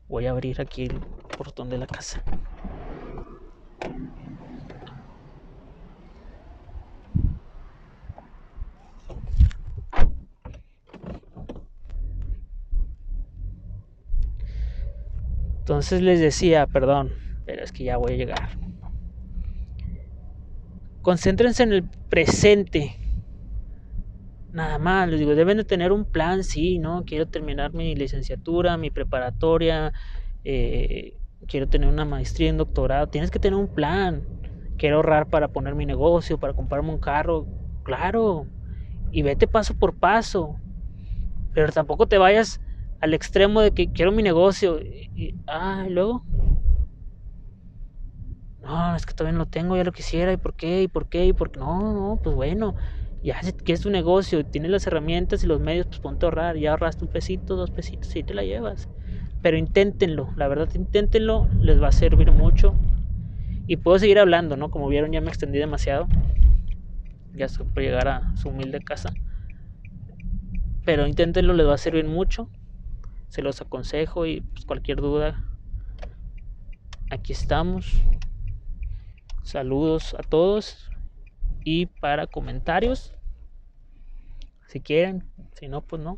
voy 0.07 0.27
a 0.27 0.31
abrir 0.31 0.61
aquí 0.61 0.83
el 0.83 1.01
portón 1.35 1.69
de 1.69 1.79
la 1.79 1.87
casa. 1.87 2.23
Entonces 15.65 16.03
les 16.03 16.19
decía, 16.19 16.67
perdón, 16.67 17.11
pero 17.47 17.63
es 17.63 17.71
que 17.71 17.85
ya 17.85 17.97
voy 17.97 18.13
a 18.13 18.17
llegar. 18.17 18.49
Concéntrense 21.05 21.61
en 21.61 21.71
el 21.71 21.83
presente. 21.83 22.95
Nada 24.51 24.79
más, 24.79 25.07
les 25.07 25.19
digo, 25.19 25.35
deben 25.35 25.57
de 25.57 25.63
tener 25.63 25.91
un 25.91 26.03
plan, 26.03 26.43
sí, 26.43 26.79
¿no? 26.79 27.03
Quiero 27.05 27.27
terminar 27.27 27.73
mi 27.73 27.93
licenciatura, 27.93 28.75
mi 28.75 28.89
preparatoria, 28.89 29.93
eh, 30.43 31.19
quiero 31.47 31.67
tener 31.67 31.89
una 31.89 32.05
maestría 32.05 32.49
en 32.49 32.57
doctorado. 32.57 33.05
Tienes 33.05 33.29
que 33.29 33.37
tener 33.37 33.59
un 33.59 33.67
plan. 33.67 34.23
Quiero 34.79 34.95
ahorrar 34.95 35.27
para 35.27 35.47
poner 35.49 35.75
mi 35.75 35.85
negocio, 35.85 36.39
para 36.39 36.53
comprarme 36.53 36.89
un 36.89 36.99
carro. 36.99 37.45
Claro. 37.83 38.47
Y 39.11 39.21
vete 39.21 39.45
paso 39.45 39.75
por 39.75 39.99
paso. 39.99 40.55
Pero 41.53 41.71
tampoco 41.71 42.07
te 42.07 42.17
vayas 42.17 42.59
al 42.99 43.13
extremo 43.13 43.61
de 43.61 43.69
que 43.69 43.91
quiero 43.91 44.11
mi 44.11 44.23
negocio. 44.23 44.81
Y, 44.81 45.35
ah, 45.45 45.85
y 45.87 45.91
luego 45.91 46.23
no, 48.65 48.95
es 48.95 49.05
que 49.05 49.13
todavía 49.13 49.37
no 49.37 49.45
lo 49.45 49.49
tengo, 49.49 49.77
ya 49.77 49.83
lo 49.83 49.91
quisiera, 49.91 50.33
¿y 50.33 50.37
por 50.37 50.55
qué? 50.55 50.81
¿Y 50.83 50.87
por 50.87 51.07
qué? 51.07 51.25
¿Y 51.25 51.33
por 51.33 51.51
qué? 51.51 51.59
No, 51.59 51.93
no, 51.93 52.19
pues 52.21 52.35
bueno, 52.35 52.75
ya 53.23 53.39
que 53.63 53.73
es 53.73 53.81
tu 53.81 53.89
negocio, 53.89 54.43
tienes 54.45 54.71
las 54.71 54.87
herramientas 54.87 55.43
y 55.43 55.47
los 55.47 55.59
medios, 55.59 55.85
pues 55.87 55.99
ponte 55.99 56.25
a 56.25 56.27
ahorrar, 56.27 56.57
ya 56.57 56.71
ahorraste 56.71 57.05
un 57.05 57.11
pesito, 57.11 57.55
dos 57.55 57.69
pesitos 57.69 58.15
y 58.15 58.23
te 58.23 58.33
la 58.33 58.43
llevas. 58.43 58.89
Pero 59.41 59.57
inténtenlo, 59.57 60.29
la 60.35 60.47
verdad, 60.47 60.69
inténtenlo, 60.73 61.47
les 61.61 61.81
va 61.81 61.89
a 61.89 61.91
servir 61.91 62.31
mucho. 62.31 62.73
Y 63.67 63.77
puedo 63.77 63.99
seguir 63.99 64.19
hablando, 64.19 64.57
¿no? 64.57 64.69
Como 64.69 64.87
vieron, 64.87 65.11
ya 65.11 65.21
me 65.21 65.29
extendí 65.29 65.59
demasiado. 65.59 66.07
Ya 67.35 67.45
estoy 67.45 67.67
por 67.67 67.83
llegar 67.83 68.07
a 68.07 68.35
su 68.35 68.49
humilde 68.49 68.79
casa. 68.79 69.11
Pero 70.83 71.05
inténtenlo, 71.07 71.53
les 71.53 71.67
va 71.67 71.75
a 71.75 71.77
servir 71.77 72.05
mucho. 72.05 72.49
Se 73.29 73.41
los 73.41 73.61
aconsejo 73.61 74.25
y 74.25 74.41
pues, 74.41 74.65
cualquier 74.65 74.97
duda 75.01 75.39
aquí 77.09 77.33
estamos. 77.33 78.01
Saludos 79.45 80.15
a 80.15 80.23
todos. 80.23 80.89
Y 81.63 81.85
para 81.85 82.25
comentarios, 82.25 83.13
si 84.65 84.81
quieren, 84.81 85.23
si 85.53 85.67
no, 85.67 85.81
pues 85.81 86.01
no. 86.01 86.17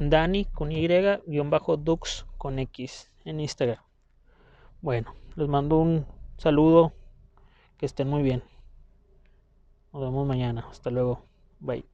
Dani 0.00 0.46
con 0.46 0.72
Y, 0.72 0.88
guion 0.88 1.50
bajo 1.50 1.76
Dux 1.76 2.24
con 2.38 2.58
X 2.58 3.12
en 3.26 3.38
Instagram. 3.38 3.84
Bueno, 4.80 5.14
les 5.36 5.46
mando 5.46 5.78
un 5.78 6.06
saludo. 6.38 6.94
Que 7.76 7.84
estén 7.84 8.08
muy 8.08 8.22
bien. 8.22 8.42
Nos 9.92 10.02
vemos 10.02 10.26
mañana. 10.26 10.66
Hasta 10.70 10.90
luego. 10.90 11.26
Bye. 11.60 11.93